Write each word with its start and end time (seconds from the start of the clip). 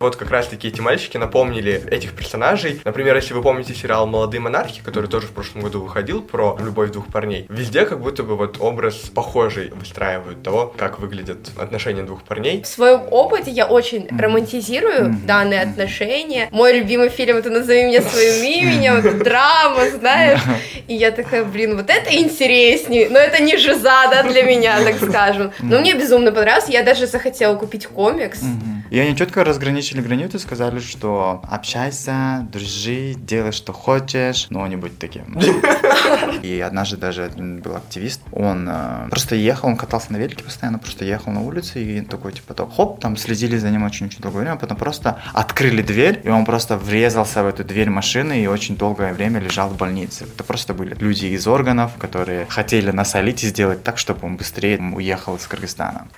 Вот 0.00 0.14
как 0.14 0.30
раз-таки 0.30 0.68
эти 0.68 0.80
мальчики 0.80 1.16
напомнили 1.16 1.82
этих 1.90 2.14
персонажей. 2.14 2.80
Например, 2.84 3.16
если 3.16 3.34
вы 3.34 3.42
помните 3.42 3.74
сериал 3.74 4.06
«Молодые 4.06 4.40
монархи», 4.40 4.80
который 4.80 5.10
тоже 5.10 5.26
в 5.26 5.32
прошлом 5.32 5.62
году 5.62 5.80
выходил 5.80 6.22
про 6.22 6.56
любовь 6.60 6.92
двух 6.92 7.08
парней, 7.08 7.46
везде 7.48 7.84
как 7.84 8.00
будто 8.00 8.22
бы 8.22 8.36
вот 8.36 8.58
образ 8.60 8.94
похожий 9.12 9.70
выстраивают 9.70 10.44
того, 10.44 10.72
как 10.78 11.00
выглядят 11.00 11.50
отношения 11.58 12.04
двух 12.04 12.22
парней. 12.22 12.62
В 12.62 12.68
своем 12.68 13.00
опыте 13.10 13.50
я 13.50 13.66
очень 13.66 14.06
романтизирую 14.16 15.16
данные 15.26 15.62
отношения. 15.62 16.46
Мой 16.52 16.78
любимый 16.78 17.08
фильм 17.08 17.36
это 17.36 17.50
«Назови 17.50 17.86
меня 17.86 18.00
своим 18.00 18.44
именем», 18.44 18.94
это 18.98 19.12
драма, 19.14 19.90
знаешь. 19.90 20.42
И 20.86 20.94
я 20.94 21.10
такая, 21.10 21.42
блин, 21.42 21.76
вот 21.76 21.90
это 21.90 22.16
интереснее. 22.16 23.08
Но 23.10 23.18
это 23.18 23.42
не 23.42 23.56
жиза, 23.56 24.06
да, 24.12 24.22
для 24.22 24.44
меня, 24.44 24.80
так 24.80 24.94
скажем. 24.94 25.50
Но 25.58 25.80
мне 25.80 25.94
безумно 25.94 26.30
понравилось. 26.30 26.68
Я 26.68 26.84
даже 26.84 27.08
захотела 27.08 27.56
купить 27.56 27.88
комикс. 27.88 28.44
И 28.90 28.98
они 28.98 29.16
четко 29.16 29.44
разграничили 29.44 30.00
границу, 30.00 30.38
сказали, 30.38 30.80
что 30.80 31.42
общайся, 31.48 32.46
дружи, 32.52 33.14
делай, 33.14 33.52
что 33.52 33.72
хочешь, 33.72 34.46
но 34.50 34.66
не 34.66 34.76
будь 34.76 34.98
таким. 34.98 35.38
И 36.42 36.60
однажды 36.60 36.96
даже 36.96 37.30
был 37.36 37.76
активист, 37.76 38.20
он 38.32 38.68
э, 38.68 39.08
просто 39.10 39.34
ехал, 39.34 39.68
он 39.68 39.76
катался 39.76 40.12
на 40.12 40.16
велике 40.16 40.44
постоянно, 40.44 40.78
просто 40.78 41.04
ехал 41.04 41.32
на 41.32 41.42
улице 41.42 41.82
и 41.82 42.00
такой, 42.00 42.32
типа, 42.32 42.54
так, 42.54 42.72
хоп, 42.74 43.00
там 43.00 43.16
следили 43.16 43.56
за 43.56 43.70
ним 43.70 43.84
очень-очень 43.84 44.20
долгое 44.20 44.40
время, 44.40 44.54
а 44.54 44.56
потом 44.56 44.76
просто 44.76 45.20
открыли 45.32 45.82
дверь, 45.82 46.20
и 46.24 46.28
он 46.28 46.44
просто 46.44 46.76
врезался 46.76 47.42
в 47.42 47.46
эту 47.46 47.64
дверь 47.64 47.90
машины 47.90 48.42
и 48.42 48.46
очень 48.46 48.76
долгое 48.76 49.12
время 49.12 49.40
лежал 49.40 49.68
в 49.68 49.76
больнице. 49.76 50.24
Это 50.24 50.44
просто 50.44 50.74
были 50.74 50.94
люди 50.94 51.26
из 51.26 51.46
органов, 51.46 51.92
которые 51.98 52.46
хотели 52.46 52.90
насолить 52.90 53.42
и 53.44 53.48
сделать 53.48 53.82
так, 53.82 53.98
чтобы 53.98 54.26
он 54.26 54.36
быстрее 54.36 54.78
уехал 54.78 55.36
из 55.36 55.46
Кыргызстана. 55.46 56.08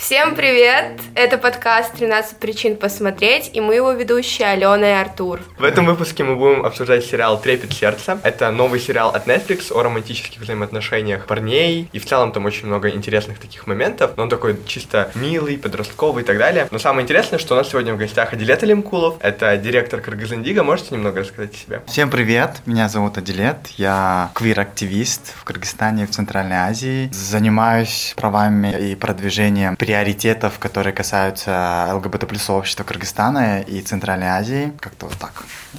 Всем 0.00 0.34
привет! 0.34 0.98
Это 1.14 1.36
подкаст 1.36 1.94
«13 1.94 2.36
причин 2.40 2.76
посмотреть» 2.76 3.50
и 3.52 3.60
мы 3.60 3.74
его 3.74 3.92
ведущие 3.92 4.48
Алена 4.48 4.88
и 4.88 4.92
Артур. 4.94 5.40
В 5.58 5.62
этом 5.62 5.84
выпуске 5.84 6.24
мы 6.24 6.36
будем 6.36 6.64
обсуждать 6.64 7.04
сериал 7.04 7.38
«Трепет 7.38 7.74
сердца». 7.74 8.18
Это 8.24 8.50
новый 8.50 8.80
сериал 8.80 9.10
от 9.10 9.28
Netflix 9.28 9.70
о 9.70 9.82
романтических 9.82 10.40
взаимоотношениях 10.40 11.26
парней, 11.26 11.90
и 11.92 11.98
в 11.98 12.06
целом 12.06 12.32
там 12.32 12.46
очень 12.46 12.66
много 12.66 12.88
интересных 12.88 13.38
таких 13.38 13.66
моментов, 13.66 14.12
но 14.16 14.22
он 14.22 14.30
такой 14.30 14.56
чисто 14.66 15.12
милый, 15.14 15.58
подростковый 15.58 16.22
и 16.22 16.26
так 16.26 16.38
далее. 16.38 16.66
Но 16.70 16.78
самое 16.78 17.04
интересное, 17.04 17.38
что 17.38 17.52
у 17.52 17.58
нас 17.58 17.68
сегодня 17.68 17.92
в 17.92 17.98
гостях 17.98 18.32
Адилет 18.32 18.62
Алимкулов, 18.62 19.16
это 19.20 19.54
директор 19.58 20.00
Кыргызиндиго. 20.00 20.62
Можете 20.62 20.94
немного 20.94 21.20
рассказать 21.20 21.52
о 21.52 21.56
себе? 21.56 21.82
Всем 21.86 22.08
привет! 22.08 22.62
Меня 22.64 22.88
зовут 22.88 23.18
Адилет, 23.18 23.66
я 23.76 24.30
квир-активист 24.32 25.34
в 25.36 25.44
Кыргызстане 25.44 26.04
и 26.04 26.06
в 26.06 26.10
Центральной 26.10 26.56
Азии. 26.56 27.10
Занимаюсь 27.12 28.14
правами 28.16 28.92
и 28.92 28.94
продвижением 28.94 29.76
приоритетов, 29.90 30.60
которые 30.60 30.92
касаются 30.92 31.88
ЛГБТ 31.94 32.28
плюс 32.28 32.42
сообщества 32.42 32.84
Кыргызстана 32.84 33.62
и 33.62 33.80
Центральной 33.82 34.28
Азии. 34.28 34.72
Как-то 34.78 35.06
вот 35.06 35.18
так. 35.18 35.32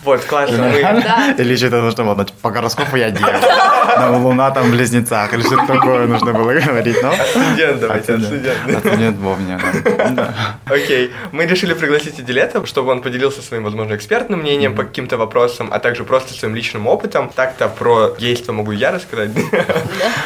Вот, 0.03 0.25
классно. 0.25 0.69
Или 1.37 1.55
что-то 1.55 1.81
нужно 1.81 2.03
было, 2.03 2.25
по 2.41 2.51
гороскопу 2.51 2.97
я 2.97 3.09
дева. 3.09 3.39
Но 3.99 4.19
Луна 4.19 4.51
там 4.51 4.67
в 4.67 4.71
близнецах, 4.71 5.33
или 5.33 5.41
что-то 5.41 5.65
такое 5.65 6.07
нужно 6.07 6.33
было 6.33 6.51
говорить. 6.51 7.01
Но... 7.01 7.13
Студент, 7.13 7.79
давайте, 7.79 8.19
студент. 8.19 8.57
Студент 8.79 9.17
да. 10.15 10.33
Окей, 10.65 11.11
мы 11.31 11.45
решили 11.45 11.73
пригласить 11.73 12.19
Адилета, 12.19 12.65
чтобы 12.65 12.91
он 12.91 13.01
поделился 13.01 13.41
своим, 13.41 13.63
возможно, 13.63 13.95
экспертным 13.95 14.41
мнением 14.41 14.75
по 14.75 14.83
каким-то 14.83 15.17
вопросам, 15.17 15.69
а 15.71 15.79
также 15.79 16.03
просто 16.03 16.33
своим 16.33 16.53
личным 16.53 16.87
опытом. 16.87 17.31
Так-то 17.33 17.69
про 17.69 18.13
гейство 18.19 18.51
могу 18.51 18.71
я 18.71 18.91
рассказать. 18.91 19.31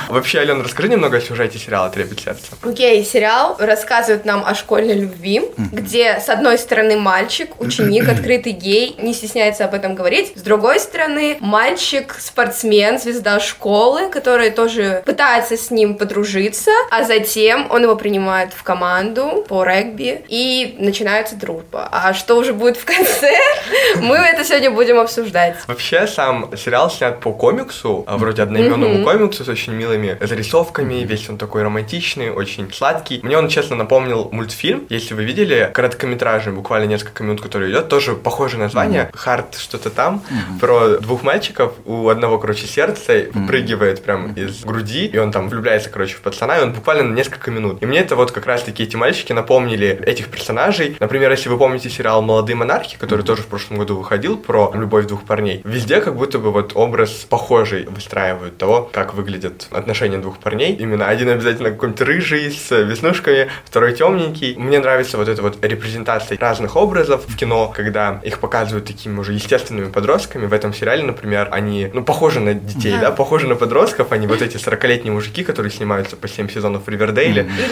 Вообще, 0.09 0.39
Алена, 0.39 0.63
расскажи 0.63 0.89
немного 0.89 1.17
о 1.17 1.21
сюжете 1.21 1.59
сериала 1.59 1.89
«Трепет 1.89 2.19
сердца». 2.19 2.53
Окей, 2.63 3.05
сериал 3.05 3.55
рассказывает 3.75 4.23
нам 4.23 4.43
о 4.45 4.55
школьной 4.55 4.95
любви, 4.95 5.41
где, 5.57 6.19
с 6.19 6.29
одной 6.29 6.57
стороны, 6.57 6.95
мальчик, 6.95 7.59
ученик, 7.59 8.07
открытый 8.07 8.53
гей, 8.53 8.95
не 8.97 9.13
стесняется 9.13 9.65
об 9.65 9.73
этом 9.73 9.95
говорить, 9.95 10.31
с 10.35 10.41
другой 10.41 10.79
стороны, 10.79 11.37
мальчик, 11.41 12.15
спортсмен, 12.17 12.99
звезда 12.99 13.39
школы, 13.41 14.09
который 14.09 14.51
тоже 14.51 15.03
пытается 15.05 15.57
с 15.57 15.71
ним 15.71 15.95
подружиться, 15.95 16.71
а 16.89 17.03
затем 17.03 17.67
он 17.69 17.83
его 17.83 17.97
принимает 17.97 18.53
в 18.53 18.63
команду 18.63 19.45
по 19.49 19.65
регби, 19.65 20.23
и 20.29 20.75
начинается 20.79 21.35
дружба. 21.35 21.89
А 21.91 22.13
что 22.13 22.37
уже 22.37 22.53
будет 22.53 22.77
в 22.77 22.85
конце, 22.85 23.33
мы 23.97 24.15
это 24.15 24.45
сегодня 24.45 24.71
будем 24.71 24.99
обсуждать. 24.99 25.57
Вообще, 25.67 26.07
сам 26.07 26.55
сериал 26.55 26.89
снят 26.89 27.19
по 27.19 27.33
комиксу, 27.33 28.05
а, 28.07 28.17
вроде 28.17 28.43
одноименному 28.43 29.03
комиксу 29.03 29.43
с 29.43 29.49
очень 29.49 29.73
милыми 29.73 30.17
зарисовками, 30.21 31.03
весь 31.03 31.29
он 31.29 31.37
такой 31.37 31.63
романтичный, 31.63 32.31
очень 32.31 32.71
сладкий. 32.71 33.19
Мне 33.23 33.37
он, 33.37 33.49
честно, 33.49 33.64
напомнил 33.73 34.29
мультфильм, 34.31 34.85
если 34.89 35.15
вы 35.15 35.23
видели, 35.23 35.71
короткометражный, 35.73 36.53
буквально 36.53 36.85
несколько 36.85 37.23
минут, 37.23 37.41
который 37.41 37.71
идет, 37.71 37.89
тоже 37.89 38.13
похожее 38.13 38.59
название, 38.59 39.09
Харт 39.15 39.55
что-то 39.57 39.89
там, 39.89 40.21
про 40.61 40.99
двух 40.99 41.23
мальчиков, 41.23 41.73
у 41.85 42.09
одного, 42.09 42.37
короче, 42.37 42.67
сердце 42.67 43.27
выпрыгивает 43.33 44.03
прям 44.03 44.33
из 44.33 44.63
груди, 44.63 45.07
и 45.07 45.17
он 45.17 45.31
там 45.31 45.49
влюбляется, 45.49 45.89
короче, 45.89 46.15
в 46.15 46.21
пацана, 46.21 46.59
и 46.59 46.61
он 46.61 46.73
буквально 46.73 47.03
на 47.03 47.15
несколько 47.15 47.49
минут. 47.49 47.81
И 47.81 47.85
мне 47.85 47.99
это 47.99 48.15
вот 48.15 48.31
как 48.31 48.45
раз-таки 48.45 48.83
эти 48.83 48.95
мальчики 48.95 49.33
напомнили 49.33 49.87
этих 50.05 50.27
персонажей. 50.27 50.97
Например, 50.99 51.31
если 51.31 51.49
вы 51.49 51.57
помните 51.57 51.89
сериал 51.89 52.21
«Молодые 52.21 52.55
монархи», 52.55 52.97
который 52.99 53.23
тоже 53.23 53.41
в 53.41 53.47
прошлом 53.47 53.77
году 53.77 53.97
выходил 53.97 54.37
про 54.37 54.71
любовь 54.73 55.05
двух 55.07 55.23
парней, 55.23 55.61
везде 55.63 56.01
как 56.01 56.15
будто 56.15 56.39
бы 56.39 56.51
вот 56.51 56.73
образ 56.75 57.25
похожий 57.29 57.85
выстраивают 57.85 58.57
того, 58.57 58.89
как 58.91 59.13
выглядят 59.13 59.67
отношения 59.71 60.17
двух 60.17 60.39
парней. 60.39 60.73
Именно 60.73 61.07
один 61.07 61.29
обязательно 61.29 61.71
какой-нибудь 61.71 62.01
рыжий 62.01 62.51
с 62.51 62.71
веснушками, 62.71 63.49
второй 63.63 63.93
темненький. 63.93 64.55
Мне 64.55 64.79
нравится 64.79 65.17
вот 65.17 65.27
эта 65.27 65.41
вот 65.41 65.63
репрезентация 65.63 66.37
разных 66.37 66.75
образов 66.75 67.25
в 67.27 67.35
кино, 67.37 67.71
когда 67.75 68.19
их 68.23 68.39
показывают 68.39 68.85
такими 68.85 69.19
уже 69.19 69.33
естественными 69.33 69.89
подростками. 69.89 70.45
В 70.45 70.53
этом 70.53 70.73
сериале, 70.73 71.03
например, 71.03 71.49
они, 71.51 71.89
ну, 71.93 72.03
похожи 72.03 72.39
на 72.39 72.53
детей, 72.53 72.95
да, 72.99 73.11
похожи 73.11 73.47
на 73.47 73.55
подростков, 73.55 74.11
они 74.11 74.27
вот 74.27 74.41
эти 74.41 74.57
40-летние 74.57 75.13
мужики, 75.13 75.43
которые 75.43 75.71
снимаются 75.71 76.15
по 76.15 76.27
7 76.27 76.49
сезонов 76.49 76.85
в 76.85 76.89
Ривердейле. 76.89 77.49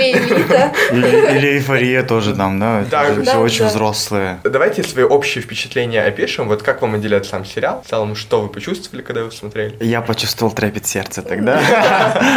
Или. 0.91 1.37
Или, 1.37 1.47
эйфория 1.57 2.03
тоже 2.03 2.35
там, 2.35 2.59
да? 2.59 2.85
Да, 2.89 3.05
Это 3.05 3.21
да, 3.21 3.31
все 3.31 3.39
очень 3.39 3.65
да. 3.65 3.69
взрослые. 3.69 4.39
Давайте 4.43 4.83
свои 4.83 5.03
общие 5.05 5.41
впечатления 5.43 6.03
опишем. 6.03 6.47
Вот 6.47 6.63
как 6.63 6.81
вам 6.81 6.95
отделяет 6.95 7.25
сам 7.25 7.45
сериал? 7.45 7.83
В 7.85 7.89
целом, 7.89 8.15
что 8.15 8.41
вы 8.41 8.49
почувствовали, 8.49 9.01
когда 9.03 9.23
вы 9.23 9.31
смотрели? 9.31 9.75
Я 9.79 10.01
почувствовал 10.01 10.51
трепет 10.53 10.85
сердца 10.85 11.21
тогда. 11.21 11.61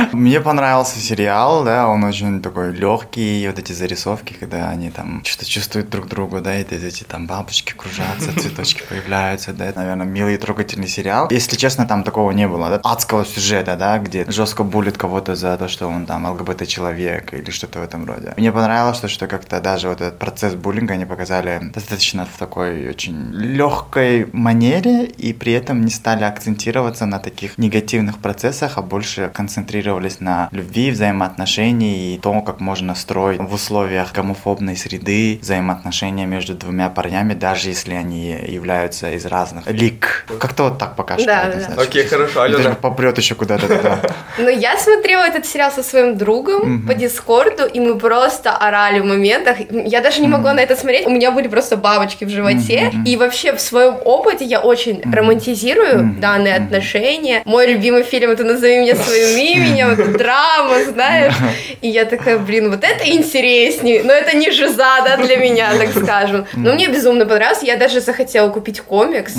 Мне 0.13 0.41
понравился 0.41 0.99
сериал, 0.99 1.65
да, 1.65 1.89
он 1.89 2.05
очень 2.05 2.43
такой 2.43 2.73
легкий, 2.73 3.36
вот 3.47 3.59
эти 3.59 3.73
зарисовки, 3.73 4.33
когда 4.33 4.71
они 4.71 4.91
там 4.91 5.23
что-то 5.25 5.45
чувствуют 5.47 5.91
друг 5.91 6.09
другу, 6.09 6.41
да, 6.41 6.59
и 6.59 6.63
эти 6.63 7.05
там 7.05 7.27
бабочки 7.27 7.73
кружатся, 7.73 8.33
цветочки 8.41 8.83
появляются, 8.89 9.53
да, 9.53 9.67
это, 9.67 9.81
наверное, 9.81 10.07
милый 10.07 10.35
и 10.35 10.39
трогательный 10.39 10.89
сериал. 10.89 11.29
Если 11.31 11.57
честно, 11.57 11.87
там 11.87 12.05
такого 12.05 12.31
не 12.33 12.49
было, 12.49 12.69
да, 12.69 12.81
адского 12.85 13.25
сюжета, 13.25 13.77
да, 13.77 13.99
где 13.99 14.25
жестко 14.31 14.65
булит 14.65 14.97
кого-то 14.99 15.35
за 15.35 15.57
то, 15.57 15.69
что 15.69 15.89
он 15.89 16.07
там 16.07 16.27
ЛГБТ-человек 16.27 17.35
или 17.35 17.51
что-то 17.51 17.81
в 17.81 17.83
этом 17.83 18.07
роде. 18.07 18.35
Мне 18.37 18.53
понравилось 18.53 19.01
то, 19.01 19.09
что 19.09 19.27
как-то 19.27 19.61
даже 19.61 19.89
вот 19.89 20.01
этот 20.01 20.19
процесс 20.19 20.55
буллинга 20.55 20.95
они 20.95 21.05
показали 21.05 21.61
достаточно 21.75 22.27
в 22.27 22.39
такой 22.39 22.89
очень 22.89 23.33
легкой 23.33 24.29
манере, 24.33 25.07
и 25.07 25.33
при 25.33 25.53
этом 25.53 25.85
не 25.85 25.91
стали 25.91 26.25
акцентироваться 26.25 27.07
на 27.07 27.19
таких 27.19 27.59
негативных 27.59 28.19
процессах, 28.19 28.79
а 28.79 28.83
больше 28.83 29.31
концентрировались 29.33 30.21
на 30.21 30.49
любви, 30.53 30.91
взаимоотношении 30.91 32.15
и 32.15 32.19
том, 32.19 32.43
как 32.43 32.61
можно 32.61 32.95
строить 32.95 33.16
в 33.17 33.55
условиях 33.55 34.13
гомофобной 34.13 34.77
среды 34.77 35.39
взаимоотношения 35.43 36.27
между 36.27 36.55
двумя 36.55 36.89
парнями, 36.91 37.35
даже 37.35 37.69
если 37.69 37.95
они 37.95 38.31
являются 38.47 39.11
из 39.13 39.27
разных 39.27 39.67
лик. 39.67 40.27
Как-то 40.39 40.65
вот 40.65 40.79
так 40.79 40.97
пока 40.97 41.17
что. 41.19 41.27
Да, 41.27 41.45
это, 41.49 41.59
да. 41.59 41.65
значит. 41.65 41.89
Окей, 41.89 42.05
хорошо, 42.05 42.47
И 42.47 42.53
Даже 42.53 42.65
Алена. 42.65 42.75
попрет 42.75 43.19
еще 43.19 43.35
куда-то 43.35 43.67
туда. 43.67 44.01
Но 44.39 44.51
я 44.51 44.77
смотрела 44.77 45.25
этот 45.25 45.47
сериал 45.47 45.71
со 45.71 45.83
своим 45.83 46.17
другом 46.17 46.87
по 46.87 46.95
Дискорду, 46.95 47.65
и 47.67 47.81
мы 47.81 47.99
просто 47.99 48.51
орали 48.51 49.01
в 49.01 49.05
моментах. 49.05 49.57
Я 49.71 50.01
даже 50.01 50.21
не 50.21 50.29
могла 50.29 50.55
на 50.55 50.61
это 50.61 50.77
смотреть, 50.77 51.07
у 51.07 51.11
меня 51.11 51.31
были 51.31 51.49
просто 51.49 51.77
бабочки 51.77 52.25
в 52.25 52.29
животе. 52.29 52.93
И 53.07 53.17
вообще 53.17 53.53
в 53.53 53.61
своем 53.61 53.97
опыте 54.05 54.45
я 54.45 54.61
очень 54.61 55.03
романтизирую 55.11 56.17
данные 56.21 56.57
отношения. 56.57 57.43
Мой 57.45 57.67
любимый 57.73 58.03
фильм 58.03 58.31
это 58.31 58.45
«Назови 58.45 58.81
меня 58.81 58.95
своим 58.97 59.37
именем», 59.57 59.89
это 59.91 60.19
драма, 60.19 60.85
знаешь. 60.85 61.35
И 61.81 61.89
я 61.89 62.05
такая, 62.05 62.39
блин, 62.39 62.71
вот 62.71 62.85
это 62.85 63.05
интереснее, 63.15 64.03
но 64.03 64.13
это 64.13 64.37
не 64.37 64.51
жиза, 64.51 65.01
да, 65.05 65.17
для 65.17 65.37
меня, 65.37 65.71
так 65.79 65.91
скажем. 65.91 66.47
Но 66.55 66.73
мне 66.75 66.89
безумно 66.89 67.27
понравилось, 67.27 67.63
я 67.63 67.77
даже 67.77 68.01
захотела 68.01 68.49
купить 68.51 68.81
комикс. 68.81 69.35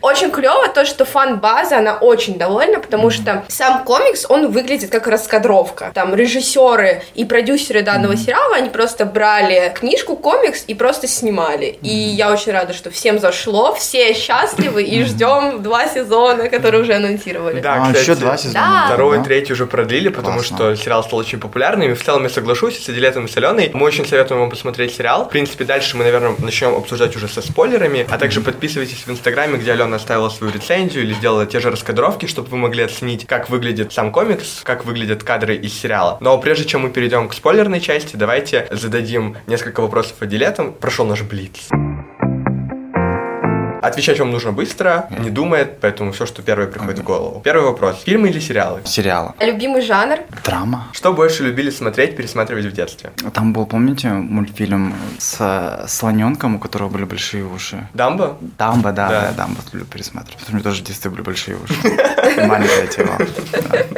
Очень 0.00 0.30
клево 0.30 0.68
то, 0.68 0.84
что 0.84 1.04
фан-база, 1.04 1.78
она 1.78 1.94
очень 1.94 2.38
довольна, 2.38 2.78
потому 2.78 3.10
что 3.10 3.44
сам 3.48 3.82
комикс, 3.84 4.26
он 4.28 4.48
выглядит 4.52 4.90
как 4.90 5.06
раскадровка. 5.08 5.90
Там 5.94 6.14
режиссеры 6.14 7.02
и 7.14 7.24
продюсеры 7.24 7.82
данного 7.82 8.16
сериала, 8.16 8.56
они 8.56 8.70
просто 8.70 9.04
брали 9.04 9.72
книжку, 9.74 10.16
комикс 10.16 10.64
и 10.68 10.74
просто 10.74 11.08
снимали. 11.08 11.78
И 11.82 11.88
я 11.88 12.30
очень 12.32 12.52
рада, 12.52 12.72
что 12.74 12.90
всем 12.90 13.18
зашло, 13.18 13.74
все 13.74 14.14
счастливы 14.14 14.84
и 14.84 15.02
ждем 15.04 15.62
два 15.62 15.88
сезона, 15.88 16.48
которые 16.48 16.82
уже 16.82 16.94
анонсировали. 16.94 17.60
Да, 17.60 17.74
А, 17.74 17.80
кстати, 17.86 18.02
еще 18.02 18.14
два 18.14 18.36
сезона. 18.36 18.52
Да. 18.54 18.86
Второй 18.86 19.22
третий 19.24 19.52
уже 19.52 19.66
продлили, 19.66 20.08
потому 20.10 20.38
Классно. 20.38 20.56
что 20.56 20.76
сериал 20.76 21.02
стал 21.02 21.18
очень 21.18 21.40
популярным. 21.40 21.90
И 21.90 21.94
в 21.94 22.04
целом 22.04 22.22
я 22.22 22.28
соглашусь 22.30 22.78
с 22.84 22.88
Дилетом 23.08 23.26
и. 23.26 23.70
Мы 23.72 23.86
очень 23.86 24.04
советуем 24.06 24.40
вам 24.40 24.50
посмотреть 24.50 24.94
сериал. 24.94 25.24
В 25.24 25.30
принципе, 25.30 25.64
дальше 25.64 25.96
мы, 25.96 26.04
наверное, 26.04 26.34
начнем 26.38 26.74
обсуждать 26.74 27.16
уже 27.16 27.26
со 27.26 27.40
спойлерами, 27.40 28.06
а 28.10 28.18
также 28.18 28.42
подписывайтесь 28.42 29.06
в 29.06 29.10
Инстаграме, 29.10 29.56
где 29.56 29.72
Алена 29.72 29.96
оставила 29.96 30.28
свою 30.28 30.52
рецензию 30.52 31.04
или 31.04 31.14
сделала 31.14 31.46
те 31.46 31.58
же 31.60 31.70
раскадровки, 31.70 32.26
чтобы 32.26 32.48
вы 32.48 32.58
могли 32.58 32.82
оценить, 32.82 33.26
как 33.26 33.48
выглядит 33.48 33.94
сам 33.94 34.12
комикс, 34.12 34.60
как 34.62 34.84
выглядят 34.84 35.22
кадры 35.22 35.56
из 35.56 35.72
сериала. 35.72 36.18
Но 36.20 36.36
прежде 36.36 36.66
чем 36.66 36.82
мы 36.82 36.90
перейдем 36.90 37.28
к 37.28 37.34
спойлерной 37.34 37.80
части, 37.80 38.14
давайте 38.16 38.68
зададим 38.70 39.38
несколько 39.46 39.80
вопросов 39.80 40.16
о 40.20 40.26
Дилетом. 40.26 40.74
Прошел 40.74 41.06
наш 41.06 41.22
Блиц. 41.22 41.68
Отвечать 43.82 44.18
вам 44.18 44.30
нужно 44.30 44.52
быстро, 44.52 45.08
не 45.18 45.30
думает, 45.30 45.78
поэтому 45.80 46.12
все, 46.12 46.26
что 46.26 46.42
первое 46.42 46.66
приходит 46.66 46.98
в 47.00 47.02
голову. 47.04 47.40
Первый 47.44 47.64
вопрос. 47.66 48.02
Фильмы 48.04 48.28
или 48.28 48.40
сериалы? 48.40 48.80
Сериалы. 48.84 49.32
Любимый 49.40 49.82
жанр? 49.82 50.18
Драма. 50.44 50.88
Что 50.92 51.12
больше 51.12 51.44
любили 51.44 51.70
смотреть, 51.70 52.16
пересматривать 52.16 52.64
в 52.66 52.72
детстве? 52.72 53.10
Там 53.32 53.52
был, 53.52 53.66
помните, 53.66 54.08
мультфильм 54.08 54.94
с 55.18 55.84
слоненком, 55.88 56.56
у 56.56 56.58
которого 56.58 56.88
были 56.88 57.04
большие 57.04 57.44
уши? 57.44 57.86
Дамбо? 57.94 58.36
Дамбо, 58.58 58.92
да, 58.92 59.08
Да. 59.08 59.20
да, 59.20 59.32
Дамбо 59.32 59.60
люблю 59.72 59.86
пересматривать. 59.86 60.38
Потому 60.38 60.46
что 60.46 60.52
у 60.52 60.54
меня 60.56 60.64
тоже 60.64 60.82
в 60.82 60.86
детстве 60.86 61.10
были 61.10 61.22
большие 61.22 61.56
уши. 61.56 61.74
Тело. 62.94 63.18
Да. 63.18 63.78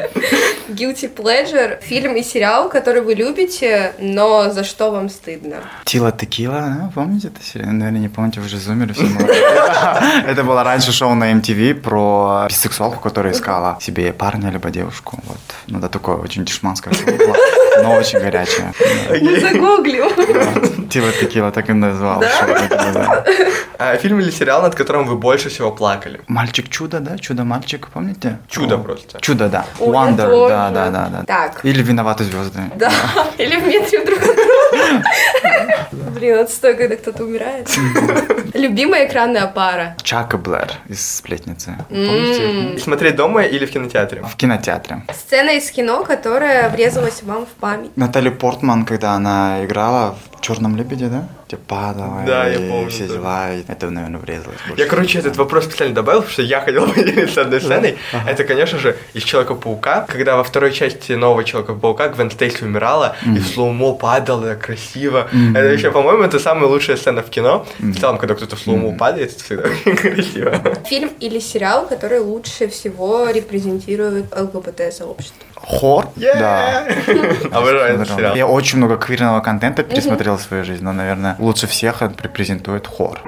Guilty 0.70 1.12
Pleasure, 1.12 1.82
фильм 1.82 2.14
и 2.14 2.22
сериал, 2.22 2.68
который 2.68 3.02
вы 3.02 3.14
любите, 3.14 3.92
но 3.98 4.50
за 4.50 4.62
что 4.64 4.90
вам 4.92 5.08
стыдно? 5.08 5.56
Тила 5.84 6.12
Текила, 6.12 6.60
да, 6.60 6.90
помните 6.94 7.28
это 7.28 7.42
сериал? 7.44 7.70
Наверное, 7.72 8.00
не 8.00 8.08
помните, 8.08 8.40
вы 8.40 8.48
же 8.48 8.56
зумеры 8.56 8.94
все 8.94 9.02
молодые. 9.04 9.40
Это 10.26 10.44
было 10.44 10.62
раньше 10.64 10.92
шоу 10.92 11.14
на 11.14 11.32
MTV 11.32 11.74
про 11.74 12.46
бисексуалку, 12.48 13.00
которая 13.00 13.32
искала 13.32 13.78
себе 13.80 14.12
парня 14.12 14.50
либо 14.50 14.70
девушку. 14.70 15.18
Вот. 15.26 15.38
Ну 15.66 15.78
да, 15.80 15.88
такое 15.88 16.16
очень 16.16 16.44
дешманское 16.44 16.94
шоу 16.94 17.06
было, 17.06 17.36
но 17.82 17.94
очень 17.94 18.20
горячее. 18.20 18.72
Мы 19.22 19.40
загуглим. 19.40 20.10
Да. 20.16 20.88
Тила 20.90 21.12
Текила 21.12 21.50
так 21.50 21.70
и 21.70 21.72
назвал. 21.72 22.22
А, 23.78 23.96
фильм 23.96 24.20
или 24.20 24.30
сериал, 24.30 24.62
над 24.62 24.74
которым 24.74 25.06
вы 25.06 25.16
больше 25.16 25.48
всего 25.48 25.70
плакали? 25.70 26.20
Мальчик-чудо, 26.26 27.00
да? 27.00 27.16
Чудо-мальчик, 27.16 27.88
помните? 27.88 28.38
Чудо 28.48 28.76
просто. 28.76 29.18
Чудо, 29.20 29.48
да. 29.48 29.64
Wonder, 29.78 30.48
да, 30.48 30.70
да, 30.70 30.90
да, 30.90 31.08
да. 31.08 31.24
Так. 31.24 31.64
Или 31.64 31.82
виноваты 31.82 32.24
звезды. 32.24 32.60
Да, 32.76 32.90
или 33.38 33.56
в 33.56 33.66
метре 33.66 34.04
друг. 34.04 34.20
Блин, 35.92 36.38
отстой, 36.38 36.74
когда 36.74 36.96
кто-то 36.96 37.24
умирает. 37.24 37.68
Любимая 38.54 39.06
экранная 39.06 39.46
пара. 39.46 39.96
Чак 40.02 40.34
и 40.34 40.36
Блэр 40.36 40.70
из 40.88 41.16
сплетницы. 41.16 41.76
М. 41.90 42.78
Смотреть 42.78 43.16
дома 43.16 43.42
или 43.42 43.66
в 43.66 43.70
кинотеатре? 43.70 44.22
В 44.22 44.36
кинотеатре. 44.36 45.02
Сцена 45.12 45.50
из 45.50 45.70
кино, 45.70 46.04
которая 46.04 46.68
врезалась 46.68 47.22
вам 47.22 47.46
в 47.46 47.50
память. 47.60 47.96
Натали 47.96 48.28
Портман, 48.28 48.84
когда 48.84 49.12
она 49.12 49.64
играла 49.64 50.16
в 50.26 50.29
Черном 50.40 50.76
лебеде, 50.76 51.06
да? 51.08 51.28
Где 51.46 51.56
падала 51.56 52.22
Да, 52.26 52.46
я 52.46 52.58
помню, 52.58 52.88
все 52.90 53.06
да. 53.06 53.14
дела. 53.14 53.52
и 53.52 53.62
Это, 53.68 53.90
наверное, 53.90 54.20
врезалось 54.20 54.56
больше. 54.68 54.82
Я, 54.82 54.88
короче, 54.88 55.18
этот 55.18 55.36
вопрос 55.36 55.64
специально 55.64 55.94
добавил, 55.94 56.20
потому 56.20 56.32
что 56.32 56.42
я 56.42 56.60
хотел 56.60 56.86
поделиться 56.94 57.42
одной 57.42 57.60
сценой. 57.60 57.98
Это, 58.26 58.44
конечно 58.44 58.78
же, 58.78 58.96
из 59.12 59.22
Человека-паука, 59.22 60.06
когда 60.08 60.36
во 60.36 60.44
второй 60.44 60.72
части 60.72 61.12
нового 61.12 61.44
Человека-паука 61.44 62.08
Гвен 62.08 62.30
Стейси 62.30 62.64
умирала, 62.64 63.16
и 63.26 63.38
в 63.38 63.46
slow-mo 63.46 63.94
падала 63.94 64.54
красиво. 64.54 65.28
Это 65.54 65.68
вообще, 65.70 65.90
по-моему, 65.90 66.22
это 66.22 66.38
самая 66.38 66.66
лучшая 66.66 66.96
сцена 66.96 67.22
в 67.22 67.30
кино. 67.30 67.66
В 67.78 68.00
целом, 68.00 68.18
когда 68.18 68.34
кто-то 68.34 68.56
в 68.56 68.60
slow-mo 68.60 68.96
падает, 68.96 69.32
это 69.32 69.44
всегда 69.44 69.64
очень 69.68 69.96
красиво. 70.14 70.54
Фильм 70.86 71.10
или 71.20 71.38
сериал, 71.38 71.86
который 71.86 72.20
лучше 72.20 72.68
всего 72.68 73.28
репрезентирует 73.30 74.26
ЛГБТ-сообщество. 74.34 75.46
Хор? 75.62 76.08
Да. 76.16 76.84
Обожаю 77.52 77.94
этот 77.94 78.08
сериал. 78.08 78.34
Я 78.34 78.46
очень 78.46 78.78
много 78.78 78.96
квирного 78.96 79.40
контента 79.40 79.82
пересмотрел 79.82 80.36
в 80.36 80.42
своей 80.42 80.64
жизни, 80.64 80.84
но, 80.84 80.92
наверное, 80.92 81.36
лучше 81.38 81.66
всех 81.66 82.02
он 82.02 82.14
репрезентует 82.22 82.86
хор. 82.86 83.20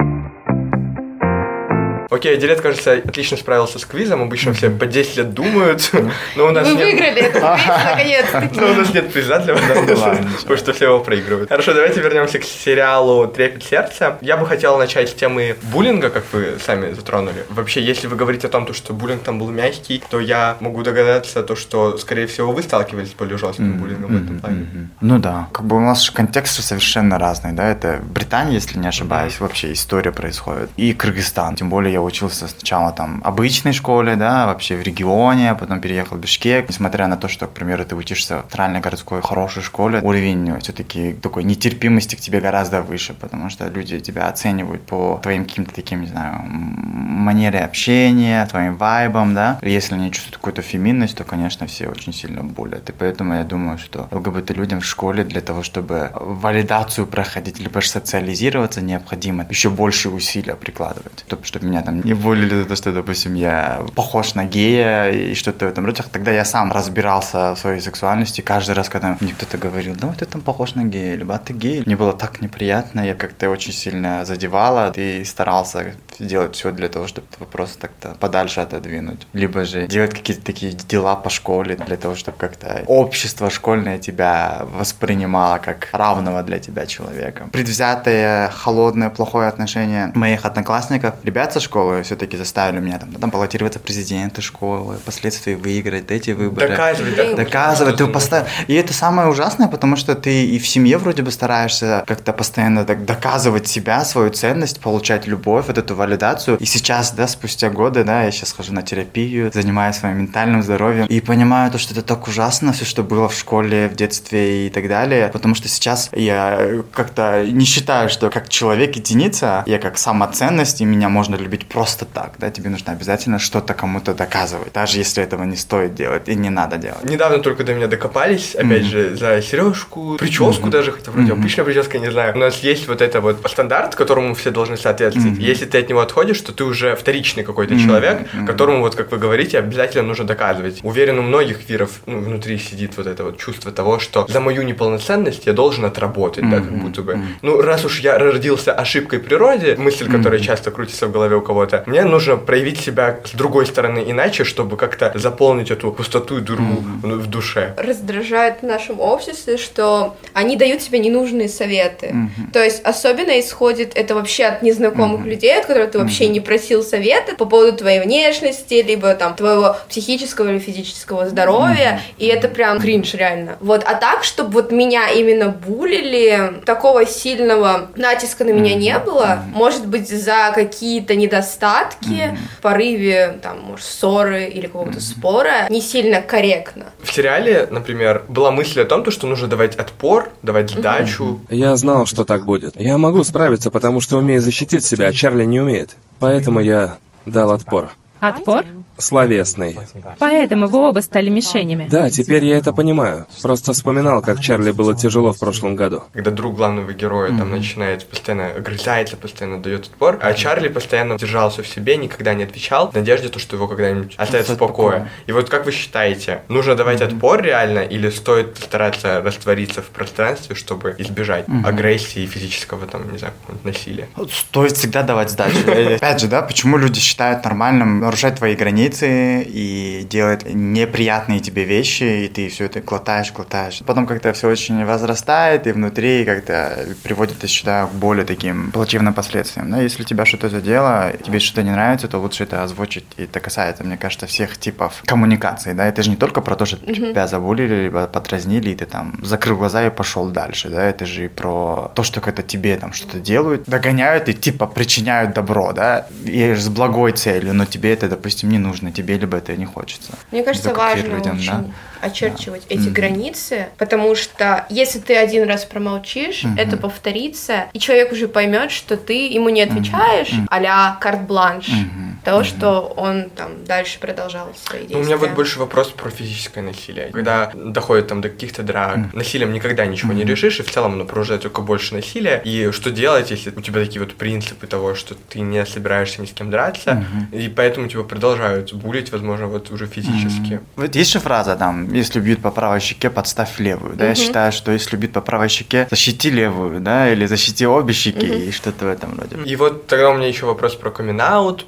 Окей, 2.12 2.36
Дилет, 2.36 2.60
кажется, 2.60 2.92
отлично 2.92 3.38
справился 3.38 3.78
с 3.78 3.86
квизом. 3.86 4.20
Обычно 4.22 4.52
все 4.52 4.68
по 4.68 4.84
10 4.84 5.16
лет 5.16 5.32
думают, 5.32 5.90
но 6.36 6.48
у 6.48 6.50
нас 6.50 6.68
Вы 6.68 6.74
нет... 6.74 6.84
выиграли 6.84 7.22
этот 7.22 7.42
квиз, 7.42 7.66
наконец-таки. 7.84 8.60
Но 8.60 8.70
у 8.70 8.74
нас 8.74 8.92
нет 8.92 9.10
приза 9.10 9.38
для 9.38 9.54
вас, 9.54 9.62
Да 9.64 9.94
ладно, 9.94 10.18
ничего. 10.18 10.36
потому 10.40 10.56
что 10.58 10.72
все 10.74 10.84
его 10.84 11.00
проигрывают. 11.00 11.48
Хорошо, 11.48 11.72
давайте 11.72 12.00
вернемся 12.02 12.38
к 12.38 12.44
сериалу 12.44 13.26
«Трепет 13.28 13.62
сердца». 13.62 14.18
Я 14.20 14.36
бы 14.36 14.46
хотел 14.46 14.76
начать 14.76 15.08
с 15.08 15.14
темы 15.14 15.56
буллинга, 15.72 16.10
как 16.10 16.24
вы 16.32 16.58
сами 16.62 16.92
затронули. 16.92 17.46
Вообще, 17.48 17.82
если 17.82 18.08
вы 18.08 18.16
говорите 18.16 18.46
о 18.46 18.50
том, 18.50 18.66
то, 18.66 18.74
что 18.74 18.92
буллинг 18.92 19.22
там 19.22 19.38
был 19.38 19.50
мягкий, 19.50 20.02
то 20.10 20.20
я 20.20 20.58
могу 20.60 20.82
догадаться, 20.82 21.42
то, 21.42 21.56
что, 21.56 21.96
скорее 21.96 22.26
всего, 22.26 22.52
вы 22.52 22.62
сталкивались 22.62 23.12
с 23.12 23.14
более 23.14 23.38
жестким 23.38 23.78
буллингом 23.78 24.12
в 24.12 24.22
этом 24.22 24.38
плане. 24.38 24.66
Ну 25.00 25.18
да, 25.18 25.48
как 25.52 25.64
бы 25.64 25.76
у 25.76 25.80
нас 25.80 26.02
же 26.02 26.12
контекст 26.12 26.62
совершенно 26.62 27.18
разный, 27.18 27.52
да, 27.52 27.70
это 27.70 28.00
Британия, 28.02 28.52
если 28.52 28.78
не 28.78 28.88
ошибаюсь, 28.88 29.40
вообще 29.40 29.72
история 29.72 30.12
происходит, 30.12 30.68
и 30.76 30.92
Кыргызстан, 30.92 31.56
тем 31.56 31.70
более 31.70 31.92
я 31.94 32.01
учился 32.02 32.48
сначала 32.48 32.92
там 32.92 33.20
обычной 33.24 33.72
школе, 33.72 34.16
да, 34.16 34.46
вообще 34.46 34.76
в 34.76 34.82
регионе, 34.82 35.50
а 35.50 35.54
потом 35.54 35.80
переехал 35.80 36.16
в 36.16 36.20
Бишкек, 36.20 36.68
несмотря 36.68 37.06
на 37.06 37.16
то, 37.16 37.28
что, 37.28 37.46
к 37.46 37.50
примеру, 37.50 37.84
ты 37.84 37.96
учишься 37.96 38.38
в 38.38 38.42
центральной 38.42 38.80
городской 38.80 39.22
хорошей 39.22 39.62
школе, 39.62 40.00
уровень 40.02 40.58
все-таки 40.60 41.12
такой 41.14 41.44
нетерпимости 41.44 42.16
к 42.16 42.20
тебе 42.20 42.40
гораздо 42.40 42.82
выше, 42.82 43.14
потому 43.14 43.50
что 43.50 43.68
люди 43.68 44.00
тебя 44.00 44.28
оценивают 44.28 44.82
по 44.82 45.20
твоим 45.22 45.44
каким-то 45.44 45.74
таким, 45.74 46.02
не 46.02 46.06
знаю, 46.06 46.42
манере 46.44 47.60
общения, 47.60 48.46
твоим 48.46 48.76
вайбам, 48.76 49.34
да, 49.34 49.58
если 49.62 49.94
они 49.94 50.10
чувствуют 50.10 50.36
какую-то 50.36 50.62
феминность, 50.62 51.16
то, 51.16 51.24
конечно, 51.24 51.66
все 51.66 51.88
очень 51.88 52.12
сильно 52.12 52.42
болят, 52.42 52.88
и 52.90 52.92
поэтому 52.92 53.34
я 53.34 53.44
думаю, 53.44 53.78
что 53.78 54.08
ЛГБТ-людям 54.10 54.80
в 54.80 54.84
школе 54.84 55.24
для 55.24 55.40
того, 55.40 55.62
чтобы 55.62 56.10
валидацию 56.14 57.06
проходить, 57.06 57.58
либо 57.58 57.80
социализироваться, 57.80 58.80
необходимо 58.80 59.46
еще 59.48 59.70
больше 59.70 60.08
усилия 60.08 60.54
прикладывать, 60.54 61.24
чтобы, 61.26 61.44
чтобы 61.44 61.66
меня 61.66 61.82
там 61.82 61.91
не 62.00 62.14
болели 62.14 62.62
за 62.62 62.64
то, 62.64 62.76
что, 62.76 62.92
допустим, 62.92 63.34
я 63.34 63.82
похож 63.94 64.34
на 64.34 64.44
гея 64.44 65.10
и 65.10 65.34
что-то 65.34 65.66
в 65.66 65.68
этом 65.68 65.86
роде. 65.86 66.02
Тогда 66.10 66.30
я 66.30 66.44
сам 66.44 66.72
разбирался 66.72 67.54
в 67.54 67.58
своей 67.58 67.80
сексуальности 67.80 68.40
каждый 68.40 68.74
раз, 68.74 68.88
когда 68.88 69.16
мне 69.20 69.32
кто-то 69.32 69.58
говорил, 69.58 69.94
вот 70.00 70.18
ты 70.18 70.26
там 70.26 70.40
похож 70.40 70.74
на 70.74 70.84
гея, 70.84 71.16
либо 71.16 71.34
«А 71.34 71.38
ты 71.38 71.52
гей. 71.52 71.82
Мне 71.86 71.96
было 71.96 72.12
так 72.12 72.40
неприятно, 72.40 73.00
я 73.00 73.14
как-то 73.14 73.50
очень 73.50 73.72
сильно 73.72 74.24
задевала, 74.24 74.90
ты 74.90 75.24
старался 75.24 75.94
делать 76.18 76.54
все 76.54 76.72
для 76.72 76.88
того, 76.88 77.06
чтобы 77.06 77.26
вопрос 77.38 77.76
так-то 77.76 78.14
подальше 78.20 78.60
отодвинуть. 78.60 79.26
Либо 79.32 79.64
же 79.64 79.86
делать 79.86 80.14
какие-то 80.14 80.44
такие 80.44 80.72
дела 80.72 81.16
по 81.16 81.30
школе 81.30 81.76
для 81.76 81.96
того, 81.96 82.14
чтобы 82.14 82.38
как-то 82.38 82.84
общество 82.86 83.50
школьное 83.50 83.98
тебя 83.98 84.62
воспринимало 84.78 85.58
как 85.58 85.88
равного 85.92 86.42
для 86.42 86.58
тебя 86.58 86.86
человека. 86.86 87.48
Предвзятое, 87.52 88.48
холодное, 88.48 89.10
плохое 89.10 89.48
отношение 89.48 90.12
моих 90.14 90.44
одноклассников, 90.44 91.14
ребят 91.24 91.52
со 91.52 91.60
школы 91.60 91.81
все-таки 92.02 92.36
заставили 92.36 92.80
меня 92.80 92.98
там, 92.98 93.12
там 93.12 93.30
баллотироваться 93.30 93.78
в 93.78 93.82
президенты 93.82 94.42
школы, 94.42 94.96
впоследствии 94.96 95.54
выиграть 95.54 96.10
эти 96.10 96.30
выборы. 96.30 96.68
Доказывать, 96.68 97.16
да. 97.16 97.34
Доказывать, 97.34 97.96
ты 97.96 98.06
постоянно... 98.06 98.48
И 98.66 98.74
это 98.74 98.92
самое 98.92 99.28
ужасное, 99.28 99.68
потому 99.68 99.96
что 99.96 100.14
ты 100.14 100.46
и 100.46 100.58
в 100.58 100.66
семье 100.66 100.98
вроде 100.98 101.22
бы 101.22 101.30
стараешься 101.30 102.04
как-то 102.06 102.32
постоянно 102.32 102.84
так 102.84 103.04
доказывать 103.04 103.66
себя, 103.66 104.04
свою 104.04 104.30
ценность, 104.30 104.80
получать 104.80 105.26
любовь, 105.26 105.66
вот 105.66 105.78
эту 105.78 105.94
валидацию. 105.94 106.56
И 106.58 106.66
сейчас, 106.66 107.12
да, 107.12 107.26
спустя 107.26 107.70
годы, 107.70 108.04
да, 108.04 108.24
я 108.24 108.30
сейчас 108.30 108.52
хожу 108.52 108.72
на 108.72 108.82
терапию, 108.82 109.50
занимаюсь 109.52 109.96
своим 109.96 110.18
ментальным 110.18 110.62
здоровьем 110.62 111.06
и 111.06 111.20
понимаю 111.20 111.70
то, 111.70 111.78
что 111.78 111.94
это 111.94 112.02
так 112.02 112.28
ужасно, 112.28 112.72
все, 112.72 112.84
что 112.84 113.02
было 113.02 113.28
в 113.28 113.34
школе, 113.34 113.88
в 113.88 113.94
детстве 113.94 114.66
и 114.66 114.70
так 114.70 114.88
далее, 114.88 115.28
потому 115.28 115.54
что 115.54 115.68
сейчас 115.68 116.10
я 116.12 116.82
как-то 116.92 117.44
не 117.44 117.64
считаю, 117.64 118.08
что 118.08 118.30
как 118.30 118.48
человек 118.48 118.96
единица, 118.96 119.62
я 119.66 119.78
как 119.78 119.98
самоценность, 119.98 120.80
и 120.80 120.84
меня 120.84 121.08
можно 121.08 121.36
любить 121.36 121.61
просто 121.68 122.04
так, 122.04 122.34
да, 122.38 122.50
тебе 122.50 122.70
нужно 122.70 122.92
обязательно 122.92 123.38
что-то 123.38 123.74
кому-то 123.74 124.14
доказывать, 124.14 124.72
даже 124.72 124.98
если 124.98 125.22
этого 125.22 125.44
не 125.44 125.56
стоит 125.56 125.94
делать 125.94 126.28
и 126.28 126.34
не 126.34 126.50
надо 126.50 126.76
делать. 126.76 127.04
Недавно 127.04 127.38
только 127.38 127.64
до 127.64 127.74
меня 127.74 127.86
докопались, 127.86 128.54
опять 128.54 128.84
же, 128.84 129.16
за 129.16 129.42
сережку, 129.42 130.16
прическу 130.18 130.68
даже, 130.68 130.92
хотя 130.92 131.10
вроде 131.10 131.32
обычная 131.32 131.64
прическа, 131.64 131.98
не 131.98 132.10
знаю. 132.10 132.34
У 132.34 132.38
нас 132.38 132.58
есть 132.60 132.88
вот 132.88 133.00
это 133.00 133.20
вот 133.20 133.38
стандарт, 133.48 133.94
которому 133.94 134.34
все 134.34 134.50
должны 134.50 134.76
соответствовать. 134.76 135.38
Если 135.38 135.66
ты 135.66 135.78
от 135.78 135.88
него 135.88 136.00
отходишь, 136.00 136.40
то 136.40 136.52
ты 136.52 136.64
уже 136.64 136.96
вторичный 136.96 137.44
какой-то 137.44 137.78
человек, 137.78 138.28
которому, 138.46 138.80
вот 138.80 138.94
как 138.94 139.10
вы 139.12 139.18
говорите, 139.18 139.58
обязательно 139.58 140.04
нужно 140.04 140.24
доказывать. 140.24 140.80
Уверен, 140.82 141.18
у 141.18 141.22
многих 141.22 141.68
виров 141.68 142.00
ну, 142.06 142.20
внутри 142.20 142.58
сидит 142.58 142.96
вот 142.96 143.06
это 143.06 143.24
вот 143.24 143.38
чувство 143.38 143.72
того, 143.72 143.98
что 143.98 144.26
за 144.28 144.40
мою 144.40 144.62
неполноценность 144.62 145.46
я 145.46 145.52
должен 145.52 145.84
отработать, 145.84 146.48
да, 146.48 146.56
как 146.56 146.72
будто 146.72 147.02
бы. 147.02 147.18
Ну, 147.42 147.60
раз 147.60 147.84
уж 147.84 148.00
я 148.00 148.18
родился 148.18 148.72
ошибкой 148.72 149.18
природе, 149.18 149.76
мысль, 149.76 150.10
которая 150.10 150.40
часто 150.40 150.70
крутится 150.70 151.06
в 151.06 151.12
голове 151.12 151.36
у 151.36 151.42
кого-то. 151.52 151.82
Мне 151.86 152.04
нужно 152.04 152.36
проявить 152.36 152.80
себя 152.80 153.18
с 153.24 153.32
другой 153.32 153.66
стороны 153.66 154.02
иначе, 154.06 154.44
чтобы 154.44 154.76
как-то 154.76 155.12
заполнить 155.14 155.70
эту 155.70 155.92
пустоту 155.92 156.38
и 156.38 156.40
дуру 156.40 156.64
mm-hmm. 156.64 157.16
в 157.18 157.26
душе. 157.26 157.74
Раздражает 157.76 158.62
в 158.62 158.66
нашем 158.66 159.00
обществе, 159.00 159.58
что 159.58 160.16
они 160.32 160.56
дают 160.56 160.80
тебе 160.80 160.98
ненужные 160.98 161.48
советы. 161.48 162.06
Mm-hmm. 162.06 162.52
То 162.52 162.64
есть 162.64 162.82
особенно 162.84 163.38
исходит 163.38 163.92
это 163.94 164.14
вообще 164.14 164.44
от 164.44 164.62
незнакомых 164.62 165.20
mm-hmm. 165.20 165.30
людей, 165.30 165.58
от 165.58 165.66
которых 165.66 165.90
ты 165.90 165.98
вообще 165.98 166.24
mm-hmm. 166.24 166.28
не 166.28 166.40
просил 166.40 166.82
совета 166.82 167.36
по 167.36 167.44
поводу 167.44 167.76
твоей 167.76 168.00
внешности, 168.00 168.74
либо 168.74 169.14
там 169.14 169.34
твоего 169.34 169.76
психического 169.88 170.48
или 170.48 170.58
физического 170.58 171.28
здоровья, 171.28 172.00
mm-hmm. 172.00 172.14
и 172.18 172.26
это 172.26 172.48
прям 172.48 172.80
кринж 172.80 173.14
реально. 173.14 173.58
Вот, 173.60 173.84
а 173.84 173.94
так, 173.94 174.24
чтобы 174.24 174.52
вот 174.52 174.72
меня 174.72 175.10
именно 175.10 175.48
булили, 175.48 176.62
такого 176.64 177.04
сильного 177.04 177.90
натиска 177.96 178.44
на 178.44 178.50
меня 178.50 178.72
mm-hmm. 178.72 178.78
не 178.78 178.98
было. 178.98 179.24
Mm-hmm. 179.24 179.54
Может 179.54 179.86
быть, 179.86 180.08
за 180.08 180.52
какие-то 180.54 181.14
недостатки, 181.14 181.41
mm-hmm. 181.42 182.36
в 182.58 182.60
порыве, 182.60 183.38
там, 183.42 183.60
может, 183.60 183.86
ссоры 183.86 184.44
или 184.44 184.66
какого-то 184.66 184.98
mm-hmm. 184.98 185.18
спора, 185.18 185.66
не 185.70 185.80
сильно 185.80 186.20
корректно. 186.22 186.86
В 187.02 187.12
сериале, 187.12 187.68
например, 187.70 188.24
была 188.28 188.50
мысль 188.50 188.80
о 188.80 188.84
том, 188.84 189.08
что 189.10 189.26
нужно 189.26 189.48
давать 189.48 189.76
отпор, 189.76 190.30
давать 190.42 190.70
сдачу. 190.70 191.40
Mm-hmm. 191.48 191.56
Я 191.56 191.76
знал, 191.76 192.06
что 192.06 192.24
так 192.24 192.44
будет. 192.44 192.80
Я 192.80 192.98
могу 192.98 193.24
справиться, 193.24 193.70
потому 193.70 194.00
что 194.00 194.18
умею 194.18 194.40
защитить 194.40 194.84
себя, 194.84 195.08
а 195.08 195.12
Чарли 195.12 195.44
не 195.44 195.60
умеет. 195.60 195.96
Поэтому 196.18 196.60
я 196.60 196.98
дал 197.26 197.50
отпор. 197.50 197.90
Отпор? 198.20 198.64
Словесный. 198.98 199.78
Поэтому 200.18 200.66
вы 200.66 200.78
оба 200.78 201.00
стали 201.00 201.30
мишенями. 201.30 201.88
Да, 201.90 202.10
теперь 202.10 202.44
я 202.44 202.58
это 202.58 202.72
понимаю. 202.72 203.26
Просто 203.40 203.72
вспоминал, 203.72 204.22
как 204.22 204.40
Чарли 204.40 204.70
было 204.70 204.94
тяжело 204.94 205.32
в 205.32 205.38
прошлом 205.38 205.76
году. 205.76 206.04
Когда 206.12 206.30
друг 206.30 206.56
главного 206.56 206.92
героя 206.92 207.30
mm-hmm. 207.30 207.38
там 207.38 207.50
начинает 207.50 208.06
постоянно 208.06 208.48
огрызается, 208.48 209.16
постоянно 209.16 209.62
дает 209.62 209.86
отпор, 209.86 210.18
а 210.22 210.34
Чарли 210.34 210.68
постоянно 210.68 211.18
держался 211.18 211.62
в 211.62 211.68
себе, 211.68 211.96
никогда 211.96 212.34
не 212.34 212.44
отвечал, 212.44 212.90
в 212.90 212.94
надежде, 212.94 213.28
то, 213.28 213.38
что 213.38 213.56
его 213.56 213.66
когда-нибудь 213.66 214.14
оставят 214.18 214.48
в 214.48 214.56
покое. 214.56 215.08
И 215.26 215.32
вот 215.32 215.48
как 215.48 215.64
вы 215.64 215.72
считаете, 215.72 216.42
нужно 216.48 216.74
давать 216.74 217.00
mm-hmm. 217.00 217.14
отпор 217.14 217.42
реально 217.42 217.80
или 217.80 218.10
стоит 218.10 218.58
стараться 218.58 219.22
раствориться 219.22 219.82
в 219.82 219.86
пространстве, 219.86 220.54
чтобы 220.54 220.94
избежать 220.98 221.46
mm-hmm. 221.46 221.66
агрессии 221.66 222.26
физического 222.26 222.86
там, 222.86 223.10
не 223.10 223.18
знаю, 223.18 223.34
насилия? 223.64 224.08
Стоит 224.30 224.72
всегда 224.72 225.02
давать 225.02 225.30
сдачу. 225.30 225.56
Опять 225.96 226.20
же, 226.20 226.28
да, 226.28 226.42
почему 226.42 226.76
люди 226.76 227.00
считают 227.00 227.44
нормальным 227.44 228.00
нарушать 228.00 228.36
твои 228.36 228.54
границы 228.54 228.81
и 228.90 230.06
делать 230.08 230.44
неприятные 230.44 231.40
тебе 231.40 231.64
вещи, 231.64 232.24
и 232.24 232.28
ты 232.28 232.48
все 232.48 232.64
это 232.64 232.80
глотаешь, 232.80 233.32
глотаешь. 233.32 233.82
Потом 233.86 234.06
как-то 234.06 234.32
все 234.32 234.48
очень 234.48 234.84
возрастает, 234.84 235.66
и 235.66 235.72
внутри 235.72 236.24
как-то 236.24 236.86
приводит, 237.02 237.42
я 237.42 237.48
считаю, 237.48 237.88
к 237.88 237.92
более 237.92 238.24
таким 238.24 238.72
плачевным 238.72 239.14
последствиям. 239.14 239.68
Но 239.68 239.80
если 239.80 240.04
тебя 240.04 240.24
что-то 240.24 240.48
задело, 240.48 241.12
тебе 241.24 241.38
что-то 241.38 241.62
не 241.62 241.70
нравится, 241.70 242.08
то 242.08 242.18
лучше 242.18 242.44
это 242.44 242.62
озвучить. 242.62 243.04
И 243.16 243.24
это 243.24 243.40
касается, 243.40 243.84
мне 243.84 243.96
кажется, 243.96 244.26
всех 244.26 244.58
типов 244.58 245.02
коммуникации, 245.06 245.72
да, 245.72 245.86
это 245.86 246.02
же 246.02 246.10
не 246.10 246.16
только 246.16 246.40
про 246.40 246.56
то, 246.56 246.66
что 246.66 246.76
mm-hmm. 246.76 247.12
тебя 247.12 247.26
забулили, 247.26 247.84
либо 247.84 248.06
подразнили, 248.06 248.70
и 248.70 248.74
ты 248.74 248.86
там 248.86 249.18
закрыл 249.22 249.56
глаза 249.56 249.86
и 249.86 249.90
пошел 249.90 250.28
дальше, 250.28 250.68
да, 250.68 250.82
это 250.84 251.06
же 251.06 251.26
и 251.26 251.28
про 251.28 251.90
то, 251.94 252.02
что 252.02 252.20
когда 252.20 252.42
тебе 252.42 252.76
там 252.76 252.92
что-то 252.92 253.20
делают, 253.20 253.64
догоняют 253.66 254.28
и 254.28 254.34
типа 254.34 254.66
причиняют 254.66 255.34
добро, 255.34 255.72
да, 255.72 256.06
и 256.24 256.54
с 256.54 256.68
благой 256.68 257.12
целью, 257.12 257.54
но 257.54 257.64
тебе 257.64 257.92
это, 257.92 258.08
допустим, 258.08 258.50
не 258.50 258.58
нужно 258.58 258.71
тебе, 258.92 259.16
либо 259.16 259.36
это 259.36 259.56
не 259.56 259.66
хочется. 259.66 260.12
Мне 260.30 260.42
кажется, 260.42 260.74
важно 260.74 261.16
людям, 261.16 261.36
очень 261.36 261.50
да? 261.50 261.64
очерчивать 262.00 262.66
да. 262.68 262.74
эти 262.74 262.88
mm-hmm. 262.88 262.92
границы, 262.92 263.68
потому 263.78 264.14
что 264.14 264.66
если 264.68 264.98
ты 264.98 265.16
один 265.16 265.48
раз 265.48 265.64
промолчишь, 265.64 266.44
mm-hmm. 266.44 266.58
это 266.58 266.76
повторится, 266.76 267.66
и 267.72 267.78
человек 267.78 268.12
уже 268.12 268.28
поймет, 268.28 268.70
что 268.70 268.96
ты 268.96 269.28
ему 269.28 269.48
не 269.48 269.62
отвечаешь, 269.62 270.30
mm-hmm. 270.30 270.46
а-ля 270.50 270.96
карт-бланш 271.00 271.68
mm-hmm. 271.68 272.11
Того, 272.24 272.40
mm-hmm. 272.40 272.44
что 272.44 272.80
он 272.96 273.30
там 273.30 273.64
дальше 273.64 273.98
продолжал 273.98 274.52
свои 274.54 274.80
действия. 274.80 274.96
Ну, 274.96 275.02
у 275.02 275.06
меня 275.06 275.16
вот 275.16 275.30
больше 275.30 275.58
вопрос 275.58 275.88
про 275.88 276.10
физическое 276.10 276.62
насилие. 276.62 277.10
Когда 277.12 277.52
доходит 277.54 278.08
там 278.08 278.20
до 278.20 278.28
каких-то 278.28 278.62
драк, 278.62 278.96
mm-hmm. 278.96 279.16
насилием 279.16 279.52
никогда 279.52 279.86
ничего 279.86 280.12
mm-hmm. 280.12 280.16
не 280.16 280.24
решишь, 280.24 280.60
и 280.60 280.62
в 280.62 280.70
целом 280.70 280.94
оно 280.94 281.04
порождает 281.04 281.42
только 281.42 281.62
больше 281.62 281.94
насилия. 281.94 282.40
И 282.44 282.70
что 282.72 282.90
делать, 282.90 283.30
если 283.30 283.50
у 283.50 283.60
тебя 283.60 283.84
такие 283.84 284.00
вот 284.00 284.14
принципы 284.14 284.66
того, 284.66 284.94
что 284.94 285.14
ты 285.14 285.40
не 285.40 285.64
собираешься 285.66 286.22
ни 286.22 286.26
с 286.26 286.32
кем 286.32 286.50
драться, 286.50 287.04
mm-hmm. 287.32 287.38
и 287.38 287.48
поэтому 287.48 287.88
тебя 287.88 288.02
продолжают 288.02 288.72
булить, 288.72 289.12
возможно, 289.12 289.46
вот 289.46 289.70
уже 289.70 289.86
физически. 289.86 290.52
Mm-hmm. 290.52 290.66
Вот 290.76 290.94
есть 290.94 291.12
же 291.12 291.20
фраза 291.20 291.56
там, 291.56 291.92
если 291.92 292.20
бьют 292.20 292.40
по 292.42 292.50
правой 292.50 292.80
щеке, 292.80 293.10
подставь 293.10 293.58
левую. 293.58 293.94
Да, 293.94 294.04
mm-hmm. 294.04 294.08
я 294.08 294.14
считаю, 294.14 294.52
что 294.52 294.72
если 294.72 294.96
бьют 294.96 295.12
по 295.12 295.20
правой 295.20 295.48
щеке, 295.48 295.88
защити 295.90 296.30
левую, 296.30 296.80
да, 296.80 297.10
или 297.10 297.26
защити 297.26 297.66
обе 297.66 297.92
щеки, 297.92 298.26
mm-hmm. 298.26 298.48
и 298.48 298.52
что-то 298.52 298.84
в 298.86 298.88
этом 298.88 299.18
роде. 299.18 299.36
И 299.44 299.56
вот 299.56 299.86
тогда 299.86 300.10
у 300.10 300.14
меня 300.14 300.28
еще 300.28 300.46
вопрос 300.46 300.74
про 300.74 300.90
камин 300.90 301.12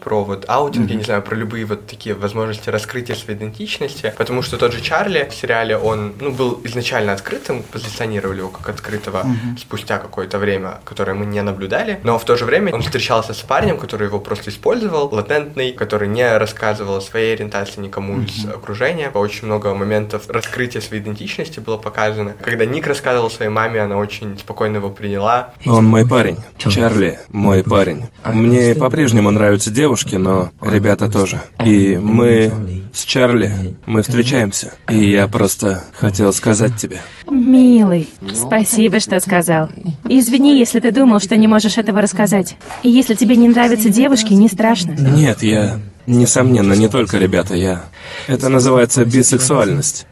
про 0.00 0.24
вот 0.24 0.43
аутинг, 0.48 0.86
mm-hmm. 0.86 0.92
я 0.92 0.96
не 0.96 1.04
знаю, 1.04 1.22
про 1.22 1.34
любые 1.34 1.64
вот 1.64 1.86
такие 1.86 2.14
возможности 2.14 2.70
раскрытия 2.70 3.14
своей 3.14 3.38
идентичности, 3.38 4.12
потому 4.16 4.42
что 4.42 4.56
тот 4.56 4.72
же 4.72 4.80
Чарли 4.80 5.28
в 5.30 5.34
сериале, 5.34 5.76
он, 5.76 6.14
ну, 6.20 6.30
был 6.30 6.60
изначально 6.64 7.12
открытым, 7.12 7.62
позиционировали 7.62 8.38
его 8.38 8.50
как 8.50 8.68
открытого 8.68 9.24
mm-hmm. 9.24 9.58
спустя 9.58 9.98
какое-то 9.98 10.38
время, 10.38 10.78
которое 10.84 11.14
мы 11.14 11.26
не 11.26 11.42
наблюдали, 11.42 12.00
но 12.02 12.18
в 12.18 12.24
то 12.24 12.36
же 12.36 12.44
время 12.44 12.72
он 12.74 12.82
встречался 12.82 13.34
с 13.34 13.40
парнем, 13.40 13.78
который 13.78 14.06
его 14.06 14.20
просто 14.20 14.50
использовал, 14.50 15.08
латентный, 15.12 15.72
который 15.72 16.08
не 16.08 16.36
рассказывал 16.36 16.96
о 16.96 17.00
своей 17.00 17.34
ориентации 17.34 17.80
никому 17.80 18.18
mm-hmm. 18.18 18.26
из 18.26 18.46
окружения, 18.46 19.10
очень 19.10 19.46
много 19.46 19.74
моментов 19.74 20.28
раскрытия 20.28 20.80
своей 20.80 21.02
идентичности 21.02 21.60
было 21.60 21.76
показано. 21.76 22.34
Когда 22.42 22.64
Ник 22.64 22.86
рассказывал 22.86 23.30
своей 23.30 23.50
маме, 23.50 23.80
она 23.80 23.96
очень 23.96 24.38
спокойно 24.38 24.76
его 24.76 24.90
приняла. 24.90 25.54
Он 25.66 25.84
мой 25.84 26.06
парень. 26.06 26.38
Чарли 26.58 27.18
мой 27.28 27.62
парень. 27.62 28.04
Мне 28.24 28.74
по-прежнему 28.74 29.30
нравятся 29.30 29.70
девушки, 29.70 30.16
но 30.16 30.33
ребята 30.60 31.10
тоже. 31.10 31.40
И 31.64 31.96
мы 31.96 32.52
с 32.92 33.04
Чарли, 33.04 33.76
мы 33.86 34.02
встречаемся. 34.02 34.72
И 34.88 35.10
я 35.10 35.26
просто 35.28 35.84
хотел 35.98 36.32
сказать 36.32 36.76
тебе. 36.76 37.00
Милый, 37.30 38.08
спасибо, 38.34 39.00
что 39.00 39.18
сказал. 39.20 39.68
Извини, 40.08 40.58
если 40.58 40.80
ты 40.80 40.92
думал, 40.92 41.20
что 41.20 41.36
не 41.36 41.48
можешь 41.48 41.78
этого 41.78 42.00
рассказать. 42.00 42.56
И 42.82 42.90
если 42.90 43.14
тебе 43.14 43.36
не 43.36 43.48
нравятся 43.48 43.88
девушки, 43.88 44.32
не 44.32 44.48
страшно. 44.48 44.92
Нет, 44.92 45.42
я... 45.42 45.78
Несомненно, 46.06 46.74
не 46.74 46.88
только 46.88 47.16
ребята, 47.16 47.54
я... 47.54 47.84
Это 48.26 48.50
называется 48.50 49.06
бисексуальность. 49.06 50.06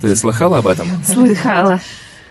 Ты 0.00 0.14
слыхала 0.16 0.58
об 0.58 0.66
этом? 0.66 0.86
Слыхала. 1.06 1.80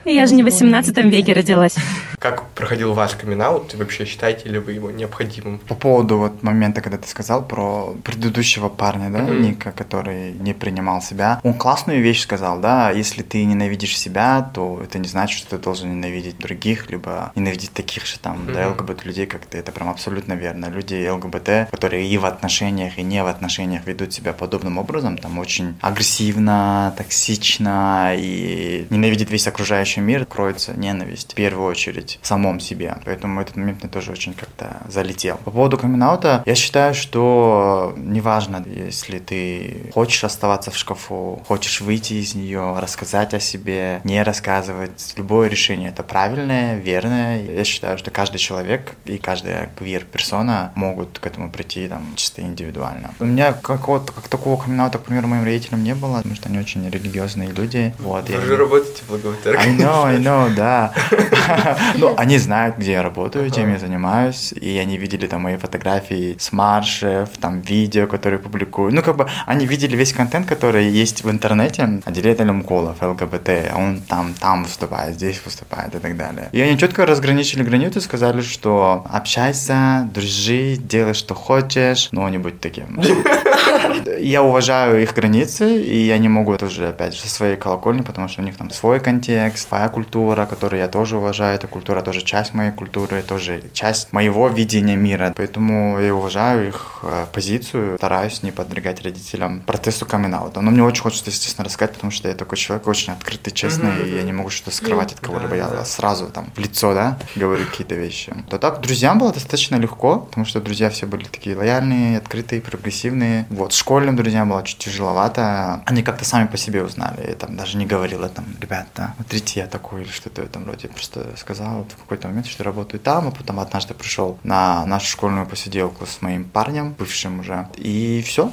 Я 0.06 0.28
же 0.28 0.36
не 0.36 0.44
в 0.44 0.46
18 0.46 0.96
веке 1.06 1.34
родилась. 1.34 1.76
Как 2.24 2.48
проходил 2.52 2.92
у 2.92 2.94
вас 2.94 3.16
камин 3.16 3.42
и 3.42 3.76
вообще 3.76 4.06
считаете 4.06 4.48
ли 4.48 4.58
вы 4.58 4.72
его 4.72 4.90
необходимым? 4.92 5.60
По 5.68 5.76
поводу 5.76 6.18
вот 6.20 6.42
момента, 6.42 6.80
когда 6.80 6.98
ты 6.98 7.06
сказал 7.06 7.46
про 7.46 7.94
предыдущего 8.02 8.70
парня, 8.70 9.10
да, 9.10 9.20
mm-hmm. 9.20 9.40
Ника, 9.40 9.74
который 9.74 10.32
не 10.32 10.54
принимал 10.54 11.02
себя, 11.02 11.42
он 11.44 11.54
классную 11.54 12.02
вещь 12.02 12.22
сказал, 12.22 12.62
да, 12.62 12.92
если 12.92 13.24
ты 13.24 13.44
ненавидишь 13.44 13.98
себя, 13.98 14.50
то 14.54 14.80
это 14.82 15.00
не 15.00 15.10
значит, 15.10 15.38
что 15.38 15.58
ты 15.58 15.58
должен 15.58 15.90
ненавидеть 15.90 16.38
других, 16.38 16.90
либо 16.90 17.34
ненавидеть 17.36 17.74
таких 17.74 18.06
же 18.06 18.18
там, 18.20 18.48
mm-hmm. 18.48 18.54
да, 18.54 18.70
ЛГБТ 18.70 19.04
людей, 19.04 19.26
как 19.26 19.46
ты, 19.46 19.58
это 19.58 19.74
прям 19.74 19.90
абсолютно 19.90 20.32
верно. 20.32 20.68
Люди 20.68 21.06
ЛГБТ, 21.06 21.72
которые 21.72 22.08
и 22.08 22.18
в 22.18 22.26
отношениях, 22.26 22.98
и 22.98 23.04
не 23.04 23.22
в 23.22 23.28
отношениях 23.28 23.86
ведут 23.86 24.14
себя 24.14 24.32
подобным 24.32 24.78
образом, 24.78 25.18
там 25.18 25.40
очень 25.40 25.76
агрессивно, 25.82 26.94
токсично 26.96 28.14
и 28.16 28.88
ненавидит 28.90 29.30
весь 29.30 29.46
окружающий 29.46 30.00
мир 30.00 30.26
кроется 30.26 30.72
ненависть 30.74 31.34
в 31.34 31.36
первую 31.36 31.68
очередь 31.68 32.13
в 32.22 32.28
самом 32.28 32.60
себе. 32.60 32.98
Поэтому 33.06 33.42
этот 33.42 33.56
момент 33.56 33.84
мне 33.84 33.92
тоже 33.92 34.12
очень 34.12 34.34
как-то 34.34 34.78
залетел. 34.88 35.38
По 35.46 35.52
поводу 35.52 35.78
камин 35.78 36.04
я 36.46 36.56
считаю, 36.56 36.94
что 36.94 37.94
неважно, 37.96 38.64
если 38.66 39.20
ты 39.20 39.90
хочешь 39.94 40.24
оставаться 40.24 40.70
в 40.70 40.78
шкафу, 40.78 41.42
хочешь 41.48 41.82
выйти 41.82 42.14
из 42.16 42.36
нее, 42.36 42.76
рассказать 42.78 43.34
о 43.34 43.40
себе, 43.40 44.02
не 44.04 44.22
рассказывать, 44.22 45.14
любое 45.16 45.48
решение 45.48 45.90
это 45.90 46.04
правильное, 46.04 46.78
верное. 46.78 47.42
Я 47.42 47.64
считаю, 47.64 47.98
что 47.98 48.12
каждый 48.12 48.38
человек 48.38 48.96
и 49.06 49.18
каждая 49.18 49.70
квир-персона 49.78 50.72
могут 50.76 51.20
к 51.20 51.26
этому 51.26 51.50
прийти 51.50 51.88
там 51.88 52.14
чисто 52.16 52.42
индивидуально. 52.42 53.14
У 53.20 53.26
меня 53.26 53.54
какого-то, 53.54 54.12
как 54.12 54.28
такого 54.28 54.62
камин 54.62 54.78
к 54.92 55.00
примеру, 55.04 55.28
моим 55.28 55.44
родителям 55.44 55.84
не 55.84 55.96
было, 55.96 56.18
потому 56.18 56.36
что 56.36 56.50
они 56.50 56.60
очень 56.60 56.90
религиозные 56.90 57.50
люди. 57.50 57.94
Вот, 58.00 58.30
Вы 58.30 58.42
же 58.42 58.58
работаете 58.58 59.02
в 59.04 59.10
благово 59.10 59.36
know, 59.78 60.06
I 60.06 60.18
know, 60.18 60.54
да. 60.54 60.94
Ну, 62.04 62.14
они 62.18 62.38
знают, 62.38 62.78
где 62.78 62.94
я 62.94 63.04
работаю, 63.04 63.50
чем 63.50 63.72
я 63.72 63.80
занимаюсь, 63.80 64.54
и 64.54 64.78
они 64.78 64.98
видели 64.98 65.28
там 65.28 65.42
мои 65.42 65.58
фотографии 65.58 66.36
с 66.38 66.52
маршев, 66.52 67.30
там 67.40 67.62
видео, 67.62 68.08
которые 68.08 68.40
публикую. 68.40 68.94
Ну, 68.94 69.02
как 69.02 69.16
бы 69.16 69.28
они 69.46 69.66
видели 69.66 69.96
весь 69.96 70.14
контент, 70.14 70.46
который 70.48 70.90
есть 70.90 71.24
в 71.24 71.30
интернете, 71.30 72.02
отделение 72.06 72.46
Лемколов, 72.46 73.02
ЛГБТ, 73.02 73.50
он 73.76 74.02
там, 74.02 74.34
там 74.34 74.64
выступает, 74.64 75.16
здесь 75.16 75.42
выступает 75.46 75.96
и 75.96 76.00
так 76.00 76.18
далее. 76.18 76.50
И 76.52 76.62
они 76.62 76.78
четко 76.78 77.06
разграничили 77.06 77.64
границы, 77.64 78.02
сказали, 78.02 78.42
что 78.42 79.06
общайся, 79.10 80.10
дружи, 80.14 80.76
делай, 80.76 81.14
что 81.14 81.36
хочешь, 81.36 82.10
но 82.12 82.28
не 82.30 82.38
будь 82.38 82.60
таким. 82.60 83.02
Я 84.20 84.44
уважаю 84.44 85.02
их 85.02 85.14
границы, 85.14 85.82
и 85.82 86.10
они 86.10 86.30
могут 86.30 86.60
тоже, 86.60 86.90
опять 86.90 87.14
же, 87.14 87.22
со 87.22 87.30
своей 87.30 87.56
колокольни, 87.56 88.02
потому 88.02 88.28
что 88.28 88.42
у 88.42 88.46
них 88.46 88.58
там 88.58 88.70
свой 88.72 89.00
контекст, 89.00 89.68
своя 89.68 89.90
культура, 89.90 90.46
которую 90.46 90.82
я 90.82 90.88
тоже 90.88 91.18
уважаю, 91.18 91.56
это 91.56 91.68
культура 91.68 91.93
культура 91.94 92.02
тоже 92.02 92.26
часть 92.26 92.54
моей 92.54 92.72
культуры, 92.72 93.22
тоже 93.22 93.62
часть 93.74 94.14
моего 94.14 94.48
видения 94.48 94.96
мира. 94.96 95.34
Поэтому 95.36 96.00
я 96.00 96.14
уважаю 96.14 96.68
их 96.70 97.00
э, 97.04 97.26
позицию, 97.32 97.98
стараюсь 97.98 98.44
не 98.44 98.52
подвергать 98.52 99.04
родителям 99.04 99.62
протесту 99.62 100.06
камин 100.06 100.34
-аута. 100.34 100.62
Но 100.62 100.72
мне 100.72 100.84
очень 100.84 101.04
хочется, 101.04 101.30
естественно, 101.30 101.66
рассказать, 101.66 101.94
потому 101.94 102.12
что 102.12 102.30
я 102.30 102.34
такой 102.34 102.58
человек 102.58 102.88
очень 102.88 103.14
открытый, 103.14 103.54
честный, 103.54 103.92
mm-hmm. 103.92 104.10
и 104.10 104.16
я 104.16 104.24
не 104.24 104.34
могу 104.34 104.50
что-то 104.50 104.76
скрывать 104.76 105.14
от 105.14 105.20
кого-либо. 105.20 105.56
Я 105.56 105.86
сразу 105.86 106.26
там 106.28 106.46
в 106.56 106.60
лицо, 106.60 106.94
да, 106.94 107.18
говорю 107.36 107.66
какие-то 107.66 107.96
вещи. 107.96 108.34
То 108.50 108.58
так 108.58 108.82
друзьям 108.82 109.20
было 109.20 109.32
достаточно 109.32 109.76
легко, 109.76 110.20
потому 110.20 110.46
что 110.46 110.62
друзья 110.62 110.90
все 110.90 111.06
были 111.06 111.26
такие 111.26 111.56
лояльные, 111.56 112.18
открытые, 112.18 112.62
прогрессивные. 112.62 113.46
Вот, 113.50 113.74
школьным 113.74 114.16
друзьям 114.16 114.50
было 114.50 114.64
чуть 114.64 114.80
тяжеловато. 114.80 115.84
Они 115.86 116.02
как-то 116.02 116.26
сами 116.26 116.48
по 116.48 116.58
себе 116.58 116.84
узнали. 116.84 117.28
Я 117.28 117.36
там 117.36 117.56
даже 117.56 117.78
не 117.78 117.86
говорила 117.86 118.30
там, 118.30 118.46
ребята, 118.62 119.14
смотрите, 119.16 119.60
я 119.60 119.68
такой 119.68 120.02
или 120.02 120.12
что-то 120.12 120.42
в 120.42 120.46
этом 120.46 120.66
роде. 120.66 120.88
Просто 120.88 121.26
сказал 121.38 121.83
вот, 121.84 121.92
в 121.92 121.98
какой-то 121.98 122.28
момент, 122.28 122.48
что 122.48 122.64
работаю 122.64 123.00
там, 123.00 123.28
а 123.28 123.32
потом 123.32 123.60
однажды 123.60 123.94
пришел 123.94 124.38
на 124.44 124.86
нашу 124.86 125.08
школьную 125.08 125.46
посиделку 125.46 126.06
с 126.06 126.22
моим 126.22 126.46
парнем, 126.46 126.96
бывшим 126.98 127.40
уже, 127.40 127.68
и 127.76 128.24
все. 128.26 128.52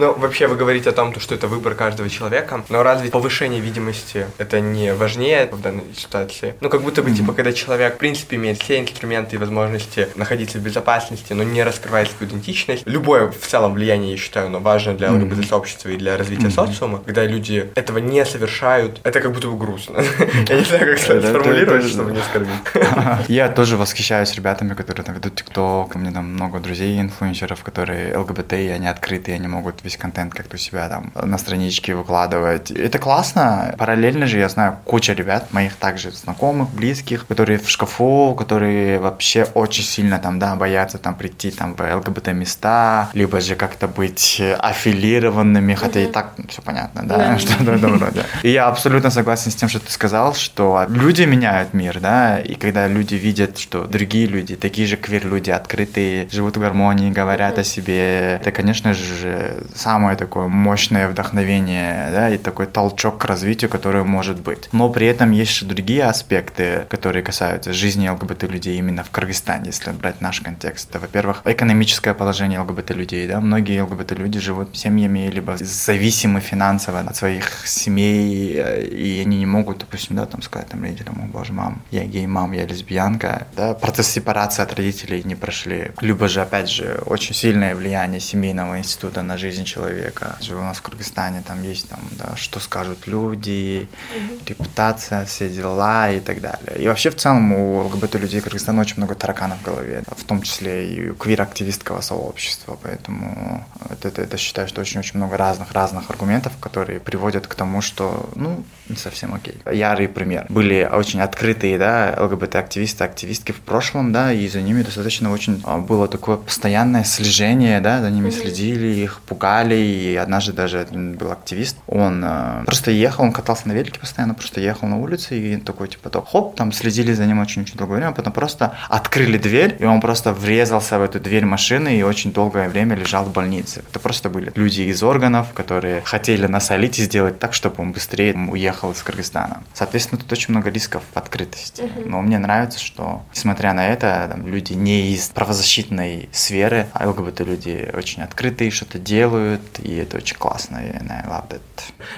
Ну, 0.00 0.14
вообще 0.14 0.46
вы 0.46 0.56
говорите 0.56 0.88
о 0.88 0.92
том, 0.92 1.14
что 1.20 1.34
это 1.34 1.46
выбор 1.46 1.74
каждого 1.74 2.08
человека, 2.08 2.64
но 2.70 2.82
разве 2.82 3.10
повышение 3.10 3.60
видимости 3.60 4.26
это 4.38 4.58
не 4.58 4.94
важнее 4.94 5.50
в 5.52 5.60
данной 5.60 5.84
ситуации? 5.94 6.54
Ну, 6.62 6.70
как 6.70 6.80
будто 6.80 7.02
бы, 7.02 7.10
типа, 7.10 7.34
когда 7.34 7.52
человек, 7.52 7.96
в 7.96 7.98
принципе, 7.98 8.36
имеет 8.36 8.62
все 8.62 8.80
инструменты 8.80 9.36
и 9.36 9.38
возможности 9.38 10.08
находиться 10.16 10.56
в 10.56 10.62
безопасности, 10.62 11.34
но 11.34 11.42
не 11.42 11.62
раскрывает 11.62 12.10
свою 12.10 12.30
идентичность, 12.32 12.84
любое 12.86 13.30
в 13.30 13.46
целом 13.46 13.74
влияние, 13.74 14.12
я 14.12 14.16
считаю, 14.16 14.48
но 14.48 14.58
важно 14.58 14.94
для 14.94 15.08
mm 15.08 15.44
сообщества 15.44 15.90
и 15.90 15.96
для 15.96 16.16
развития 16.16 16.50
социума, 16.50 17.02
когда 17.04 17.24
люди 17.24 17.70
этого 17.74 17.98
не 17.98 18.24
совершают, 18.24 19.00
это 19.04 19.20
как 19.20 19.32
будто 19.32 19.48
бы 19.48 19.58
грустно. 19.58 20.02
Я 20.48 20.58
не 20.58 20.64
знаю, 20.64 20.96
как 20.96 20.98
сформулировать, 20.98 21.84
чтобы 21.84 22.12
не 22.12 22.20
оскорбить. 22.20 22.54
Я 23.28 23.48
тоже 23.48 23.76
восхищаюсь 23.76 24.34
ребятами, 24.34 24.72
которые 24.72 25.04
там 25.04 25.14
ведут 25.14 25.34
ТикТок, 25.34 25.94
у 25.94 25.98
меня 25.98 26.12
там 26.12 26.24
много 26.32 26.58
друзей, 26.58 26.98
инфлюенсеров, 27.00 27.62
которые 27.62 28.16
ЛГБТ, 28.16 28.54
и 28.54 28.68
они 28.68 28.86
открытые, 28.86 29.34
они 29.34 29.48
могут 29.48 29.82
весь 29.90 29.96
контент 29.96 30.34
как-то 30.34 30.54
у 30.54 30.58
себя 30.58 30.88
там 30.88 31.12
на 31.14 31.38
страничке 31.38 31.94
выкладывать. 31.94 32.70
Это 32.70 32.98
классно. 32.98 33.74
Параллельно 33.78 34.26
же 34.26 34.38
я 34.38 34.48
знаю 34.48 34.78
куча 34.84 35.14
ребят, 35.14 35.52
моих 35.52 35.74
также 35.76 36.12
знакомых, 36.12 36.70
близких, 36.70 37.26
которые 37.26 37.58
в 37.58 37.68
шкафу, 37.68 38.36
которые 38.38 38.98
вообще 39.00 39.46
очень 39.54 39.84
сильно 39.84 40.18
там, 40.18 40.38
да, 40.38 40.54
боятся 40.54 40.98
там 40.98 41.14
прийти 41.14 41.50
там 41.50 41.74
в 41.74 41.80
ЛГБТ 41.80 42.28
места, 42.28 43.10
либо 43.14 43.40
же 43.40 43.56
как-то 43.56 43.88
быть 43.88 44.40
аффилированными, 44.58 45.74
хотя 45.74 46.00
и 46.00 46.06
так 46.06 46.34
все 46.48 46.62
понятно, 46.62 47.02
да, 47.02 47.36
в 47.60 47.68
этом 47.68 48.00
роде. 48.00 48.24
И 48.42 48.50
я 48.50 48.68
абсолютно 48.68 49.10
согласен 49.10 49.50
с 49.50 49.54
тем, 49.54 49.68
что 49.68 49.80
ты 49.80 49.90
сказал, 49.90 50.34
что 50.34 50.86
люди 50.88 51.22
меняют 51.22 51.74
мир, 51.74 52.00
да, 52.00 52.38
и 52.38 52.54
когда 52.54 52.86
люди 52.86 53.14
видят, 53.14 53.58
что 53.58 53.84
другие 53.84 54.26
люди, 54.26 54.54
такие 54.54 54.86
же 54.86 54.96
квир-люди, 54.96 55.50
открытые, 55.50 56.28
живут 56.30 56.56
в 56.56 56.60
гармонии, 56.60 57.10
говорят 57.10 57.58
о 57.58 57.64
себе, 57.64 58.36
это, 58.36 58.52
конечно 58.52 58.94
же, 58.94 59.64
самое 59.80 60.16
такое 60.16 60.48
мощное 60.48 61.08
вдохновение, 61.08 62.10
да, 62.12 62.30
и 62.30 62.38
такой 62.38 62.66
толчок 62.66 63.18
к 63.18 63.24
развитию, 63.24 63.70
который 63.70 64.04
может 64.04 64.40
быть. 64.40 64.68
Но 64.72 64.90
при 64.90 65.06
этом 65.06 65.30
есть 65.30 65.62
и 65.62 65.64
другие 65.64 66.04
аспекты, 66.04 66.86
которые 66.88 67.22
касаются 67.22 67.72
жизни 67.72 68.08
ЛГБТ-людей 68.08 68.78
именно 68.78 69.02
в 69.02 69.10
Кыргызстане, 69.10 69.66
если 69.66 69.92
брать 69.92 70.20
наш 70.20 70.40
контекст. 70.40 70.90
Это, 70.90 70.98
во-первых, 70.98 71.42
экономическое 71.44 72.14
положение 72.14 72.60
ЛГБТ-людей, 72.60 73.26
да, 73.26 73.40
многие 73.40 73.80
ЛГБТ-люди 73.82 74.38
живут 74.38 74.76
семьями, 74.76 75.30
либо 75.30 75.56
зависимы 75.56 76.40
финансово 76.40 77.00
от 77.00 77.16
своих 77.16 77.66
семей, 77.66 78.60
и 78.84 79.22
они 79.24 79.38
не 79.38 79.46
могут, 79.46 79.78
допустим, 79.78 80.16
да, 80.16 80.26
там 80.26 80.42
сказать 80.42 80.68
там 80.68 80.82
родителям, 80.82 81.20
о 81.22 81.26
боже, 81.26 81.52
мам, 81.52 81.82
я 81.90 82.04
гей, 82.04 82.26
мам, 82.26 82.52
я 82.52 82.66
лесбиянка, 82.66 83.46
да, 83.56 83.74
процесс 83.74 84.08
сепарации 84.08 84.62
от 84.62 84.74
родителей 84.74 85.22
не 85.24 85.34
прошли. 85.34 85.92
Либо 86.00 86.28
же, 86.28 86.42
опять 86.42 86.68
же, 86.68 87.00
очень 87.06 87.34
сильное 87.34 87.74
влияние 87.74 88.20
семейного 88.20 88.78
института 88.78 89.22
на 89.22 89.38
жизнь 89.38 89.59
человека. 89.64 90.36
Же 90.40 90.56
у 90.56 90.60
нас 90.60 90.78
в 90.78 90.82
Кыргызстане 90.82 91.42
там 91.46 91.62
есть 91.62 91.88
там, 91.88 92.00
да, 92.12 92.36
что 92.36 92.60
скажут 92.60 93.06
люди, 93.06 93.88
угу. 94.16 94.38
репутация, 94.46 95.24
все 95.24 95.48
дела 95.48 96.10
и 96.10 96.20
так 96.20 96.40
далее. 96.40 96.78
И 96.78 96.88
вообще 96.88 97.10
в 97.10 97.16
целом 97.16 97.52
у 97.52 97.80
ЛГБТ 97.84 98.14
людей 98.16 98.40
Кыргызстана 98.40 98.80
очень 98.80 98.96
много 98.96 99.14
тараканов 99.14 99.58
в 99.60 99.62
голове, 99.62 100.02
в 100.06 100.24
том 100.24 100.42
числе 100.42 100.92
и 100.94 101.10
у 101.10 101.14
квир-активистского 101.14 102.00
сообщества. 102.00 102.78
Поэтому 102.82 103.64
это, 103.88 104.08
это, 104.08 104.22
это 104.22 104.36
считаю, 104.36 104.68
что 104.68 104.80
очень-очень 104.80 105.16
много 105.16 105.36
разных-разных 105.36 106.10
аргументов, 106.10 106.52
которые 106.60 107.00
приводят 107.00 107.46
к 107.46 107.54
тому, 107.54 107.80
что, 107.80 108.30
ну, 108.34 108.64
не 108.88 108.96
совсем 108.96 109.34
окей. 109.34 109.54
Ярый 109.70 110.08
пример. 110.08 110.46
Были 110.48 110.88
очень 110.90 111.20
открытые, 111.20 111.78
да, 111.78 112.16
ЛГБТ-активисты, 112.18 113.04
активистки 113.04 113.52
в 113.52 113.60
прошлом, 113.60 114.12
да, 114.12 114.32
и 114.32 114.48
за 114.48 114.60
ними 114.62 114.82
достаточно 114.82 115.30
очень 115.32 115.62
а, 115.64 115.78
было 115.78 116.08
такое 116.08 116.36
постоянное 116.36 117.04
слежение, 117.04 117.80
да, 117.80 118.00
за 118.00 118.10
ними 118.10 118.30
следили, 118.30 118.86
их 118.86 119.20
пугали, 119.26 119.49
пугали, 119.50 119.74
и 119.74 120.16
однажды 120.16 120.52
даже 120.52 120.80
один 120.80 121.14
был 121.14 121.32
активист, 121.32 121.76
он 121.86 122.22
э, 122.24 122.64
просто 122.64 122.90
ехал, 122.90 123.24
он 123.24 123.32
катался 123.32 123.68
на 123.68 123.72
велике 123.72 124.00
постоянно, 124.00 124.34
просто 124.34 124.60
ехал 124.60 124.88
на 124.88 124.98
улице, 124.98 125.38
и 125.38 125.56
такой, 125.56 125.88
типа, 125.88 126.10
то, 126.10 126.22
хоп, 126.22 126.56
там 126.56 126.72
следили 126.72 127.12
за 127.12 127.26
ним 127.26 127.40
очень-очень 127.40 127.76
долгое 127.76 127.96
время, 127.96 128.12
потом 128.12 128.32
просто 128.32 128.74
открыли 128.88 129.38
дверь, 129.38 129.76
и 129.78 129.84
он 129.84 130.00
просто 130.00 130.32
врезался 130.32 130.98
в 130.98 131.02
эту 131.02 131.20
дверь 131.20 131.44
машины 131.44 131.98
и 131.98 132.02
очень 132.02 132.32
долгое 132.32 132.68
время 132.68 132.96
лежал 132.96 133.24
в 133.24 133.32
больнице. 133.32 133.82
Это 133.90 133.98
просто 133.98 134.30
были 134.30 134.52
люди 134.54 134.82
из 134.82 135.02
органов, 135.02 135.52
которые 135.52 136.02
хотели 136.02 136.46
насолить 136.46 136.98
и 136.98 137.02
сделать 137.02 137.38
так, 137.38 137.54
чтобы 137.54 137.76
он 137.82 137.92
быстрее 137.92 138.34
уехал 138.34 138.92
из 138.92 139.02
Кыргызстана. 139.02 139.62
Соответственно, 139.74 140.20
тут 140.20 140.32
очень 140.32 140.54
много 140.54 140.70
рисков 140.70 141.02
открытости. 141.14 141.82
Но 142.04 142.22
мне 142.22 142.38
нравится, 142.38 142.78
что, 142.78 143.22
несмотря 143.34 143.72
на 143.72 143.88
это, 143.88 144.28
там, 144.30 144.46
люди 144.46 144.74
не 144.74 145.12
из 145.12 145.28
правозащитной 145.28 146.28
сферы, 146.32 146.86
а 146.92 147.08
ЛГБТ-люди 147.08 147.90
очень 147.94 148.22
открытые, 148.22 148.70
что-то 148.70 148.98
делают, 148.98 149.39
делают, 149.40 149.62
и 149.82 149.96
это 149.96 150.18
очень 150.18 150.36
классно, 150.36 150.78
и 150.78 150.90
I 150.90 151.24
love 151.26 151.48
that. 151.48 151.60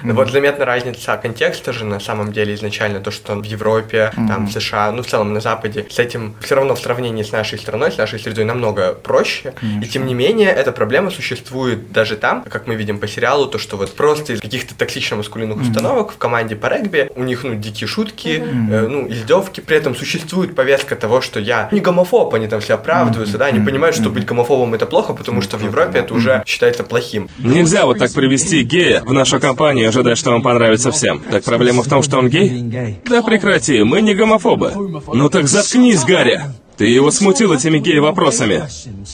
Ну 0.03 0.13
вот 0.13 0.31
заметна 0.31 0.65
разница 0.65 1.17
контекста 1.17 1.73
же 1.73 1.85
на 1.85 1.99
самом 1.99 2.31
деле 2.31 2.53
изначально, 2.53 2.99
то, 2.99 3.11
что 3.11 3.35
в 3.35 3.43
Европе, 3.43 4.11
mm-hmm. 4.15 4.27
там, 4.27 4.47
в 4.47 4.51
США, 4.51 4.91
ну 4.91 5.03
в 5.03 5.07
целом 5.07 5.33
на 5.33 5.39
Западе, 5.39 5.85
с 5.89 5.99
этим 5.99 6.35
все 6.41 6.55
равно 6.55 6.75
в 6.75 6.79
сравнении 6.79 7.23
с 7.23 7.31
нашей 7.31 7.57
страной, 7.57 7.91
с 7.91 7.97
нашей 7.97 8.19
средой 8.19 8.45
намного 8.45 8.93
проще, 8.93 9.53
Конечно. 9.59 9.85
и 9.85 9.87
тем 9.87 10.05
не 10.05 10.13
менее 10.13 10.49
эта 10.49 10.71
проблема 10.71 11.11
существует 11.11 11.91
даже 11.91 12.15
там, 12.17 12.43
как 12.43 12.67
мы 12.67 12.75
видим 12.75 12.99
по 12.99 13.07
сериалу, 13.07 13.47
то, 13.47 13.57
что 13.57 13.77
вот 13.77 13.95
просто 13.95 14.33
из 14.33 14.41
каких-то 14.41 14.75
токсично-маскулинных 14.75 15.57
mm-hmm. 15.57 15.69
установок 15.69 16.11
в 16.11 16.17
команде 16.17 16.55
по 16.55 16.67
регби 16.67 17.09
у 17.15 17.23
них, 17.23 17.43
ну, 17.43 17.55
дикие 17.55 17.87
шутки, 17.87 18.27
mm-hmm. 18.27 18.73
э, 18.73 18.87
ну, 18.87 19.09
издевки, 19.09 19.61
при 19.61 19.77
этом 19.77 19.95
существует 19.95 20.55
повестка 20.55 20.95
того, 20.95 21.21
что 21.21 21.39
я 21.39 21.69
не 21.71 21.79
гомофоб, 21.79 22.33
они 22.33 22.47
там 22.47 22.59
все 22.59 22.75
оправдываются, 22.75 23.35
mm-hmm. 23.35 23.39
да, 23.39 23.45
они 23.45 23.59
понимают, 23.65 23.95
что 23.95 24.09
быть 24.09 24.25
гомофобом 24.25 24.73
это 24.73 24.85
плохо, 24.85 25.13
потому 25.13 25.41
что 25.41 25.57
в 25.57 25.63
Европе 25.63 25.99
это 25.99 26.13
уже 26.13 26.43
считается 26.45 26.83
плохим. 27.13 27.29
Нельзя 27.39 27.85
вот 27.85 27.99
так 27.99 28.11
привести 28.13 28.63
гея 28.63 29.01
в 29.05 29.13
нашу 29.13 29.39
компанию 29.39 29.85
и 29.85 29.87
ожидать, 29.87 30.17
что 30.17 30.31
он 30.31 30.41
понравится 30.41 30.91
всем. 30.91 31.21
Так 31.31 31.43
проблема 31.43 31.83
в 31.83 31.87
том, 31.87 32.03
что 32.03 32.17
он 32.17 32.29
гей? 32.29 32.99
Да 33.05 33.21
прекрати, 33.21 33.83
мы 33.83 34.01
не 34.01 34.13
гомофобы. 34.13 34.71
Ну 35.13 35.29
так 35.29 35.47
заткнись, 35.47 36.03
Гарри. 36.03 36.41
Ты 36.77 36.87
его 36.87 37.11
смутил 37.11 37.53
этими 37.53 37.77
гей-вопросами. 37.77 38.63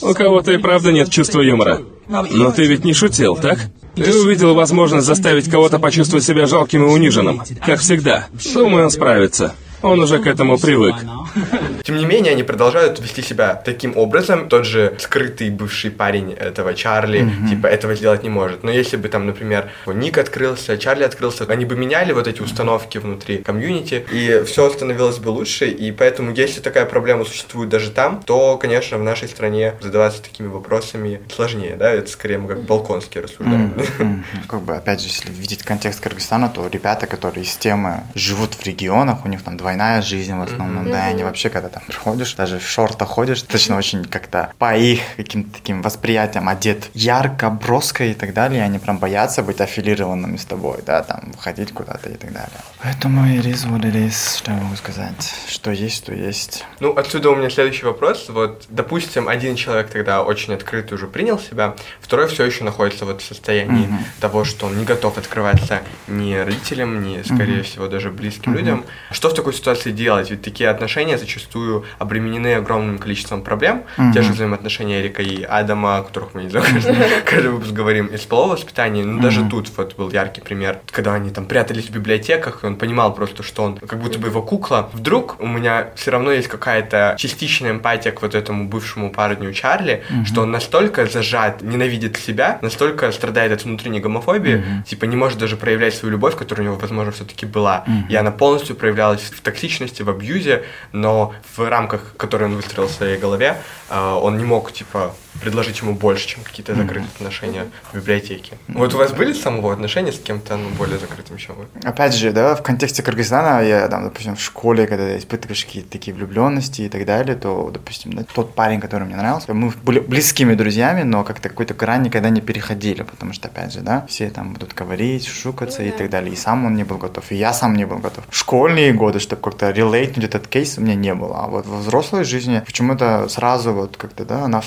У 0.01 0.13
кого-то 0.13 0.53
и 0.53 0.57
правда 0.57 0.91
нет 0.91 1.09
чувства 1.09 1.41
юмора. 1.41 1.81
Но 2.07 2.51
ты 2.51 2.65
ведь 2.65 2.85
не 2.85 2.93
шутил, 2.93 3.35
так? 3.35 3.59
Ты 3.95 4.15
увидел 4.17 4.53
возможность 4.53 5.05
заставить 5.05 5.49
кого-то 5.49 5.77
почувствовать 5.77 6.23
себя 6.23 6.45
жалким 6.45 6.83
и 6.83 6.87
униженным. 6.87 7.41
Как 7.65 7.79
всегда. 7.79 8.27
Думаю, 8.53 8.85
он 8.85 8.91
справится. 8.91 9.55
Он 9.81 9.99
уже 9.99 10.19
к 10.19 10.27
этому 10.27 10.57
привык. 10.57 10.95
Тем 11.83 11.97
не 11.97 12.05
менее, 12.05 12.33
они 12.33 12.43
продолжают 12.43 12.99
вести 12.99 13.21
себя 13.21 13.55
таким 13.55 13.97
образом. 13.97 14.49
Тот 14.49 14.65
же 14.65 14.95
скрытый 14.99 15.49
бывший 15.49 15.91
парень 15.91 16.33
этого 16.33 16.73
Чарли, 16.73 17.21
mm-hmm. 17.21 17.49
типа, 17.49 17.67
этого 17.67 17.95
сделать 17.95 18.23
не 18.23 18.29
может. 18.29 18.63
Но 18.63 18.71
если 18.71 18.97
бы 18.97 19.07
там, 19.07 19.25
например, 19.25 19.71
Ник 19.85 20.17
открылся, 20.17 20.77
Чарли 20.77 21.03
открылся, 21.03 21.45
они 21.45 21.65
бы 21.65 21.75
меняли 21.75 22.11
вот 22.11 22.27
эти 22.27 22.41
установки 22.41 22.97
внутри 22.97 23.37
комьюнити, 23.37 24.05
и 24.11 24.43
все 24.45 24.69
становилось 24.69 25.17
бы 25.17 25.29
лучше. 25.29 25.67
И 25.67 25.91
поэтому, 25.91 26.31
если 26.31 26.59
такая 26.59 26.85
проблема 26.85 27.25
существует 27.25 27.69
даже 27.69 27.91
там, 27.91 28.21
то, 28.25 28.57
конечно, 28.57 28.97
в 28.97 29.03
нашей 29.03 29.27
стране 29.27 29.75
задаваться 29.81 30.21
такими 30.21 30.47
вопросами 30.47 31.21
сложнее, 31.33 31.75
да? 31.77 31.91
Это 31.91 32.09
скорее 32.09 32.37
мы 32.37 32.49
как 32.49 32.63
балконские 32.63 33.23
рассуждаем. 33.23 33.73
Mm-hmm. 33.75 34.19
Как 34.47 34.61
бы, 34.61 34.75
опять 34.75 35.01
же, 35.01 35.07
если 35.07 35.31
видеть 35.31 35.63
контекст 35.63 35.99
Кыргызстана, 36.01 36.49
то 36.49 36.67
ребята, 36.67 37.07
которые 37.07 37.43
из 37.43 37.55
темы 37.55 38.03
живут 38.15 38.53
в 38.55 38.65
регионах, 38.65 39.25
у 39.25 39.29
них 39.29 39.43
там 39.43 39.57
два 39.57 39.68
двойная 39.69 40.01
жизнь 40.01 40.33
в 40.33 40.41
основном, 40.41 40.87
mm-hmm. 40.87 40.91
да, 40.91 41.05
они 41.05 41.23
вообще, 41.23 41.49
когда 41.49 41.69
там 41.69 41.83
приходишь, 41.85 42.33
даже 42.33 42.57
в 42.57 42.67
шортах 42.67 43.07
ходишь, 43.07 43.41
точно 43.47 43.77
очень 43.77 44.03
как-то 44.03 44.51
по 44.57 44.75
их 44.75 45.01
каким-то 45.15 45.53
таким 45.53 45.83
восприятиям 45.83 46.49
одет 46.49 46.89
ярко, 46.95 47.51
броско 47.51 48.03
и 48.05 48.15
так 48.15 48.33
далее, 48.33 48.63
они 48.63 48.79
прям 48.79 48.97
боятся 48.97 49.43
быть 49.43 49.61
аффилированными 49.61 50.37
с 50.37 50.45
тобой, 50.45 50.79
да, 50.85 51.03
там, 51.03 51.33
ходить 51.37 51.71
куда-то 51.71 52.09
и 52.09 52.15
так 52.15 52.33
далее. 52.33 52.59
Поэтому 52.81 53.27
it 53.27 53.43
is 53.43 53.69
what 53.69 53.81
it 53.81 53.93
is, 53.93 54.37
что 54.39 54.51
я 54.51 54.57
могу 54.57 54.75
сказать, 54.75 55.35
что 55.47 55.71
есть, 55.71 56.05
то 56.05 56.13
есть. 56.13 56.65
Ну, 56.79 56.93
отсюда 56.93 57.29
у 57.29 57.35
меня 57.35 57.51
следующий 57.51 57.85
вопрос, 57.85 58.29
вот, 58.29 58.65
допустим, 58.69 59.27
один 59.27 59.55
человек 59.55 59.91
тогда 59.91 60.23
очень 60.23 60.53
открытый 60.53 60.95
уже 60.95 61.05
принял 61.05 61.37
себя, 61.37 61.75
второй 62.01 62.27
все 62.27 62.43
еще 62.43 62.63
находится 62.63 63.05
вот 63.05 63.21
в 63.21 63.25
состоянии 63.25 63.87
mm-hmm. 63.87 64.21
того, 64.21 64.45
что 64.45 64.65
он 64.65 64.79
не 64.79 64.85
готов 64.85 65.19
открываться 65.19 65.83
ни 66.07 66.33
родителям, 66.33 67.03
ни, 67.03 67.21
скорее 67.21 67.59
mm-hmm. 67.59 67.63
всего, 67.63 67.87
даже 67.87 68.09
близким 68.09 68.53
mm-hmm. 68.53 68.57
людям. 68.57 68.85
Что 69.11 69.29
в 69.29 69.35
такой 69.35 69.53
ситуации 69.59 69.91
делать? 69.91 70.31
Ведь 70.31 70.41
такие 70.41 70.69
отношения 70.69 71.17
зачастую 71.17 71.85
обременены 71.97 72.55
огромным 72.55 72.97
количеством 72.97 73.41
проблем. 73.43 73.83
Те 74.13 74.21
же 74.21 74.33
взаимоотношения 74.33 75.01
Эрика 75.01 75.21
и 75.21 75.43
Адама, 75.43 75.97
о 75.97 76.03
которых 76.03 76.33
мы 76.33 76.43
не 76.43 76.49
знаю, 76.49 76.65
каждый, 76.71 76.95
каждый 77.25 77.51
выпуск 77.51 77.71
говорим, 77.71 78.07
из 78.07 78.21
полового 78.21 78.53
воспитания. 78.53 79.03
Ну, 79.03 79.21
даже 79.21 79.47
тут 79.49 79.69
вот 79.77 79.95
был 79.95 80.09
яркий 80.09 80.41
пример, 80.41 80.79
когда 80.91 81.13
они 81.13 81.29
там 81.29 81.45
прятались 81.45 81.87
в 81.87 81.91
библиотеках, 81.91 82.63
и 82.63 82.67
он 82.67 82.75
понимал 82.75 83.13
просто, 83.13 83.43
что 83.43 83.63
он 83.63 83.77
как 83.77 83.99
будто 83.99 84.19
бы 84.19 84.27
его 84.27 84.41
кукла. 84.41 84.89
Вдруг 84.93 85.35
у 85.39 85.47
меня 85.47 85.87
все 85.95 86.11
равно 86.11 86.31
есть 86.31 86.47
какая-то 86.47 87.15
частичная 87.17 87.71
эмпатия 87.71 88.11
к 88.11 88.21
вот 88.21 88.35
этому 88.35 88.67
бывшему 88.67 89.11
парню 89.11 89.53
Чарли, 89.53 90.03
что 90.25 90.41
он 90.41 90.51
настолько 90.51 91.05
зажат, 91.05 91.61
ненавидит 91.61 92.17
себя, 92.17 92.59
настолько 92.61 93.11
страдает 93.11 93.51
от 93.51 93.63
внутренней 93.63 93.99
гомофобии, 93.99 94.63
типа 94.85 95.05
не 95.05 95.15
может 95.15 95.37
даже 95.37 95.57
проявлять 95.57 95.95
свою 95.95 96.13
любовь, 96.13 96.35
которая 96.35 96.67
у 96.67 96.71
него, 96.71 96.79
возможно, 96.79 97.11
все-таки 97.11 97.45
была. 97.45 97.85
И 98.09 98.15
она 98.15 98.31
полностью 98.31 98.75
проявлялась 98.75 99.21
в 99.21 99.41
токсичности, 99.49 100.03
в 100.03 100.09
абьюзе, 100.09 100.63
но 100.91 101.33
в 101.55 101.69
рамках, 101.69 102.15
которые 102.17 102.49
он 102.49 102.55
выстроил 102.55 102.87
в 102.87 102.91
своей 102.91 103.17
голове, 103.17 103.61
э, 103.89 103.99
он 103.99 104.37
не 104.37 104.45
мог, 104.45 104.71
типа, 104.71 105.13
предложить 105.41 105.81
ему 105.81 105.93
больше, 105.93 106.27
чем 106.27 106.43
какие-то 106.43 106.75
закрытые 106.75 107.09
отношения 107.15 107.67
в 107.91 107.95
библиотеке. 107.95 108.57
Вот 108.67 108.93
у 108.93 108.97
вас 108.97 109.11
были 109.13 109.33
самого 109.33 109.71
отношения 109.73 110.11
с 110.11 110.19
кем-то 110.19 110.57
ну, 110.57 110.69
более 110.69 110.99
закрытым, 110.99 111.37
чем 111.37 111.55
вы? 111.55 111.65
Опять 111.83 112.13
же, 112.13 112.31
да, 112.31 112.55
в 112.55 112.63
контексте 112.63 113.03
Кыргызстана, 113.03 113.63
я, 113.63 113.87
там, 113.87 114.03
допустим, 114.03 114.35
в 114.35 114.41
школе, 114.41 114.87
когда 114.87 115.17
испытываешь 115.17 115.65
какие-то 115.65 115.89
такие 115.89 116.15
влюбленности 116.15 116.81
и 116.81 116.89
так 116.89 117.05
далее, 117.05 117.35
то, 117.35 117.69
допустим, 117.71 118.13
да, 118.13 118.23
тот 118.33 118.53
парень, 118.55 118.79
который 118.79 119.05
мне 119.05 119.15
нравился, 119.15 119.53
мы 119.53 119.71
были 119.83 119.99
близкими 119.99 120.55
друзьями, 120.55 121.03
но 121.03 121.23
как-то 121.23 121.49
какой-то 121.49 121.73
грань 121.73 122.03
никогда 122.03 122.29
не 122.29 122.41
переходили, 122.41 123.03
потому 123.03 123.33
что, 123.33 123.47
опять 123.47 123.73
же, 123.73 123.81
да, 123.81 124.05
все 124.07 124.29
там 124.29 124.53
будут 124.53 124.73
говорить, 124.73 125.27
шукаться 125.27 125.83
и 125.83 125.91
так 125.91 126.09
далее. 126.09 126.33
И 126.33 126.35
сам 126.35 126.65
он 126.65 126.75
не 126.75 126.83
был 126.83 126.97
готов, 126.97 127.31
и 127.31 127.35
я 127.35 127.53
сам 127.53 127.75
не 127.75 127.85
был 127.85 127.97
готов. 127.97 128.23
Школьные 128.29 128.93
годы, 128.93 129.19
чтобы 129.19 129.41
как-то 129.41 129.69
релейтнуть 129.71 130.25
этот 130.25 130.47
кейс, 130.47 130.77
у 130.77 130.81
меня 130.81 130.95
не 130.95 131.13
было. 131.13 131.43
А 131.43 131.47
вот 131.47 131.65
во 131.65 131.77
взрослой 131.77 132.23
жизни 132.23 132.61
почему-то 132.65 133.27
сразу 133.29 133.73
вот 133.73 133.97
как-то, 133.97 134.25
да, 134.25 134.47
на 134.47 134.61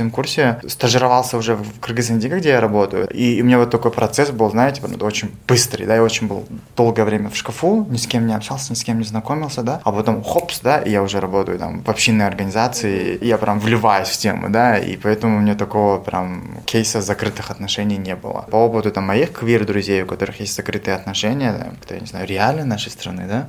втором-третьем 0.00 0.10
курсе 0.10 0.60
стажировался 0.68 1.36
уже 1.36 1.54
в 1.54 1.80
Кыргызстанде, 1.80 2.28
где 2.28 2.50
я 2.50 2.60
работаю. 2.60 3.08
И 3.08 3.42
у 3.42 3.44
меня 3.44 3.58
вот 3.58 3.70
такой 3.70 3.90
процесс 3.90 4.30
был, 4.30 4.50
знаете, 4.50 4.82
очень 5.00 5.30
быстрый, 5.46 5.86
да, 5.86 5.96
я 5.96 6.02
очень 6.02 6.26
был 6.26 6.44
долгое 6.76 7.04
время 7.04 7.28
в 7.28 7.36
шкафу, 7.36 7.86
ни 7.90 7.96
с 7.96 8.06
кем 8.06 8.26
не 8.26 8.34
общался, 8.34 8.72
ни 8.72 8.76
с 8.76 8.84
кем 8.84 8.98
не 8.98 9.04
знакомился, 9.04 9.62
да, 9.62 9.80
а 9.84 9.92
потом 9.92 10.22
хопс, 10.22 10.60
да, 10.60 10.78
и 10.78 10.90
я 10.90 11.02
уже 11.02 11.20
работаю 11.20 11.58
там 11.58 11.82
в 11.82 11.88
общинной 11.88 12.26
организации, 12.26 13.16
и 13.16 13.26
я 13.26 13.38
прям 13.38 13.60
вливаюсь 13.60 14.08
в 14.08 14.16
тему, 14.16 14.48
да, 14.48 14.78
и 14.78 14.96
поэтому 14.96 15.36
у 15.36 15.40
меня 15.40 15.54
такого 15.54 15.98
прям 15.98 16.42
кейса 16.64 17.02
закрытых 17.02 17.50
отношений 17.50 17.98
не 17.98 18.16
было. 18.16 18.46
По 18.50 18.56
опыту 18.56 18.90
там 18.90 19.04
моих 19.04 19.32
квир-друзей, 19.32 20.02
у 20.02 20.06
которых 20.06 20.40
есть 20.40 20.56
закрытые 20.56 20.96
отношения, 20.96 21.52
да, 21.52 21.66
это, 21.82 21.94
я 21.94 22.00
не 22.00 22.06
знаю, 22.06 22.26
реально 22.26 22.64
нашей 22.64 22.90
страны, 22.90 23.26
да, 23.28 23.48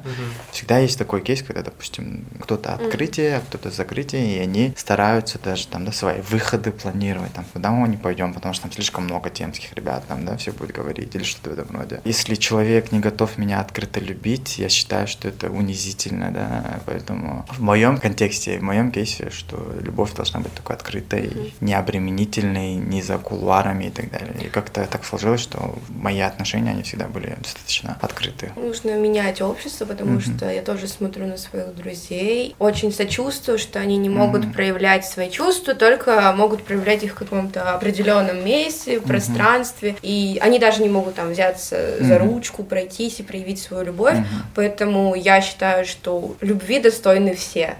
всегда 0.52 0.80
есть 0.80 0.98
такой 0.98 1.22
кейс, 1.22 1.42
когда, 1.44 1.62
допустим, 1.62 2.26
кто-то 2.42 2.74
открытие, 2.74 3.38
а 3.38 3.40
кто-то 3.40 3.72
закрытие, 3.72 4.38
и 4.38 4.40
они 4.40 4.74
стараются 4.76 5.40
даже 5.40 5.68
там, 5.68 5.86
да, 5.86 5.92
свои 5.92 6.22
выходы 6.22 6.41
планировать, 6.72 7.34
там, 7.34 7.46
куда 7.54 7.72
мы 7.72 7.88
не 7.88 7.98
пойдем, 7.98 8.34
потому 8.34 8.54
что 8.54 8.64
там 8.64 8.72
слишком 8.72 9.06
много 9.06 9.30
темских 9.30 9.74
ребят, 9.74 10.04
там, 10.08 10.26
да, 10.26 10.38
все 10.38 10.52
будет 10.52 10.72
говорить, 10.72 11.16
или 11.16 11.24
что-то 11.24 11.52
в 11.52 11.54
этом 11.60 11.76
роде. 11.78 12.02
Если 12.06 12.36
человек 12.36 12.92
не 12.92 13.00
готов 13.00 13.38
меня 13.38 13.60
открыто 13.60 14.00
любить, 14.00 14.58
я 14.58 14.70
считаю, 14.70 15.08
что 15.08 15.28
это 15.28 15.50
унизительно, 15.50 16.32
да, 16.32 16.80
поэтому 16.86 17.46
в 17.50 17.62
моем 17.62 17.98
контексте, 17.98 18.60
в 18.60 18.64
моем 18.64 18.92
кейсе, 18.92 19.30
что 19.30 19.74
любовь 19.82 20.14
должна 20.14 20.40
быть 20.40 20.54
такой 20.54 20.76
открытой, 20.76 21.54
не 21.62 21.74
обременительной, 21.74 22.76
не 22.76 23.02
за 23.02 23.18
кулуарами 23.18 23.86
и 23.86 23.90
так 23.90 24.12
далее. 24.12 24.34
И 24.46 24.50
как-то 24.50 24.86
так 24.86 25.06
сложилось, 25.06 25.42
что 25.42 25.78
мои 25.90 26.20
отношения, 26.20 26.72
они 26.72 26.84
всегда 26.84 27.08
были 27.08 27.36
достаточно 27.42 27.98
открыты. 28.02 28.52
Нужно 28.56 28.98
менять 28.98 29.42
общество, 29.42 29.86
потому 29.86 30.20
что 30.20 30.50
я 30.50 30.62
тоже 30.62 30.88
смотрю 30.88 31.28
на 31.28 31.38
своих 31.38 31.76
друзей. 31.76 32.56
Очень 32.60 32.92
сочувствую, 32.92 33.58
что 33.58 33.80
они 33.80 33.98
не 33.98 34.10
могут 34.10 34.54
проявлять 34.54 35.06
свои 35.06 35.30
чувства, 35.30 35.74
только 35.74 36.31
могут 36.34 36.64
проявлять 36.64 37.04
их 37.04 37.14
в 37.14 37.16
каком-то 37.16 37.74
определенном 37.74 38.44
месте, 38.44 39.00
в 39.00 39.04
пространстве. 39.04 39.96
И 40.02 40.38
они 40.42 40.60
даже 40.60 40.82
не 40.82 40.90
могут 40.90 41.16
там 41.16 41.32
взяться 41.32 42.04
за 42.04 42.20
ручку, 42.20 42.64
пройтись 42.64 43.20
и 43.20 43.24
проявить 43.24 43.62
свою 43.62 43.86
любовь. 43.86 44.18
Поэтому 44.56 45.16
я 45.16 45.42
считаю, 45.42 45.86
что 45.86 46.36
любви 46.42 46.80
достойны 46.80 47.36
все. 47.36 47.76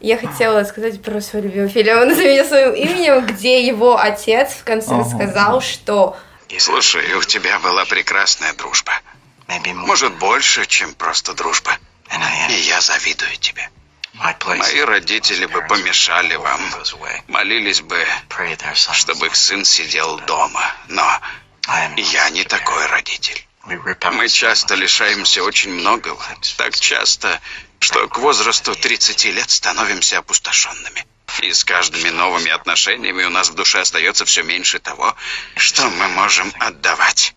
Я 0.00 0.18
хотела 0.18 0.64
сказать 0.64 1.00
про 1.02 1.20
свой 1.20 1.42
любимый 1.42 1.68
фильм 1.68 2.08
«Назови 2.08 2.28
меня 2.28 2.44
своим 2.44 2.72
именем», 2.74 3.26
где 3.26 3.66
его 3.66 3.98
отец 3.98 4.52
в 4.52 4.64
конце 4.64 5.04
сказал, 5.04 5.60
что 5.60 6.16
Слушай, 6.58 7.14
у 7.14 7.22
тебя 7.22 7.58
была 7.58 7.84
прекрасная 7.84 8.52
дружба. 8.54 8.92
Может, 9.74 10.14
больше, 10.18 10.66
чем 10.66 10.94
просто 10.94 11.34
дружба. 11.34 11.72
И 12.48 12.54
я 12.54 12.80
завидую 12.80 13.36
тебе. 13.40 13.68
Мои 14.14 14.80
родители 14.80 15.46
бы 15.46 15.62
помешали 15.62 16.36
вам, 16.36 16.60
молились 17.26 17.80
бы, 17.80 18.06
чтобы 18.92 19.26
их 19.26 19.36
сын 19.36 19.64
сидел 19.64 20.18
дома. 20.20 20.72
Но 20.88 21.20
я 21.96 22.30
не 22.30 22.44
такой 22.44 22.86
родитель. 22.86 23.46
Мы 23.64 24.28
часто 24.28 24.74
лишаемся 24.74 25.42
очень 25.42 25.72
многого. 25.72 26.22
Так 26.56 26.78
часто, 26.78 27.40
что 27.80 28.06
к 28.08 28.18
возрасту 28.18 28.74
30 28.74 29.24
лет 29.26 29.50
становимся 29.50 30.18
опустошенными. 30.18 31.06
И 31.40 31.52
с 31.52 31.64
каждыми 31.64 32.10
новыми 32.10 32.50
отношениями 32.50 33.24
у 33.24 33.30
нас 33.30 33.48
в 33.48 33.54
душе 33.54 33.80
остается 33.80 34.24
все 34.24 34.42
меньше 34.42 34.78
того, 34.78 35.16
что 35.56 35.88
мы 35.90 36.08
можем 36.08 36.52
отдавать. 36.60 37.34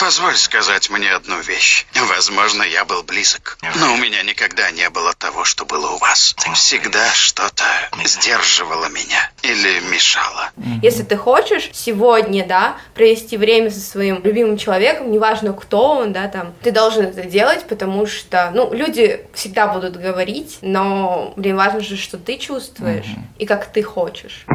Позволь 0.00 0.36
сказать 0.36 0.88
мне 0.90 1.10
одну 1.12 1.40
вещь. 1.40 1.86
Возможно, 1.94 2.62
я 2.62 2.84
был 2.84 3.02
близок, 3.02 3.58
но 3.76 3.94
у 3.94 3.96
меня 3.96 4.22
никогда 4.22 4.70
не 4.70 4.88
было 4.90 5.12
того, 5.12 5.44
что 5.44 5.64
было 5.64 5.90
у 5.90 5.98
вас. 5.98 6.34
Всегда 6.54 7.10
что-то 7.12 7.64
сдерживало 8.04 8.88
меня 8.88 9.30
или 9.42 9.80
мешало. 9.80 10.50
Если 10.82 11.02
ты 11.02 11.16
хочешь 11.16 11.70
сегодня, 11.72 12.46
да, 12.46 12.76
провести 12.94 13.36
время 13.36 13.70
со 13.70 13.80
своим 13.80 14.22
любимым 14.22 14.56
человеком, 14.56 15.10
неважно 15.10 15.52
кто 15.52 15.96
он, 15.98 16.12
да, 16.12 16.28
там, 16.28 16.54
ты 16.62 16.70
должен 16.70 17.06
это 17.06 17.24
делать, 17.24 17.66
потому 17.68 18.06
что, 18.06 18.50
ну, 18.54 18.72
люди 18.72 19.26
всегда 19.34 19.66
будут 19.66 19.96
говорить, 19.96 20.58
но, 20.62 21.34
блин, 21.36 21.56
важно 21.56 21.80
же, 21.80 21.96
что 21.96 22.16
ты 22.16 22.38
чувствуешь 22.38 23.06
и 23.38 23.46
как 23.46 23.70
ты 23.72 23.82
хочешь. 23.82 24.46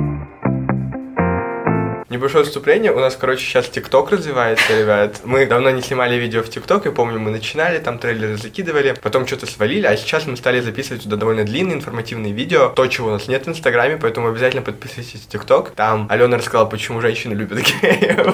Небольшое 2.13 2.45
вступление. 2.45 2.91
У 2.91 2.99
нас, 2.99 3.15
короче, 3.15 3.43
сейчас 3.43 3.67
ТикТок 3.69 4.11
развивается, 4.11 4.79
ребят. 4.79 5.21
Мы 5.23 5.47
давно 5.47 5.71
не 5.71 5.81
снимали 5.81 6.13
видео 6.13 6.43
в 6.43 6.47
ТикТок, 6.47 6.85
я 6.85 6.91
помню, 6.91 7.19
мы 7.19 7.31
начинали, 7.31 7.79
там 7.79 7.97
трейлеры 7.97 8.37
закидывали, 8.37 8.93
потом 9.01 9.25
что-то 9.25 9.47
свалили, 9.47 9.87
а 9.87 9.97
сейчас 9.97 10.27
мы 10.27 10.37
стали 10.37 10.59
записывать 10.59 11.01
туда 11.01 11.15
довольно 11.15 11.43
длинные 11.43 11.73
информативные 11.75 12.31
видео, 12.31 12.69
то, 12.69 12.85
чего 12.85 13.07
у 13.07 13.11
нас 13.13 13.27
нет 13.27 13.47
в 13.47 13.49
Инстаграме, 13.49 13.97
поэтому 13.97 14.27
обязательно 14.27 14.61
подписывайтесь 14.61 15.21
в 15.21 15.27
ТикТок. 15.27 15.71
Там 15.71 16.05
Алена 16.07 16.37
рассказала, 16.37 16.67
почему 16.67 17.01
женщины 17.01 17.33
любят 17.33 17.57
геев. 17.57 18.27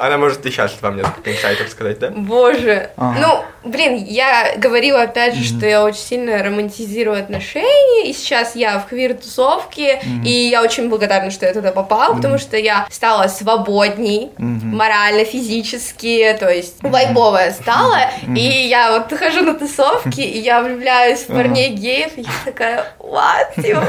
Она 0.00 0.18
может 0.18 0.44
и 0.44 0.50
сейчас 0.50 0.76
вам 0.82 0.96
несколько 0.96 1.30
инсайтов 1.30 1.68
сказать, 1.68 2.00
да? 2.00 2.10
Боже. 2.10 2.90
Ну, 2.96 3.44
блин, 3.64 3.96
я 3.96 4.54
говорила 4.56 5.02
опять 5.02 5.34
же, 5.34 5.44
что 5.44 5.66
я 5.66 5.84
очень 5.84 6.00
сильно 6.00 6.42
романтизирую 6.42 7.18
отношения, 7.18 8.08
и 8.08 8.12
сейчас 8.12 8.56
я 8.56 8.78
в 8.78 8.88
квир-тусовке, 8.88 10.00
и 10.24 10.30
я 10.30 10.62
очень 10.62 10.88
благодарна, 10.88 11.30
что 11.30 11.46
я 11.46 11.52
туда 11.52 11.72
попала, 11.72 12.14
потому 12.14 12.38
что 12.38 12.56
я 12.56 12.86
стала 12.90 13.28
свободней, 13.28 14.30
морально, 14.38 15.24
физически, 15.24 16.36
то 16.38 16.48
есть 16.48 16.76
вайбовая 16.80 17.52
стала, 17.52 18.10
и 18.34 18.40
я 18.40 18.92
вот 18.98 19.18
хожу 19.18 19.42
на 19.42 19.54
тусовки, 19.54 20.20
и 20.20 20.38
я 20.38 20.62
влюбляюсь 20.62 21.20
в 21.20 21.26
парней 21.26 21.70
геев, 21.70 22.12
и 22.16 22.22
я 22.22 22.28
такая, 22.44 22.86
what, 22.98 23.62
типа, 23.62 23.84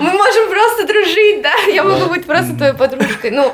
мы 0.00 0.12
можем 0.12 0.48
просто 0.50 0.86
дружить, 0.86 1.42
да, 1.42 1.54
я 1.72 1.82
могу 1.84 2.06
быть 2.06 2.26
просто 2.26 2.54
твоей 2.54 2.74
подружкой, 2.74 3.30
ну, 3.30 3.52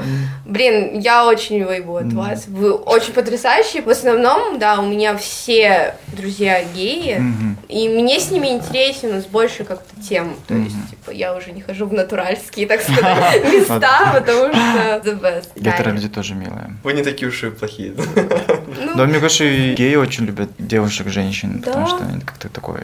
блин, 0.53 0.99
я 1.01 1.27
очень 1.27 1.65
вайбу 1.65 1.97
от 1.97 2.13
вас, 2.13 2.47
вы 2.47 2.73
очень 2.73 3.13
потрясающие, 3.13 3.83
в 3.83 3.89
основном, 3.89 4.59
да, 4.59 4.79
у 4.81 4.87
меня 4.87 5.17
все 5.17 5.95
друзья 6.09 6.63
геи, 6.63 7.21
и 7.69 7.89
мне 7.89 8.21
с 8.21 8.31
ними 8.31 8.49
интересен 8.49 9.11
у 9.11 9.15
нас 9.15 9.25
больше 9.25 9.65
как-то 9.65 10.01
тем, 10.09 10.37
то 10.47 10.55
есть, 10.55 10.77
типа, 10.91 11.11
я 11.11 11.35
уже 11.35 11.53
не 11.53 11.63
хожу 11.63 11.87
в 11.87 11.93
натуральские, 11.93 12.67
так 12.67 12.83
сказать, 12.83 13.45
места, 13.53 14.13
потому 14.13 14.53
что 14.53 15.03
the 15.05 15.21
best. 15.21 15.49
Гетеро-люди 15.57 16.09
тоже 16.09 16.35
милые. 16.35 16.77
Вы 16.85 16.93
не 16.93 17.03
такие 17.03 17.29
уж 17.29 17.43
и 17.45 17.51
плохие. 17.51 17.95
Ну, 17.97 18.95
Да, 18.97 19.05
мне 19.05 19.21
кажется, 19.21 19.45
и 19.45 19.75
геи 19.75 19.95
очень 19.95 20.27
любят 20.27 20.51
девушек, 20.59 21.09
женщин, 21.09 21.63
потому 21.63 21.87
что 21.87 22.05
они 22.05 22.21
как-то 22.21 22.49
такой... 22.49 22.81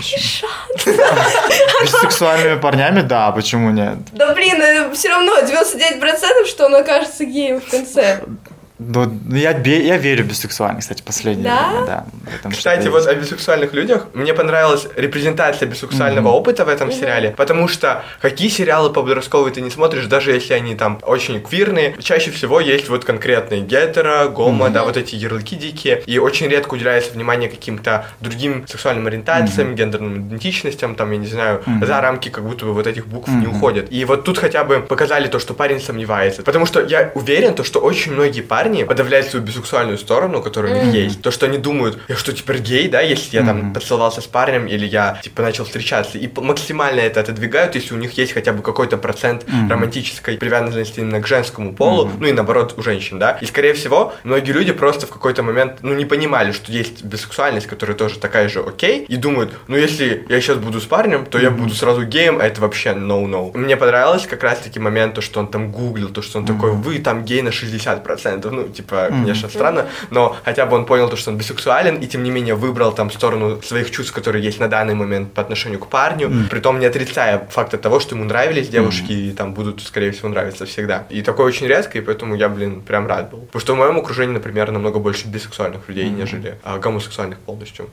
шансы. 0.00 0.96
С 1.86 2.00
сексуальными 2.00 2.58
парнями, 2.58 3.02
да, 3.02 3.30
почему 3.30 3.70
нет? 3.70 3.98
Да 4.12 4.34
блин, 4.34 4.92
все 4.94 5.08
равно 5.08 5.40
99% 5.40 6.46
что 6.46 6.68
он 6.96 7.02
окажется 7.02 7.24
геем 7.24 7.60
в 7.60 7.70
конце. 7.70 8.22
Ну, 8.26 8.36
ну 8.78 9.10
я, 9.30 9.56
я 9.56 9.96
верю 9.96 10.24
в 10.24 10.28
бисексуальных, 10.28 10.80
кстати, 10.80 11.02
последнее 11.02 11.48
да? 11.48 11.70
время, 11.70 11.86
да. 11.86 12.04
Этом, 12.34 12.52
кстати, 12.52 12.88
вот 12.88 13.06
о 13.06 13.14
бисексуальных 13.14 13.72
людях. 13.72 14.08
Мне 14.12 14.34
понравилась 14.34 14.86
репрезентация 14.96 15.66
бисексуального 15.66 16.28
mm-hmm. 16.28 16.38
опыта 16.38 16.64
в 16.64 16.68
этом 16.68 16.88
mm-hmm. 16.88 17.00
сериале, 17.00 17.30
потому 17.30 17.68
что 17.68 18.04
какие 18.20 18.48
сериалы 18.48 18.92
подростковые 18.92 19.54
ты 19.54 19.62
не 19.62 19.70
смотришь, 19.70 20.06
даже 20.06 20.32
если 20.32 20.52
они 20.52 20.74
там 20.74 20.98
очень 21.02 21.40
квирные, 21.40 21.96
чаще 22.00 22.30
всего 22.30 22.60
есть 22.60 22.88
вот 22.88 23.04
конкретные 23.04 23.62
гетеро, 23.62 24.28
гомо, 24.28 24.66
mm-hmm. 24.66 24.70
да, 24.70 24.84
вот 24.84 24.96
эти 24.96 25.14
ярлыки 25.14 25.56
дикие, 25.56 26.02
и 26.06 26.18
очень 26.18 26.48
редко 26.48 26.74
уделяется 26.74 27.12
внимание 27.12 27.48
каким-то 27.48 28.06
другим 28.20 28.66
сексуальным 28.66 29.06
ориентациям, 29.06 29.70
mm-hmm. 29.70 29.74
гендерным 29.74 30.28
идентичностям, 30.28 30.94
там, 30.96 31.12
я 31.12 31.18
не 31.18 31.26
знаю, 31.26 31.62
mm-hmm. 31.66 31.86
за 31.86 32.00
рамки 32.00 32.28
как 32.28 32.44
будто 32.44 32.66
бы 32.66 32.74
вот 32.74 32.86
этих 32.86 33.06
букв 33.06 33.28
mm-hmm. 33.28 33.40
не 33.40 33.46
уходят. 33.46 33.86
И 33.90 34.04
вот 34.04 34.24
тут 34.24 34.36
хотя 34.38 34.64
бы 34.64 34.80
показали 34.80 35.28
то, 35.28 35.38
что 35.38 35.54
парень 35.54 35.80
сомневается. 35.80 36.42
Потому 36.42 36.66
что 36.66 36.84
я 36.84 37.10
уверен, 37.14 37.54
то, 37.54 37.64
что 37.64 37.80
очень 37.80 38.12
многие 38.12 38.42
парни 38.42 38.65
подавляют 38.84 39.26
свою 39.26 39.44
бисексуальную 39.44 39.98
сторону, 39.98 40.42
которая 40.42 40.74
mm-hmm. 40.74 40.82
у 40.82 40.84
них 40.84 40.94
есть. 40.94 41.22
То, 41.22 41.30
что 41.30 41.46
они 41.46 41.58
думают, 41.58 41.98
я 42.08 42.16
что, 42.16 42.32
теперь 42.32 42.58
гей, 42.58 42.88
да, 42.88 43.00
если 43.00 43.36
я 43.36 43.42
mm-hmm. 43.42 43.46
там 43.46 43.72
поцеловался 43.72 44.20
с 44.20 44.26
парнем 44.26 44.66
или 44.66 44.86
я, 44.86 45.20
типа, 45.22 45.42
начал 45.42 45.64
встречаться. 45.64 46.18
И 46.18 46.28
максимально 46.36 47.00
это 47.00 47.20
отодвигают, 47.20 47.74
если 47.74 47.94
у 47.94 47.98
них 47.98 48.12
есть 48.18 48.32
хотя 48.32 48.52
бы 48.52 48.62
какой-то 48.62 48.96
процент 48.96 49.44
mm-hmm. 49.44 49.68
романтической 49.70 50.38
привязанности 50.38 51.00
именно 51.00 51.20
к 51.20 51.26
женскому 51.26 51.74
полу, 51.74 52.06
mm-hmm. 52.06 52.16
ну 52.20 52.26
и 52.26 52.32
наоборот 52.32 52.74
у 52.76 52.82
женщин, 52.82 53.18
да. 53.18 53.38
И, 53.40 53.46
скорее 53.46 53.74
всего, 53.74 54.14
многие 54.24 54.52
люди 54.52 54.72
просто 54.72 55.06
в 55.06 55.10
какой-то 55.10 55.42
момент, 55.42 55.78
ну, 55.82 55.94
не 55.94 56.04
понимали, 56.04 56.52
что 56.52 56.72
есть 56.72 57.04
бисексуальность, 57.04 57.66
которая 57.66 57.96
тоже 57.96 58.18
такая 58.18 58.48
же 58.48 58.60
окей, 58.60 59.04
и 59.04 59.16
думают, 59.16 59.52
ну, 59.68 59.76
если 59.76 60.24
я 60.28 60.40
сейчас 60.40 60.58
буду 60.58 60.80
с 60.80 60.84
парнем, 60.84 61.26
то 61.26 61.38
mm-hmm. 61.38 61.42
я 61.42 61.50
буду 61.50 61.74
сразу 61.74 62.04
геем, 62.04 62.38
а 62.40 62.44
это 62.44 62.60
вообще 62.60 62.90
no-no. 62.90 63.56
Мне 63.56 63.76
понравилось 63.76 64.26
как 64.26 64.42
раз-таки 64.42 64.80
момент, 64.80 65.14
то, 65.14 65.20
что 65.20 65.40
он 65.40 65.48
там 65.48 65.70
гуглил, 65.70 66.08
то, 66.08 66.22
что 66.22 66.38
он 66.38 66.44
mm-hmm. 66.44 66.54
такой, 66.54 66.72
вы 66.72 66.98
там 66.98 67.24
гей 67.24 67.42
на 67.42 67.48
60%, 67.48 68.50
ну, 68.56 68.68
типа, 68.68 68.94
mm-hmm. 68.94 69.08
конечно, 69.08 69.48
странно, 69.48 69.86
но 70.10 70.36
хотя 70.44 70.66
бы 70.66 70.76
он 70.76 70.86
понял 70.86 71.08
то, 71.08 71.16
что 71.16 71.30
он 71.30 71.36
бисексуален, 71.36 71.96
и 71.96 72.06
тем 72.06 72.22
не 72.22 72.30
менее 72.30 72.54
выбрал 72.54 72.92
там 72.92 73.10
сторону 73.10 73.60
своих 73.62 73.90
чувств, 73.90 74.12
которые 74.12 74.44
есть 74.44 74.60
на 74.60 74.68
данный 74.68 74.94
момент 74.94 75.32
по 75.32 75.42
отношению 75.42 75.78
к 75.80 75.88
парню, 75.88 76.28
mm-hmm. 76.28 76.48
притом 76.48 76.78
не 76.80 76.86
отрицая 76.86 77.46
факта 77.50 77.78
того, 77.78 78.00
что 78.00 78.14
ему 78.14 78.24
нравились 78.24 78.68
девушки, 78.68 79.12
mm-hmm. 79.12 79.30
и 79.30 79.32
там 79.32 79.54
будут, 79.54 79.82
скорее 79.82 80.10
всего, 80.10 80.28
нравиться 80.28 80.64
всегда. 80.66 81.06
И 81.10 81.22
такое 81.22 81.46
очень 81.46 81.66
резко, 81.66 81.98
и 81.98 82.00
поэтому 82.00 82.34
я, 82.34 82.48
блин, 82.48 82.80
прям 82.80 83.06
рад 83.06 83.30
был. 83.30 83.40
Потому 83.40 83.60
что 83.60 83.74
в 83.74 83.76
моем 83.76 83.98
окружении, 83.98 84.34
например, 84.34 84.70
намного 84.70 84.98
больше 84.98 85.28
бисексуальных 85.28 85.88
людей, 85.88 86.06
mm-hmm. 86.06 86.20
нежели 86.20 86.58
а, 86.62 86.78
гомосексуальных 86.78 87.38
полностью. 87.38 87.90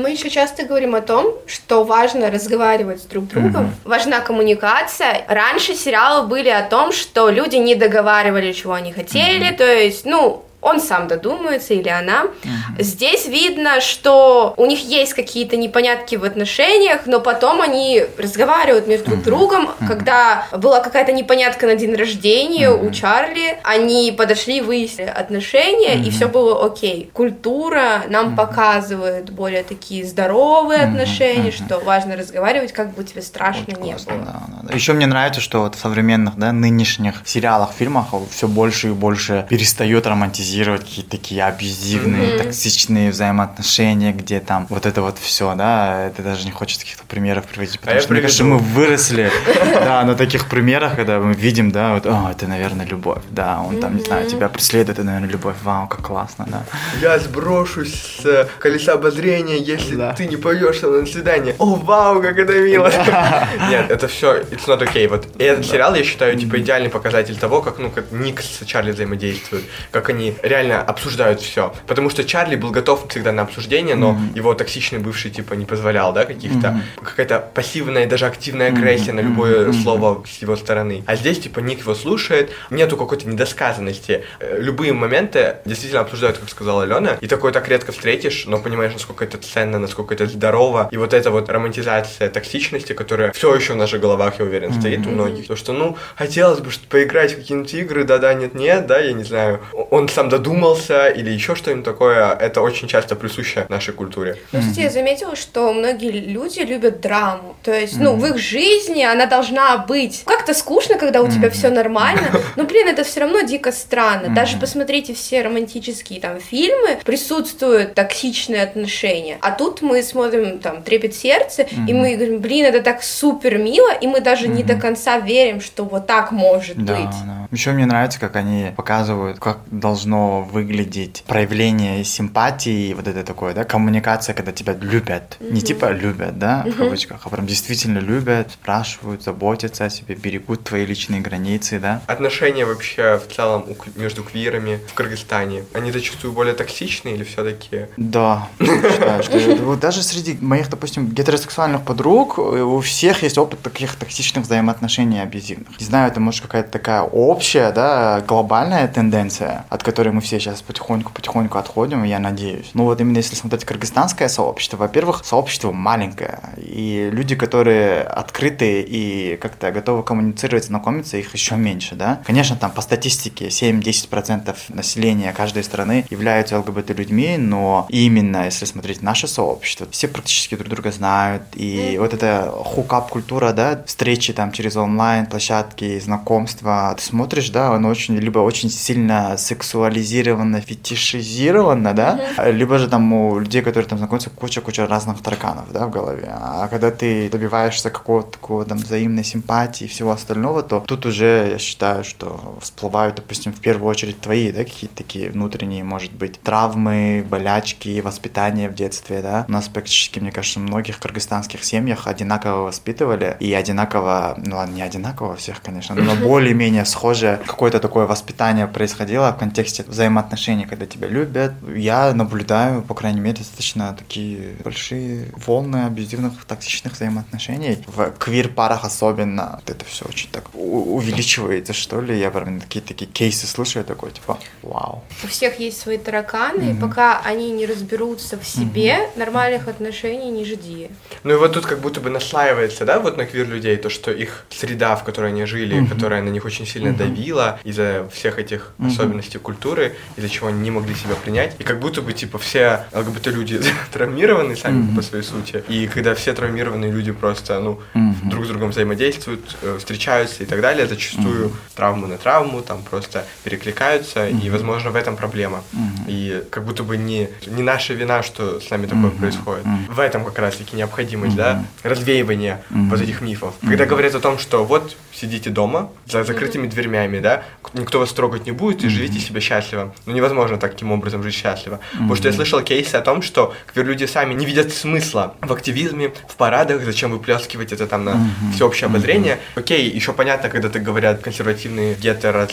Мы 0.00 0.10
еще 0.12 0.30
часто 0.30 0.64
говорим 0.64 0.94
о 0.94 1.00
том, 1.00 1.34
что 1.46 1.84
важно 1.84 2.30
разговаривать 2.30 3.02
с 3.02 3.04
друг 3.04 3.26
другом, 3.28 3.66
mm-hmm. 3.66 3.88
важна 3.88 4.20
коммуникация. 4.20 5.24
Раньше 5.28 5.74
сериалы 5.74 6.26
были 6.26 6.48
о 6.48 6.62
том, 6.62 6.92
что 6.92 7.28
люди 7.28 7.56
не 7.56 7.74
договаривали, 7.74 8.52
чего 8.52 8.72
они 8.72 8.92
хотели, 8.92 9.50
mm-hmm. 9.50 9.56
то 9.56 9.64
есть, 9.64 10.04
ну, 10.06 10.44
он 10.60 10.80
сам 10.80 11.08
додумается 11.08 11.74
или 11.74 11.88
она. 11.88 12.24
Uh-huh. 12.24 12.82
Здесь 12.82 13.26
видно, 13.26 13.80
что 13.80 14.54
у 14.56 14.66
них 14.66 14.80
есть 14.80 15.14
какие-то 15.14 15.56
непонятки 15.56 16.16
в 16.16 16.24
отношениях, 16.24 17.02
но 17.06 17.20
потом 17.20 17.60
они 17.60 18.04
разговаривают 18.18 18.86
между 18.86 19.12
uh-huh. 19.12 19.22
другом. 19.22 19.68
Uh-huh. 19.68 19.88
Когда 19.88 20.46
была 20.52 20.80
какая-то 20.80 21.12
непонятка 21.12 21.66
на 21.66 21.76
день 21.76 21.94
рождения 21.94 22.68
uh-huh. 22.68 22.86
у 22.86 22.90
Чарли, 22.90 23.58
они 23.62 24.12
подошли, 24.16 24.60
выяснили 24.60 25.08
отношения, 25.08 25.94
uh-huh. 25.94 26.06
и 26.06 26.10
все 26.10 26.28
было 26.28 26.66
окей. 26.66 27.10
Культура 27.14 28.02
нам 28.08 28.34
uh-huh. 28.34 28.36
показывает 28.36 29.30
более 29.30 29.62
такие 29.62 30.04
здоровые 30.04 30.80
uh-huh. 30.80 30.90
отношения, 30.90 31.50
uh-huh. 31.50 31.66
что 31.66 31.80
важно 31.80 32.16
разговаривать, 32.16 32.72
как 32.72 32.94
бы 32.94 33.02
тебе 33.04 33.22
страшно 33.22 33.64
вот 33.68 33.82
не 33.82 33.92
классно, 33.92 34.12
было. 34.12 34.24
Да, 34.24 34.42
да. 34.64 34.74
Еще 34.74 34.92
мне 34.92 35.06
нравится, 35.06 35.40
что 35.40 35.60
вот 35.60 35.74
в 35.74 35.78
современных, 35.78 36.36
да, 36.36 36.52
нынешних 36.52 37.22
сериалах, 37.24 37.72
фильмах 37.72 38.08
все 38.30 38.46
больше 38.46 38.88
и 38.88 38.92
больше 38.92 39.46
перестает 39.48 40.06
романтизировать 40.06 40.49
романтизировать 40.50 40.82
какие-то 40.82 41.10
такие 41.10 41.44
абьюзивные, 41.44 42.30
mm-hmm. 42.30 42.42
токсичные 42.42 43.10
взаимоотношения, 43.10 44.12
где 44.12 44.40
там 44.40 44.66
вот 44.68 44.86
это 44.86 45.02
вот 45.02 45.18
все, 45.18 45.54
да, 45.54 46.06
это 46.06 46.22
даже 46.22 46.44
не 46.44 46.50
хочется 46.50 46.84
каких-то 46.84 47.04
примеров 47.04 47.46
приводить, 47.46 47.78
потому 47.80 47.98
а 47.98 48.00
что, 48.00 48.12
мне 48.12 48.22
кажется, 48.22 48.44
мы 48.44 48.58
выросли, 48.58 49.30
да, 49.74 50.02
на 50.04 50.14
таких 50.14 50.48
примерах, 50.48 50.96
когда 50.96 51.18
мы 51.20 51.34
видим, 51.34 51.70
да, 51.70 51.94
вот, 51.94 52.06
о, 52.06 52.30
это, 52.30 52.46
наверное, 52.46 52.86
любовь, 52.86 53.22
да, 53.30 53.60
он 53.60 53.80
там, 53.80 53.96
не 53.96 54.04
знаю, 54.04 54.28
тебя 54.28 54.48
преследует, 54.48 54.98
это, 54.98 55.04
наверное, 55.04 55.28
любовь, 55.28 55.56
вау, 55.62 55.86
как 55.88 56.02
классно, 56.02 56.46
да. 56.48 56.64
Я 57.00 57.18
сброшусь 57.18 58.20
с 58.22 58.48
колеса 58.58 58.94
обозрения, 58.94 59.58
если 59.58 60.14
ты 60.16 60.26
не 60.26 60.36
пойдешь 60.36 60.80
на 60.82 61.06
свидание. 61.06 61.54
О, 61.58 61.76
вау, 61.76 62.20
как 62.22 62.38
это 62.38 62.52
мило. 62.60 62.90
Нет, 63.70 63.90
это 63.90 64.08
все, 64.08 64.40
it's 64.40 64.66
not 64.66 64.80
okay. 64.82 65.08
Вот 65.08 65.26
этот 65.38 65.66
сериал, 65.66 65.94
я 65.94 66.04
считаю, 66.04 66.38
типа, 66.38 66.58
идеальный 66.60 66.90
показатель 66.90 67.36
того, 67.36 67.62
как, 67.62 67.78
ну, 67.78 67.90
как 67.90 68.10
Ник 68.12 68.40
с 68.40 68.64
Чарли 68.64 68.92
взаимодействуют, 68.92 69.64
как 69.90 70.10
они 70.10 70.34
реально 70.42 70.82
обсуждают 70.82 71.40
все. 71.40 71.74
Потому 71.86 72.10
что 72.10 72.24
Чарли 72.24 72.56
был 72.56 72.70
готов 72.70 73.08
всегда 73.08 73.32
на 73.32 73.42
обсуждение, 73.42 73.94
но 73.94 74.12
mm-hmm. 74.12 74.36
его 74.36 74.54
токсичный 74.54 74.98
бывший 74.98 75.30
типа 75.30 75.54
не 75.54 75.64
позволял, 75.64 76.12
да, 76.12 76.24
каких-то 76.24 76.68
mm-hmm. 76.68 77.04
какая-то 77.04 77.50
пассивная, 77.54 78.06
даже 78.06 78.26
активная 78.26 78.68
агрессия 78.68 79.10
mm-hmm. 79.10 79.14
на 79.14 79.20
любое 79.20 79.68
mm-hmm. 79.68 79.82
слово 79.82 80.24
с 80.26 80.42
его 80.42 80.56
стороны. 80.56 81.02
А 81.06 81.16
здесь 81.16 81.40
типа 81.40 81.60
Ник 81.60 81.80
его 81.80 81.94
слушает, 81.94 82.50
нету 82.70 82.96
какой-то 82.96 83.28
недосказанности. 83.28 84.24
Э, 84.40 84.58
любые 84.60 84.92
моменты 84.92 85.56
действительно 85.64 86.02
обсуждают, 86.02 86.38
как 86.38 86.48
сказала 86.48 86.82
Алена, 86.82 87.16
и 87.20 87.26
такое 87.26 87.52
так 87.52 87.68
редко 87.68 87.92
встретишь, 87.92 88.44
но 88.46 88.58
понимаешь, 88.58 88.92
насколько 88.92 89.24
это 89.24 89.38
ценно, 89.38 89.78
насколько 89.78 90.14
это 90.14 90.26
здорово. 90.26 90.88
И 90.90 90.96
вот 90.96 91.14
эта 91.14 91.30
вот 91.30 91.48
романтизация 91.48 92.28
токсичности, 92.30 92.92
которая 92.92 93.32
все 93.32 93.54
еще 93.54 93.74
в 93.74 93.76
наших 93.76 94.00
головах, 94.00 94.38
я 94.38 94.44
уверен, 94.44 94.70
mm-hmm. 94.70 94.80
стоит 94.80 95.06
у 95.06 95.10
многих. 95.10 95.46
То, 95.46 95.56
что, 95.56 95.72
ну, 95.72 95.96
хотелось 96.16 96.60
бы 96.60 96.70
поиграть 96.88 97.32
в 97.32 97.36
какие-нибудь 97.36 97.74
игры, 97.74 98.04
да-да, 98.04 98.32
нет-нет, 98.34 98.86
да, 98.86 98.98
я 98.98 99.12
не 99.12 99.24
знаю. 99.24 99.60
Он 99.90 100.08
сам 100.08 100.29
додумался 100.30 101.08
или 101.08 101.30
еще 101.30 101.54
что-нибудь 101.54 101.84
такое, 101.84 102.32
это 102.32 102.62
очень 102.62 102.88
часто 102.88 103.16
присуще 103.16 103.66
нашей 103.68 103.92
культуре. 103.94 104.36
Ну, 104.52 104.60
кстати, 104.60 104.80
я 104.80 104.90
заметила, 104.90 105.36
что 105.36 105.72
многие 105.72 106.10
люди 106.10 106.60
любят 106.60 107.00
драму. 107.00 107.56
То 107.62 107.72
есть, 107.72 107.98
ну, 107.98 108.14
в 108.16 108.24
их 108.26 108.38
жизни 108.38 109.02
она 109.02 109.26
должна 109.26 109.78
быть. 109.78 110.22
Как-то 110.24 110.54
скучно, 110.54 110.96
когда 110.96 111.22
у 111.22 111.28
тебя 111.28 111.50
все 111.50 111.70
нормально. 111.70 112.28
Но, 112.56 112.64
блин, 112.64 112.88
это 112.88 113.04
все 113.04 113.20
равно 113.20 113.40
дико 113.42 113.72
странно. 113.72 114.34
Даже 114.34 114.56
посмотрите 114.58 115.14
все 115.14 115.42
романтические 115.42 116.20
там 116.20 116.40
фильмы, 116.40 116.98
присутствуют 117.04 117.94
токсичные 117.94 118.62
отношения. 118.62 119.38
А 119.40 119.50
тут 119.50 119.82
мы 119.82 120.02
смотрим 120.02 120.58
там 120.58 120.82
«Трепет 120.82 121.14
сердце», 121.14 121.66
и 121.88 121.92
мы 121.92 122.14
говорим, 122.14 122.40
блин, 122.40 122.66
это 122.66 122.82
так 122.82 123.02
супер 123.02 123.58
мило, 123.58 123.92
и 123.92 124.06
мы 124.06 124.20
даже 124.20 124.48
не 124.48 124.62
до 124.62 124.76
конца 124.76 125.18
верим, 125.18 125.60
что 125.60 125.84
вот 125.84 126.06
так 126.06 126.32
может 126.32 126.76
быть. 126.76 126.86
Да. 126.86 127.48
Еще 127.50 127.72
мне 127.72 127.86
нравится, 127.86 128.20
как 128.20 128.36
они 128.36 128.72
показывают, 128.76 129.38
как 129.38 129.58
должно 129.70 130.19
выглядеть 130.20 131.24
проявление 131.26 132.04
симпатии, 132.04 132.94
вот 132.94 133.08
это 133.08 133.22
такое, 133.24 133.54
да, 133.54 133.64
коммуникация, 133.64 134.34
когда 134.34 134.52
тебя 134.52 134.74
любят. 134.74 135.36
Mm-hmm. 135.40 135.52
Не 135.52 135.60
типа 135.60 135.90
любят, 135.92 136.38
да, 136.38 136.64
в 136.66 136.76
кавычках, 136.76 137.20
а 137.24 137.28
прям 137.28 137.46
действительно 137.46 137.98
любят, 137.98 138.52
спрашивают, 138.52 139.22
заботятся 139.22 139.84
о 139.84 139.90
себе, 139.90 140.14
берегут 140.14 140.64
твои 140.64 140.84
личные 140.84 141.20
границы, 141.20 141.78
да. 141.78 142.02
Отношения 142.06 142.64
вообще 142.64 143.18
в 143.18 143.34
целом 143.34 143.64
между 143.96 144.22
квирами 144.22 144.80
в 144.88 144.94
Кыргызстане, 144.94 145.64
они 145.74 145.92
зачастую 145.92 146.32
более 146.32 146.54
токсичные 146.54 147.14
или 147.14 147.24
все-таки? 147.24 147.86
Да, 147.96 148.48
считаю, 148.60 149.22
что 149.22 149.76
даже 149.76 150.02
среди 150.02 150.36
моих, 150.40 150.68
допустим, 150.70 151.08
гетеросексуальных 151.08 151.82
подруг 151.82 152.38
у 152.38 152.80
всех 152.80 153.22
есть 153.22 153.38
опыт 153.38 153.60
таких 153.62 153.94
токсичных 153.96 154.44
взаимоотношений 154.44 155.20
абьюзивных. 155.20 155.78
Не 155.78 155.86
знаю, 155.86 156.10
это 156.10 156.20
может 156.20 156.42
какая-то 156.42 156.70
такая 156.70 157.02
общая, 157.02 157.72
да, 157.72 158.20
глобальная 158.26 158.88
тенденция, 158.88 159.64
от 159.68 159.82
которой 159.82 160.09
мы 160.12 160.20
мы 160.20 160.24
все 160.24 160.38
сейчас 160.38 160.60
потихоньку-потихоньку 160.60 161.56
отходим, 161.56 162.04
я 162.04 162.18
надеюсь. 162.18 162.70
Ну 162.74 162.84
вот 162.84 163.00
именно 163.00 163.16
если 163.16 163.34
смотреть 163.34 163.64
кыргызстанское 163.64 164.28
сообщество, 164.28 164.76
во-первых, 164.76 165.24
сообщество 165.24 165.72
маленькое, 165.72 166.40
и 166.58 167.08
люди, 167.10 167.34
которые 167.34 168.02
открыты 168.02 168.82
и 168.82 169.38
как-то 169.38 169.72
готовы 169.72 170.02
коммуницировать, 170.02 170.66
знакомиться, 170.66 171.16
их 171.16 171.32
еще 171.32 171.56
меньше, 171.56 171.94
да. 171.94 172.20
Конечно, 172.26 172.54
там 172.54 172.70
по 172.70 172.82
статистике 172.82 173.48
7-10% 173.48 174.54
населения 174.68 175.32
каждой 175.32 175.64
страны 175.64 176.04
являются 176.10 176.58
ЛГБТ-людьми, 176.58 177.38
но 177.38 177.86
именно 177.88 178.44
если 178.44 178.66
смотреть 178.66 179.00
наше 179.00 179.26
сообщество, 179.26 179.86
все 179.90 180.06
практически 180.06 180.54
друг 180.54 180.68
друга 180.68 180.92
знают, 180.92 181.44
и 181.54 181.96
вот 181.98 182.12
эта 182.12 182.52
хукап-культура, 182.54 183.52
да, 183.52 183.82
встречи 183.86 184.34
там 184.34 184.52
через 184.52 184.76
онлайн-площадки, 184.76 185.98
знакомства, 185.98 186.94
ты 186.98 187.02
смотришь, 187.02 187.48
да, 187.48 187.72
он 187.72 187.86
очень, 187.86 188.16
либо 188.16 188.40
очень 188.40 188.68
сильно 188.68 189.38
сексуализирует 189.38 189.70
романтизировано, 189.90 190.60
фетишизировано, 190.60 191.94
да, 191.94 192.20
либо 192.50 192.78
же 192.78 192.88
там 192.88 193.12
у 193.12 193.38
людей, 193.38 193.62
которые 193.62 193.88
там 193.88 193.98
знакомятся, 193.98 194.30
куча-куча 194.30 194.86
разных 194.86 195.22
тараканов, 195.22 195.72
да, 195.72 195.86
в 195.86 195.90
голове. 195.90 196.28
А 196.32 196.68
когда 196.68 196.90
ты 196.90 197.28
добиваешься 197.30 197.90
какого-то 197.90 198.32
такого 198.32 198.64
там 198.64 198.78
взаимной 198.78 199.24
симпатии 199.24 199.84
и 199.84 199.88
всего 199.88 200.10
остального, 200.10 200.62
то 200.62 200.80
тут 200.80 201.06
уже 201.06 201.48
я 201.52 201.58
считаю, 201.58 202.04
что 202.04 202.58
всплывают, 202.60 203.16
допустим, 203.16 203.52
в 203.52 203.60
первую 203.60 203.88
очередь 203.88 204.20
твои, 204.20 204.52
да, 204.52 204.64
какие-то 204.64 204.96
такие 204.96 205.30
внутренние, 205.30 205.84
может 205.84 206.12
быть, 206.12 206.40
травмы, 206.40 207.24
болячки, 207.28 208.00
воспитание 208.00 208.68
в 208.68 208.74
детстве, 208.74 209.22
да. 209.22 209.44
У 209.48 209.52
нас 209.52 209.68
практически, 209.68 210.20
мне 210.20 210.32
кажется, 210.32 210.60
в 210.60 210.62
многих 210.62 210.98
кыргызстанских 210.98 211.64
семьях 211.64 212.06
одинаково 212.06 212.64
воспитывали 212.64 213.36
и 213.40 213.52
одинаково, 213.54 214.34
ну 214.36 214.56
ладно, 214.56 214.74
не 214.74 214.82
одинаково 214.82 215.36
всех, 215.36 215.62
конечно, 215.62 215.94
но 215.94 216.14
более-менее 216.28 216.84
схожие 216.84 217.30
тоже 217.30 217.40
какое-то 217.46 217.80
такое 217.80 218.06
воспитание 218.06 218.66
происходило 218.66 219.32
в 219.32 219.38
контексте 219.38 219.79
взаимоотношений, 219.88 220.66
когда 220.66 220.86
тебя 220.86 221.08
любят. 221.08 221.52
Я 221.74 222.12
наблюдаю, 222.14 222.82
по 222.82 222.94
крайней 222.94 223.20
мере, 223.20 223.38
достаточно 223.38 223.94
такие 223.98 224.56
большие 224.64 225.32
волны 225.46 225.84
абьюзивных, 225.86 226.44
токсичных 226.44 226.94
взаимоотношений. 226.94 227.78
В 227.86 228.10
квир-парах 228.18 228.84
особенно 228.84 229.56
вот 229.56 229.70
это 229.70 229.84
все 229.84 230.04
очень 230.06 230.30
так 230.30 230.44
увеличивается, 230.54 231.72
что 231.72 232.00
ли. 232.00 232.18
Я 232.18 232.30
прям 232.30 232.60
такие 232.60 232.80
такие 232.80 233.10
кейсы 233.10 233.46
слушаю, 233.46 233.84
такой, 233.84 234.10
типа, 234.10 234.38
вау. 234.62 235.02
У 235.24 235.26
всех 235.26 235.60
есть 235.60 235.80
свои 235.80 235.98
тараканы, 235.98 236.62
mm-hmm. 236.62 236.76
и 236.76 236.80
пока 236.80 237.20
они 237.20 237.50
не 237.52 237.66
разберутся 237.66 238.38
в 238.38 238.46
себе, 238.46 238.94
mm-hmm. 238.94 239.18
нормальных 239.18 239.68
отношений 239.68 240.30
не 240.30 240.44
жди. 240.44 240.90
Ну 241.24 241.34
и 241.34 241.36
вот 241.36 241.52
тут 241.52 241.66
как 241.66 241.80
будто 241.80 242.00
бы 242.00 242.10
наслаивается, 242.10 242.84
да, 242.84 242.98
вот 242.98 243.16
на 243.16 243.26
квир-людей, 243.26 243.76
то, 243.76 243.90
что 243.90 244.10
их 244.10 244.46
среда, 244.50 244.96
в 244.96 245.04
которой 245.04 245.30
они 245.32 245.44
жили, 245.44 245.76
mm-hmm. 245.76 245.88
которая 245.88 246.22
на 246.22 246.28
них 246.28 246.44
очень 246.44 246.66
сильно 246.66 246.88
mm-hmm. 246.88 246.96
давила 246.96 247.58
из-за 247.64 248.08
всех 248.12 248.38
этих 248.38 248.72
mm-hmm. 248.78 248.86
особенностей 248.88 249.38
культуры, 249.38 249.69
из-за 250.16 250.28
чего 250.28 250.48
они 250.48 250.60
не 250.60 250.70
могли 250.70 250.94
себя 250.94 251.14
принять. 251.14 251.56
И 251.58 251.64
как 251.64 251.78
будто 251.78 252.02
бы, 252.02 252.12
типа, 252.12 252.38
все 252.38 252.86
ЛГБТ-люди 252.92 253.60
травмированы 253.92 254.56
сами 254.56 254.82
mm-hmm. 254.82 254.96
по 254.96 255.02
своей 255.02 255.24
сути. 255.24 255.62
И 255.68 255.86
когда 255.86 256.14
все 256.14 256.32
травмированные 256.32 256.90
люди 256.90 257.12
просто, 257.12 257.60
ну, 257.60 257.80
mm-hmm. 257.94 258.28
друг 258.28 258.44
с 258.44 258.48
другом 258.48 258.70
взаимодействуют, 258.70 259.56
э, 259.62 259.76
встречаются 259.78 260.42
и 260.42 260.46
так 260.46 260.60
далее, 260.60 260.86
зачастую 260.86 261.48
mm-hmm. 261.48 261.74
травму 261.74 262.06
на 262.06 262.18
травму, 262.18 262.62
там 262.62 262.82
просто 262.82 263.24
перекликаются, 263.44 264.28
mm-hmm. 264.28 264.42
и, 264.42 264.50
возможно, 264.50 264.90
в 264.90 264.96
этом 264.96 265.16
проблема. 265.16 265.62
Mm-hmm. 265.72 266.04
И 266.08 266.44
как 266.50 266.64
будто 266.64 266.82
бы 266.82 266.96
не, 266.96 267.28
не 267.46 267.62
наша 267.62 267.94
вина, 267.94 268.22
что 268.22 268.60
с 268.60 268.70
нами 268.70 268.86
такое 268.86 269.10
mm-hmm. 269.10 269.18
происходит. 269.18 269.64
Mm-hmm. 269.64 269.94
В 269.94 270.00
этом 270.00 270.24
как 270.24 270.38
раз-таки 270.38 270.76
необходимость, 270.76 271.34
mm-hmm. 271.34 271.36
да, 271.36 271.64
развеивания 271.82 272.62
mm-hmm. 272.70 272.88
вот 272.88 273.00
этих 273.00 273.20
мифов. 273.20 273.54
Mm-hmm. 273.60 273.68
Когда 273.68 273.86
говорят 273.86 274.14
о 274.14 274.20
том, 274.20 274.38
что 274.38 274.64
вот 274.64 274.96
сидите 275.12 275.50
дома 275.50 275.90
за 276.06 276.24
закрытыми 276.24 276.66
mm-hmm. 276.66 276.70
дверями, 276.70 277.20
да, 277.20 277.44
никто 277.74 277.98
вас 277.98 278.12
трогать 278.12 278.46
не 278.46 278.52
будет, 278.52 278.82
и 278.82 278.86
mm-hmm. 278.86 278.90
живите 278.90 279.20
себе 279.20 279.40
счастливо. 279.60 279.94
Но 280.06 280.12
невозможно 280.12 280.56
таким 280.56 280.92
образом 280.92 281.22
жить 281.22 281.34
счастливо. 281.34 281.74
Mm-hmm. 281.74 281.96
Потому 281.98 282.16
что 282.16 282.28
я 282.28 282.34
слышал 282.34 282.62
кейсы 282.62 282.94
о 282.94 283.00
том, 283.00 283.22
что 283.22 283.54
квир-люди 283.72 284.04
сами 284.06 284.34
не 284.34 284.46
видят 284.46 284.72
смысла 284.72 285.34
в 285.40 285.52
активизме, 285.52 286.12
в 286.28 286.36
парадах, 286.36 286.82
зачем 286.82 287.12
выплескивать 287.12 287.72
это 287.72 287.86
там 287.86 288.04
на 288.04 288.10
mm-hmm. 288.10 288.52
всеобщее 288.54 288.86
обозрение. 288.86 289.34
Mm-hmm. 289.34 289.60
Окей, 289.60 289.90
еще 289.90 290.12
понятно, 290.12 290.48
когда 290.48 290.68
ты 290.68 290.78
говорят 290.78 291.20
консервативные 291.20 291.94
гетеро 291.94 292.48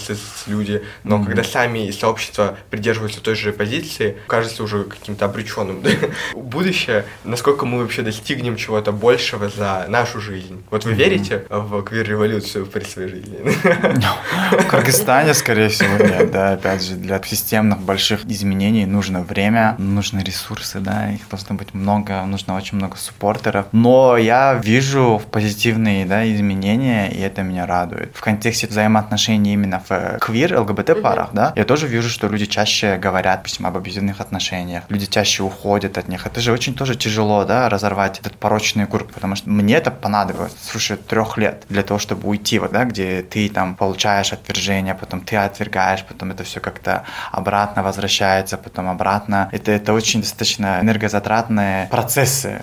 люди, 0.47 0.83
но 1.03 1.17
mm-hmm. 1.17 1.25
когда 1.25 1.43
сами 1.43 1.87
из 1.87 1.99
сообщества 1.99 2.57
придерживаются 2.69 3.21
той 3.21 3.35
же 3.35 3.53
позиции, 3.53 4.17
кажется 4.27 4.63
уже 4.63 4.83
каким-то 4.83 5.25
обреченным. 5.25 5.83
Будущее, 6.35 7.05
насколько 7.23 7.65
мы 7.65 7.79
вообще 7.79 8.01
достигнем 8.01 8.57
чего-то 8.57 8.91
большего 8.91 9.49
за 9.49 9.85
нашу 9.87 10.21
жизнь. 10.21 10.63
Вот 10.69 10.85
вы 10.85 10.91
mm-hmm. 10.91 10.95
верите 10.95 11.45
в 11.49 11.81
квир-революцию 11.83 12.65
при 12.65 12.83
своей 12.83 13.09
жизни? 13.09 13.37
В 14.51 14.67
Кыргызстане, 14.67 15.33
скорее 15.33 15.69
всего, 15.69 15.97
нет, 15.97 16.31
да, 16.31 16.53
опять 16.53 16.83
же, 16.83 16.93
для 16.97 17.21
системных 17.23 17.79
больших 17.79 18.25
изменений 18.25 18.85
нужно 18.85 19.21
время, 19.21 19.75
нужны 19.77 20.19
ресурсы, 20.19 20.79
да, 20.79 21.11
их 21.11 21.27
должно 21.29 21.55
быть 21.55 21.73
много, 21.73 22.23
нужно 22.25 22.55
очень 22.55 22.77
много 22.77 22.97
суппортеров. 22.97 23.67
Но 23.71 24.17
я 24.17 24.53
вижу 24.55 25.21
позитивные, 25.31 26.05
да, 26.05 26.27
изменения, 26.31 27.09
и 27.09 27.19
это 27.19 27.43
меня 27.43 27.65
радует. 27.65 28.15
В 28.15 28.21
контексте 28.21 28.67
взаимоотношений 28.67 29.53
именно 29.53 29.81
в 29.87 30.17
квир, 30.19 30.59
ЛГБТ 30.59 31.01
парах, 31.01 31.29
да, 31.33 31.53
я 31.55 31.65
тоже 31.65 31.87
вижу, 31.87 32.09
что 32.09 32.27
люди 32.27 32.45
чаще 32.45 32.97
говорят, 32.97 33.39
допустим, 33.39 33.65
об 33.65 33.77
абьюзивных 33.77 34.19
отношениях, 34.21 34.83
люди 34.89 35.05
чаще 35.05 35.43
уходят 35.43 35.97
от 35.97 36.07
них. 36.07 36.25
Это 36.25 36.41
же 36.41 36.51
очень 36.51 36.73
тоже 36.73 36.95
тяжело, 36.95 37.43
да, 37.45 37.69
разорвать 37.69 38.19
этот 38.19 38.37
порочный 38.37 38.87
круг, 38.87 39.11
потому 39.11 39.35
что 39.35 39.49
мне 39.49 39.75
это 39.75 39.91
понадобилось, 39.91 40.55
слушай, 40.61 40.97
трех 40.97 41.37
лет 41.37 41.65
для 41.69 41.83
того, 41.83 41.99
чтобы 41.99 42.27
уйти, 42.27 42.59
вот, 42.59 42.71
да, 42.71 42.85
где 42.85 43.21
ты 43.21 43.49
там 43.49 43.75
получаешь 43.75 44.33
отвержение, 44.33 44.95
потом 44.95 45.21
ты 45.21 45.35
отвергаешь, 45.35 46.03
потом 46.03 46.31
это 46.31 46.43
все 46.43 46.59
как-то 46.59 46.86
обратно 47.31 47.83
возвращается, 47.83 48.57
потом 48.57 48.89
обратно. 48.89 49.49
Это, 49.51 49.71
это 49.71 49.93
очень 49.93 50.21
достаточно 50.21 50.79
энергозатратные 50.81 51.87
процессы. 51.87 52.61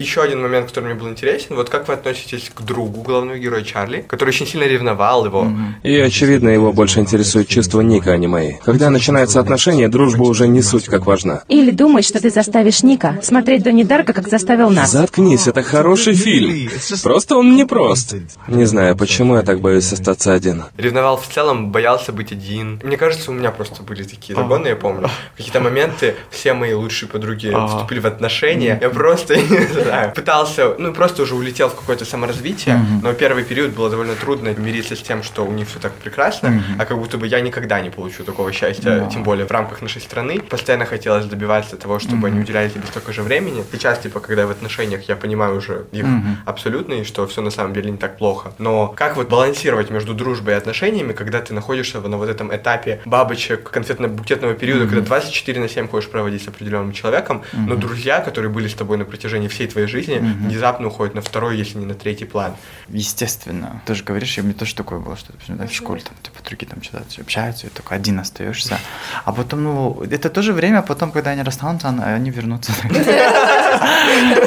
Еще 0.00 0.22
один 0.22 0.40
момент, 0.40 0.68
который 0.68 0.86
мне 0.86 0.94
был 0.94 1.10
интересен, 1.10 1.56
вот 1.56 1.68
как 1.68 1.86
вы 1.86 1.92
относитесь 1.92 2.50
к 2.54 2.62
другу 2.62 3.02
главного 3.02 3.36
героя 3.36 3.62
Чарли, 3.62 4.02
который 4.08 4.30
очень 4.30 4.46
сильно 4.46 4.64
ревновал 4.64 5.26
его? 5.26 5.46
И, 5.82 5.94
очевидно, 5.94 6.48
его 6.48 6.72
больше 6.72 7.00
интересует 7.00 7.48
чувство 7.48 7.82
Ника, 7.82 8.12
а 8.12 8.16
не 8.16 8.26
мои. 8.26 8.54
Когда 8.64 8.88
начинаются 8.88 9.40
отношения, 9.40 9.88
дружба 9.88 10.22
уже 10.22 10.48
не 10.48 10.62
суть 10.62 10.86
как 10.86 11.04
важна. 11.04 11.42
Или 11.48 11.70
думать, 11.70 12.06
что 12.06 12.18
ты 12.18 12.30
заставишь 12.30 12.82
Ника 12.82 13.18
смотреть 13.22 13.62
Донни 13.62 13.82
Дарка, 13.82 14.14
как 14.14 14.28
заставил 14.28 14.70
нас. 14.70 14.90
Заткнись, 14.90 15.46
это 15.46 15.62
хороший 15.62 16.14
фильм. 16.14 16.70
Просто 17.02 17.36
он 17.36 17.54
непрост. 17.54 18.14
Не 18.48 18.64
знаю, 18.64 18.96
почему 18.96 19.36
я 19.36 19.42
так 19.42 19.60
боюсь 19.60 19.92
остаться 19.92 20.32
один. 20.32 20.64
Ревновал 20.78 21.18
в 21.18 21.28
целом, 21.28 21.72
боялся 21.72 22.10
быть 22.12 22.32
один. 22.32 22.80
Мне 22.82 22.96
кажется, 22.96 23.30
у 23.30 23.34
меня 23.34 23.50
просто 23.50 23.82
были 23.82 24.04
такие 24.04 24.34
загоны, 24.34 24.68
я 24.68 24.76
помню. 24.76 25.10
какие-то 25.36 25.60
моменты 25.60 26.14
все 26.30 26.54
мои 26.54 26.72
лучшие 26.72 27.06
подруги 27.10 27.54
вступили 27.68 28.00
в 28.00 28.06
отношения. 28.06 28.78
Я 28.80 28.88
просто, 28.88 29.34
знаю, 29.90 30.12
пытался, 30.12 30.74
ну, 30.78 30.92
просто 30.92 31.22
уже 31.22 31.34
улетел 31.34 31.68
в 31.68 31.74
какое-то 31.74 32.04
саморазвитие, 32.04 32.76
mm-hmm. 32.76 33.00
но 33.02 33.12
первый 33.12 33.44
период 33.44 33.72
было 33.72 33.90
довольно 33.90 34.14
трудно 34.14 34.48
мириться 34.48 34.96
с 34.96 35.02
тем, 35.02 35.22
что 35.22 35.44
у 35.44 35.52
них 35.52 35.68
все 35.68 35.78
так 35.78 35.92
прекрасно, 35.92 36.48
mm-hmm. 36.48 36.76
а 36.78 36.84
как 36.84 36.98
будто 36.98 37.18
бы 37.18 37.26
я 37.26 37.40
никогда 37.40 37.80
не 37.80 37.90
получу 37.90 38.24
такого 38.24 38.52
счастья, 38.52 38.90
yeah. 38.90 39.10
тем 39.10 39.22
более 39.22 39.46
в 39.46 39.50
рамках 39.50 39.82
нашей 39.82 40.00
страны. 40.00 40.40
Постоянно 40.40 40.86
хотелось 40.86 41.26
добиваться 41.26 41.76
того, 41.76 41.98
чтобы 41.98 42.28
mm-hmm. 42.28 42.32
они 42.32 42.40
уделяли 42.40 42.68
тебе 42.68 42.86
столько 42.86 43.12
же 43.12 43.22
времени. 43.22 43.64
Сейчас, 43.72 43.98
типа, 43.98 44.20
когда 44.20 44.42
я 44.42 44.46
в 44.46 44.50
отношениях, 44.50 45.08
я 45.08 45.16
понимаю 45.16 45.56
уже 45.56 45.86
их 45.92 46.04
mm-hmm. 46.04 46.36
абсолютно, 46.46 46.94
и 46.94 47.04
что 47.04 47.26
все 47.26 47.40
на 47.42 47.50
самом 47.50 47.74
деле 47.74 47.90
не 47.90 47.98
так 47.98 48.18
плохо. 48.18 48.52
Но 48.58 48.88
как 48.88 49.16
вот 49.16 49.28
балансировать 49.28 49.90
между 49.90 50.14
дружбой 50.14 50.54
и 50.54 50.56
отношениями, 50.56 51.12
когда 51.12 51.40
ты 51.40 51.54
находишься 51.54 52.00
на 52.00 52.16
вот 52.16 52.28
этом 52.28 52.54
этапе 52.54 53.00
бабочек 53.04 53.70
конфетно-букетного 53.72 54.54
периода, 54.54 54.84
mm-hmm. 54.84 54.88
когда 54.88 55.02
24 55.02 55.60
на 55.60 55.68
7 55.68 55.88
хочешь 55.88 56.10
проводить 56.10 56.42
с 56.44 56.48
определенным 56.48 56.92
человеком, 56.92 57.42
mm-hmm. 57.52 57.66
но 57.66 57.76
друзья, 57.76 58.20
которые 58.20 58.50
были 58.50 58.68
с 58.68 58.74
тобой 58.74 58.98
на 58.98 59.04
протяжении 59.04 59.48
всей 59.48 59.66
твоей 59.66 59.79
твоей 59.80 59.88
жизни 59.88 60.16
mm-hmm. 60.16 60.48
внезапно 60.48 60.88
уходит 60.88 61.14
на 61.14 61.22
второй, 61.22 61.56
если 61.56 61.78
не 61.78 61.86
на 61.86 61.94
третий 61.94 62.24
план. 62.24 62.54
Естественно. 62.88 63.80
Ты 63.86 63.94
же 63.94 64.04
говоришь, 64.04 64.38
и 64.38 64.42
мне 64.42 64.52
тоже 64.52 64.74
такое 64.74 64.98
было, 64.98 65.16
что 65.16 65.32
допустим, 65.32 65.56
да, 65.56 65.66
в 65.66 65.72
школе 65.72 66.02
там 66.02 66.14
типа 66.22 66.38
другие 66.44 66.68
там 66.68 66.82
что-то 66.82 67.04
общаются, 67.20 67.66
и 67.66 67.70
только 67.70 67.94
один 67.94 68.18
остаешься. 68.18 68.78
А 69.24 69.32
потом, 69.32 69.64
ну, 69.64 70.02
это 70.10 70.28
тоже 70.28 70.52
время, 70.52 70.82
потом, 70.82 71.12
когда 71.12 71.30
они 71.30 71.42
расстанутся, 71.42 71.88
они 71.88 72.30
вернутся. 72.30 72.72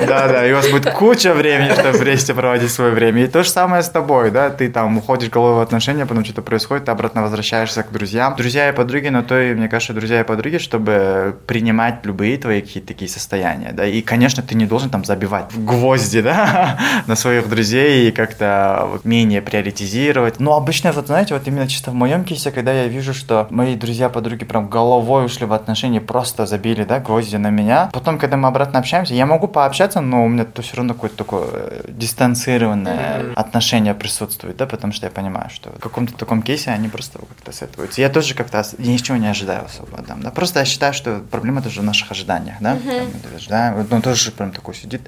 Да, 0.07 0.27
да, 0.27 0.45
и 0.45 0.51
у 0.51 0.55
вас 0.55 0.69
будет 0.69 0.91
куча 0.91 1.33
времени, 1.33 1.73
чтобы 1.73 1.97
вместе 1.97 2.33
проводить 2.33 2.71
свое 2.71 2.91
время. 2.91 3.23
И 3.23 3.27
то 3.27 3.43
же 3.43 3.49
самое 3.49 3.81
с 3.81 3.89
тобой, 3.89 4.31
да, 4.31 4.49
ты 4.49 4.69
там 4.69 4.97
уходишь 4.97 5.29
головой 5.29 5.55
в 5.55 5.59
отношения, 5.61 6.05
потом 6.05 6.25
что-то 6.25 6.41
происходит, 6.41 6.85
ты 6.85 6.91
обратно 6.91 7.21
возвращаешься 7.21 7.83
к 7.83 7.91
друзьям. 7.91 8.35
Друзья 8.35 8.69
и 8.69 8.73
подруги, 8.73 9.07
но 9.07 9.23
то 9.23 9.39
и, 9.39 9.53
мне 9.53 9.69
кажется, 9.69 9.93
друзья 9.93 10.19
и 10.19 10.23
подруги, 10.23 10.57
чтобы 10.57 11.37
принимать 11.47 12.05
любые 12.05 12.37
твои 12.37 12.61
какие-то 12.61 12.87
такие 12.87 13.09
состояния, 13.09 13.71
да, 13.71 13.85
и, 13.85 14.01
конечно, 14.01 14.43
ты 14.43 14.55
не 14.55 14.65
должен 14.65 14.89
там 14.89 15.05
забить 15.05 15.22
забивать 15.23 15.53
в 15.53 15.65
гвозди, 15.65 16.21
да, 16.21 16.77
на 17.07 17.15
своих 17.15 17.49
друзей 17.49 18.09
и 18.09 18.11
как-то 18.11 18.87
вот 18.91 19.05
менее 19.05 19.41
приоритизировать. 19.41 20.39
Но 20.39 20.55
обычно, 20.55 20.91
вот 20.91 21.07
знаете, 21.07 21.33
вот 21.33 21.47
именно 21.47 21.67
чисто 21.67 21.91
в 21.91 21.93
моем 21.93 22.23
кейсе, 22.23 22.51
когда 22.51 22.73
я 22.73 22.87
вижу, 22.87 23.13
что 23.13 23.47
мои 23.49 23.75
друзья, 23.75 24.09
подруги 24.09 24.45
прям 24.45 24.67
головой 24.67 25.25
ушли 25.25 25.45
в 25.45 25.53
отношения, 25.53 26.01
просто 26.01 26.45
забили, 26.45 26.83
да, 26.83 26.99
гвозди 26.99 27.37
на 27.37 27.49
меня. 27.49 27.89
Потом, 27.93 28.17
когда 28.17 28.37
мы 28.37 28.47
обратно 28.47 28.79
общаемся, 28.79 29.13
я 29.13 29.25
могу 29.25 29.47
пообщаться, 29.47 30.01
но 30.01 30.25
у 30.25 30.27
меня 30.27 30.45
то 30.45 30.61
все 30.61 30.77
равно 30.77 30.93
какое-то 30.93 31.17
такое 31.17 31.45
э, 31.51 31.81
дистанцированное 31.87 33.19
mm-hmm. 33.19 33.33
отношение 33.33 33.93
присутствует, 33.93 34.57
да, 34.57 34.65
потому 34.65 34.93
что 34.93 35.05
я 35.05 35.11
понимаю, 35.11 35.49
что 35.49 35.69
в 35.69 35.79
каком-то 35.79 36.13
таком 36.13 36.41
кейсе 36.41 36.71
они 36.71 36.89
просто 36.89 37.19
как-то 37.19 37.51
сетываются. 37.51 38.01
Я 38.01 38.09
тоже 38.09 38.35
как-то 38.35 38.63
ничего 38.77 39.17
не 39.17 39.27
ожидаю 39.27 39.65
особо, 39.65 40.03
да. 40.07 40.31
Просто 40.31 40.59
я 40.59 40.65
считаю, 40.65 40.93
что 40.93 41.21
проблема 41.31 41.61
тоже 41.61 41.81
в 41.81 41.83
наших 41.83 42.11
ожиданиях, 42.11 42.55
да, 42.59 42.75
mm-hmm. 42.75 43.21
там, 43.23 43.35
ожидаем, 43.35 43.87
он 43.91 44.01
тоже 44.01 44.31
прям 44.31 44.51
такой 44.51 44.75
сидит, 44.75 45.01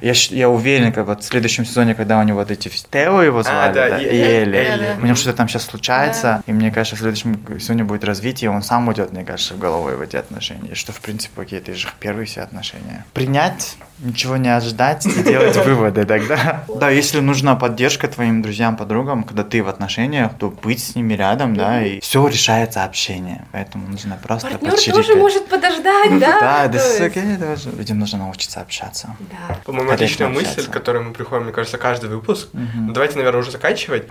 я, 0.00 0.12
я 0.30 0.48
уверен, 0.48 0.92
как 0.92 1.06
вот 1.06 1.22
в 1.22 1.26
следующем 1.26 1.64
сезоне, 1.64 1.94
когда 1.94 2.18
у 2.18 2.22
него 2.22 2.38
вот 2.38 2.50
эти 2.50 2.68
Тео 2.68 3.22
его 3.22 3.40
а, 3.40 3.42
звали, 3.42 3.70
а, 3.70 3.72
да, 3.72 3.88
да, 3.90 3.98
и, 3.98 4.06
Эли, 4.06 4.58
Эли. 4.58 4.96
у 5.00 5.04
него 5.04 5.14
что-то 5.14 5.36
там 5.36 5.48
сейчас 5.48 5.64
случается, 5.64 6.22
да. 6.22 6.42
и 6.46 6.52
мне 6.52 6.70
кажется, 6.70 6.96
в 6.96 6.98
следующем 6.98 7.40
сезоне 7.58 7.84
будет 7.84 8.04
развитие, 8.04 8.50
он 8.50 8.62
сам 8.62 8.88
уйдет, 8.88 9.12
мне 9.12 9.24
кажется, 9.24 9.54
головой 9.54 9.96
в 9.96 10.00
эти 10.00 10.16
отношения, 10.16 10.74
что, 10.74 10.92
в 10.92 11.00
принципе, 11.00 11.34
какие-то 11.36 11.72
из 11.72 11.78
их 11.78 11.94
первые 12.00 12.26
все 12.26 12.40
отношения. 12.40 13.04
Принять, 13.12 13.76
ничего 13.98 14.36
не 14.36 14.54
ожидать 14.54 15.06
и 15.06 15.22
делать 15.22 15.56
выводы 15.64 16.04
тогда. 16.04 16.64
Да, 16.80 16.90
если 16.90 17.20
нужна 17.20 17.54
поддержка 17.54 18.08
твоим 18.08 18.42
друзьям, 18.42 18.76
подругам, 18.76 19.24
когда 19.24 19.44
ты 19.44 19.62
в 19.62 19.68
отношениях, 19.68 20.32
то 20.38 20.50
быть 20.50 20.82
с 20.82 20.94
ними 20.94 21.14
рядом, 21.14 21.56
да, 21.56 21.84
и 21.84 22.00
все 22.00 22.26
решается 22.26 22.84
общение, 22.84 23.46
поэтому 23.52 23.88
нужно 23.88 24.18
просто 24.22 24.48
Партнер 24.48 24.92
тоже 24.92 25.14
может 25.14 25.46
подождать, 25.48 26.10
да? 26.20 26.68
Да, 26.68 26.68
да, 26.68 27.56
людям 27.76 27.98
нужно 27.98 28.18
научиться 28.18 28.60
общаться. 28.60 29.16
Да 29.32 29.60
по-моему, 29.64 29.92
отличная 29.92 30.28
мысль, 30.28 30.66
к 30.66 30.70
которой 30.70 31.02
мы 31.02 31.12
приходим, 31.12 31.44
мне 31.44 31.52
кажется, 31.52 31.78
каждый 31.78 32.10
выпуск. 32.10 32.48
Угу. 32.52 32.92
давайте, 32.92 33.16
наверное, 33.16 33.40
уже 33.40 33.50
заканчивать. 33.50 34.06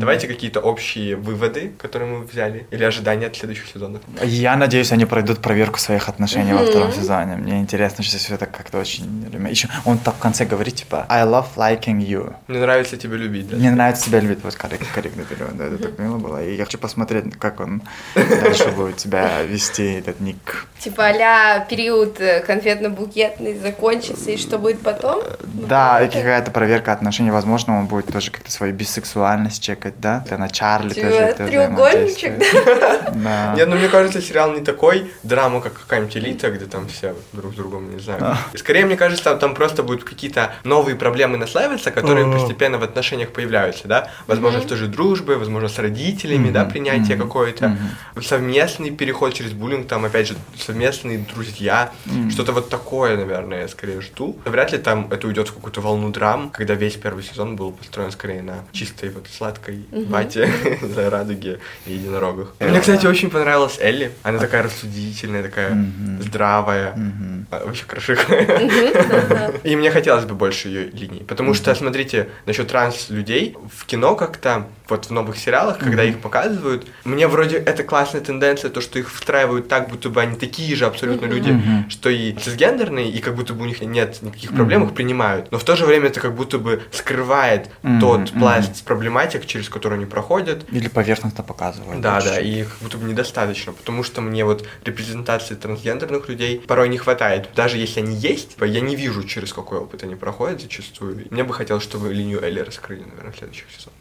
Давайте 0.00 0.28
какие-то 0.28 0.60
общие 0.60 1.14
выводы, 1.14 1.72
которые 1.76 2.10
мы 2.10 2.24
взяли, 2.24 2.66
или 2.70 2.84
ожидания 2.84 3.26
от 3.26 3.36
следующих 3.36 3.66
сезонов. 3.66 4.00
Я 4.22 4.56
надеюсь, 4.56 4.92
они 4.92 5.04
пройдут 5.04 5.40
проверку 5.40 5.78
своих 5.78 6.08
отношений 6.08 6.54
во 6.54 6.64
втором 6.64 6.90
сезоне. 6.92 7.36
Мне 7.36 7.60
интересно, 7.60 8.02
что 8.02 8.16
все 8.16 8.34
это 8.34 8.46
как-то 8.46 8.78
очень... 8.78 9.26
Еще 9.50 9.68
он 9.84 9.98
так 9.98 10.14
в 10.14 10.18
конце 10.18 10.46
говорит, 10.46 10.76
типа, 10.76 11.04
I 11.10 11.24
love 11.24 11.48
liking 11.56 11.98
you. 11.98 12.34
Мне 12.48 12.60
нравится 12.60 12.96
тебя 12.96 13.16
любить, 13.16 13.50
да? 13.50 13.56
Мне 13.56 13.70
нравится 13.70 14.06
тебя 14.06 14.20
любить, 14.20 14.38
вот 14.42 14.54
корректный 14.54 15.24
перевод, 15.24 15.56
да, 15.56 15.66
это 15.66 15.78
так 15.78 15.98
мило 15.98 16.16
было. 16.16 16.42
И 16.42 16.56
я 16.56 16.64
хочу 16.64 16.78
посмотреть, 16.78 17.36
как 17.38 17.60
он 17.60 17.82
дальше 18.14 18.70
будет 18.76 18.96
тебя 18.96 19.42
вести, 19.42 19.82
этот 19.82 20.20
ник. 20.20 20.66
Типа 20.78 21.08
а 21.08 21.60
период 21.60 22.18
конфетно-букетный 22.20 23.58
закончится, 23.58 24.30
и 24.30 24.36
что 24.36 24.58
будет 24.58 24.80
потом? 24.80 25.22
Да, 25.42 26.02
и 26.02 26.06
какая-то 26.06 26.50
проверка 26.50 26.92
отношений, 26.92 27.30
возможно, 27.30 27.78
он 27.78 27.86
будет 27.86 28.06
тоже 28.06 28.30
как-то 28.30 28.50
свою 28.50 28.72
бисексуальность 28.72 29.62
чекать, 29.62 29.89
да? 29.98 30.22
Это 30.24 30.36
на 30.36 30.48
Чарли 30.48 30.92
тоже 30.92 31.06
это 31.06 31.46
Треугольничек, 31.46 32.38
да? 32.38 33.54
Нет, 33.56 33.68
ну 33.68 33.76
мне 33.76 33.88
кажется, 33.88 34.20
сериал 34.20 34.52
не 34.52 34.60
такой 34.60 35.10
драма, 35.22 35.60
как 35.60 35.74
какая-нибудь 35.74 36.16
элита, 36.16 36.50
где 36.50 36.66
там 36.66 36.88
все 36.88 37.14
друг 37.32 37.52
с 37.52 37.56
другом, 37.56 37.90
не 37.90 38.00
знаю. 38.00 38.36
Скорее, 38.54 38.84
мне 38.86 38.96
кажется, 38.96 39.34
там 39.36 39.54
просто 39.54 39.82
будут 39.82 40.04
какие-то 40.04 40.52
новые 40.64 40.96
проблемы 40.96 41.36
наслаиваться, 41.36 41.90
которые 41.90 42.30
постепенно 42.30 42.78
в 42.78 42.82
отношениях 42.82 43.30
появляются, 43.30 43.88
да? 43.88 44.10
Возможно, 44.26 44.60
тоже 44.60 44.86
дружбы, 44.86 45.36
возможно, 45.36 45.68
с 45.68 45.78
родителями, 45.78 46.50
да, 46.50 46.64
принятие 46.64 47.16
какое-то, 47.16 47.76
совместный 48.22 48.90
переход 48.90 49.34
через 49.34 49.52
буллинг, 49.52 49.88
там, 49.88 50.04
опять 50.04 50.28
же, 50.28 50.34
совместные 50.56 51.18
друзья, 51.18 51.90
что-то 52.30 52.52
вот 52.52 52.68
такое, 52.68 53.16
наверное, 53.16 53.62
я 53.62 53.68
скорее 53.68 54.00
жду. 54.00 54.36
Вряд 54.44 54.72
ли 54.72 54.78
там 54.78 55.08
это 55.10 55.26
уйдет 55.26 55.48
в 55.48 55.54
какую-то 55.54 55.80
волну 55.80 56.10
драм, 56.10 56.50
когда 56.50 56.74
весь 56.74 56.96
первый 56.96 57.22
сезон 57.22 57.56
был 57.56 57.72
построен 57.72 58.10
скорее 58.10 58.42
на 58.42 58.64
чистой 58.72 59.10
вот 59.10 59.26
сладкой 59.28 59.79
бате, 59.90 60.50
за 60.82 61.10
радуге 61.10 61.58
и 61.86 61.92
единорогах. 61.92 62.54
Мне, 62.60 62.80
кстати, 62.80 63.06
очень 63.06 63.30
понравилась 63.30 63.78
Элли. 63.80 64.12
Она 64.22 64.38
такая 64.38 64.62
рассудительная, 64.62 65.42
такая 65.42 65.76
здравая, 66.20 66.94
а, 67.50 67.64
вообще 67.64 67.84
крошика. 67.86 68.34
И 69.64 69.76
мне 69.76 69.90
хотелось 69.90 70.24
бы 70.24 70.34
больше 70.34 70.68
ее 70.68 70.90
линий, 70.90 71.24
потому 71.24 71.54
что, 71.54 71.74
смотрите, 71.74 72.28
насчет 72.46 72.68
транс-людей 72.68 73.56
в 73.76 73.86
кино 73.86 74.14
как-то 74.14 74.66
вот 74.90 75.06
в 75.06 75.10
новых 75.10 75.38
сериалах, 75.38 75.78
когда 75.78 76.04
их 76.04 76.18
показывают, 76.20 76.86
мне 77.04 77.28
вроде 77.28 77.56
это 77.56 77.82
классная 77.84 78.20
тенденция, 78.20 78.70
то, 78.70 78.80
что 78.80 78.98
их 78.98 79.12
встраивают 79.12 79.68
так, 79.68 79.88
будто 79.88 80.10
бы 80.10 80.20
они 80.20 80.36
такие 80.36 80.74
же 80.76 80.86
абсолютно 80.86 81.26
люди, 81.26 81.56
что 81.88 82.10
и 82.10 82.32
цисгендерные, 82.32 83.10
и 83.10 83.20
как 83.20 83.34
будто 83.34 83.54
бы 83.54 83.62
у 83.62 83.66
них 83.66 83.80
нет 83.80 84.22
никаких 84.22 84.54
проблем, 84.54 84.84
их 84.84 84.94
принимают. 84.94 85.50
Но 85.50 85.58
в 85.58 85.64
то 85.64 85.76
же 85.76 85.86
время 85.86 86.08
это 86.08 86.20
как 86.20 86.34
будто 86.34 86.58
бы 86.58 86.82
скрывает 86.92 87.70
тот 88.00 88.32
пласт 88.32 88.84
проблематик, 88.84 89.46
через 89.46 89.68
который 89.68 89.94
они 89.94 90.06
проходят. 90.06 90.64
Или 90.72 90.88
поверхностно 90.88 91.44
показывают. 91.44 92.00
Да, 92.00 92.20
да, 92.20 92.40
и 92.40 92.60
их 92.60 92.70
как 92.70 92.78
будто 92.82 92.98
бы 92.98 93.08
недостаточно, 93.08 93.72
потому 93.72 94.02
что 94.02 94.20
мне 94.20 94.44
вот 94.44 94.66
репрезентации 94.84 95.54
трансгендерных 95.54 96.28
людей 96.28 96.60
порой 96.60 96.88
не 96.88 96.98
хватает. 96.98 97.48
Даже 97.54 97.78
если 97.78 98.00
они 98.00 98.16
есть, 98.16 98.56
я 98.60 98.80
не 98.80 98.96
вижу, 98.96 99.24
через 99.24 99.52
какой 99.52 99.78
опыт 99.78 100.02
они 100.02 100.14
проходят 100.14 100.60
зачастую. 100.60 101.26
Мне 101.30 101.44
бы 101.44 101.54
хотелось, 101.54 101.82
чтобы 101.82 102.12
линию 102.12 102.42
Элли 102.42 102.60
раскрыли, 102.60 103.02
наверное, 103.02 103.32
в 103.32 103.36
следующих 103.36 103.66
сезонах. 103.70 103.99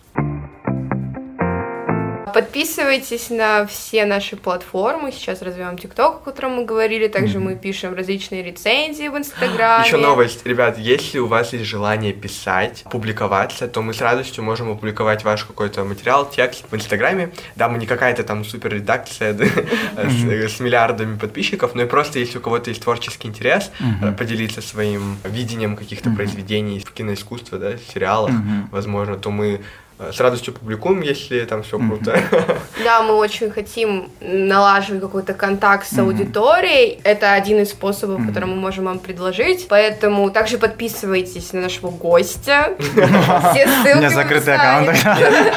Подписывайтесь 2.33 3.29
на 3.29 3.65
все 3.65 4.05
наши 4.05 4.35
платформы. 4.35 5.11
Сейчас 5.11 5.41
развиваем 5.41 5.77
ТикТок, 5.77 6.17
о 6.17 6.19
котором 6.19 6.53
мы 6.53 6.65
говорили. 6.65 7.07
Также 7.07 7.37
mm-hmm. 7.37 7.41
мы 7.41 7.55
пишем 7.55 7.93
различные 7.95 8.43
рецензии 8.43 9.07
в 9.07 9.17
Инстаграме. 9.17 9.85
Еще 9.85 9.97
новость, 9.97 10.45
ребят, 10.45 10.77
если 10.77 11.19
у 11.19 11.27
вас 11.27 11.53
есть 11.53 11.65
желание 11.65 12.13
писать, 12.13 12.83
публиковаться, 12.91 13.67
то 13.67 13.81
мы 13.81 13.93
с 13.93 14.01
радостью 14.01 14.43
можем 14.43 14.71
опубликовать 14.71 15.23
ваш 15.23 15.43
какой-то 15.43 15.83
материал, 15.83 16.29
текст 16.29 16.65
в 16.69 16.75
Инстаграме. 16.75 17.31
Да, 17.55 17.69
мы 17.69 17.77
не 17.77 17.85
какая-то 17.85 18.23
там 18.23 18.45
супер 18.45 18.73
редакция 18.73 19.33
с 19.33 20.59
миллиардами 20.59 21.17
подписчиков, 21.17 21.75
но 21.75 21.83
и 21.83 21.85
просто 21.85 22.19
если 22.19 22.37
у 22.37 22.41
кого-то 22.41 22.69
есть 22.69 22.83
творческий 22.83 23.27
интерес, 23.27 23.71
э, 24.01 24.11
поделиться 24.11 24.61
своим 24.61 25.17
видением 25.23 25.75
каких-то 25.75 26.09
произведений 26.11 26.79
в 26.79 26.91
киноискусстве, 26.91 27.57
да, 27.57 27.71
сериалах, 27.93 28.31
возможно, 28.71 29.17
то 29.17 29.31
мы 29.31 29.49
Э, 29.49 29.63
с 29.99 30.19
радостью 30.19 30.53
публикуем, 30.53 31.01
если 31.01 31.43
там 31.45 31.61
все 31.63 31.77
круто. 31.77 32.19
Да, 32.83 33.01
мы 33.03 33.15
очень 33.15 33.51
хотим 33.51 34.09
налаживать 34.21 35.01
какой-то 35.01 35.33
контакт 35.33 35.85
с 35.85 35.97
аудиторией. 35.99 36.99
Это 37.03 37.33
один 37.33 37.59
из 37.59 37.71
способов, 37.71 38.25
который 38.25 38.45
мы 38.45 38.55
можем 38.55 38.85
вам 38.85 38.99
предложить. 38.99 39.67
Поэтому 39.67 40.31
также 40.31 40.57
подписывайтесь 40.57 41.51
на 41.51 41.61
нашего 41.61 41.91
гостя. 41.91 42.75
Все 42.79 43.67
ссылки 43.67 43.95
У 43.95 43.97
меня 43.97 44.09
закрытый 44.09 44.55
аккаунт. 44.55 44.97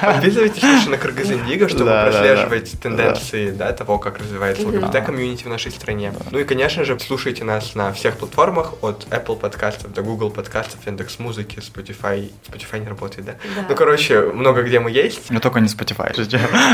Подписывайтесь 0.01 0.87
на 0.89 0.99
Кыргызиндиго, 0.99 1.69
чтобы 1.69 1.91
прослеживать 1.91 2.73
тенденции 2.81 3.51
того, 3.79 3.99
как 3.99 4.19
развивается 4.19 4.67
ЛГБТ-комьюнити 4.67 5.45
в 5.45 5.49
нашей 5.49 5.71
стране. 5.71 6.13
Ну 6.31 6.39
и, 6.41 6.45
конечно 6.45 6.85
же, 6.85 6.99
слушайте 6.99 7.45
нас 7.45 7.75
на 7.75 7.93
всех 7.93 8.17
платформах, 8.17 8.83
от 8.83 9.07
Apple 9.11 9.39
подкастов 9.39 9.93
до 9.93 10.03
Google 10.03 10.31
подкастов, 10.31 10.85
Яндекс 10.87 11.19
Музыки, 11.21 11.61
Spotify. 11.61 12.31
Spotify 12.51 12.81
не 12.81 12.89
работает, 12.89 13.27
да? 13.27 13.35
Ну, 13.69 13.75
короче, 13.77 14.32
много 14.33 14.63
где 14.63 14.81
мы 14.81 14.91
есть. 14.91 15.31
Но 15.31 15.41
только 15.41 15.61
не 15.61 15.69
Spotify. 15.69 16.13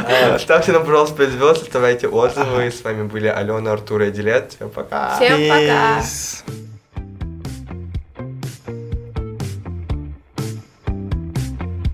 А, 0.09 0.39
ставьте 0.39 0.73
нам, 0.73 0.85
пожалуйста, 0.85 1.17
5 1.17 1.31
звезд, 1.31 1.63
оставляйте 1.63 2.09
отзывы. 2.09 2.71
С 2.71 2.83
вами 2.83 3.05
были 3.05 3.27
Алена, 3.27 3.73
Артур 3.73 4.03
и 4.03 4.11
Дилет. 4.11 4.53
Всем 4.57 4.71
пока. 4.71 5.17
Всем 5.17 5.49
пока. 5.49 6.03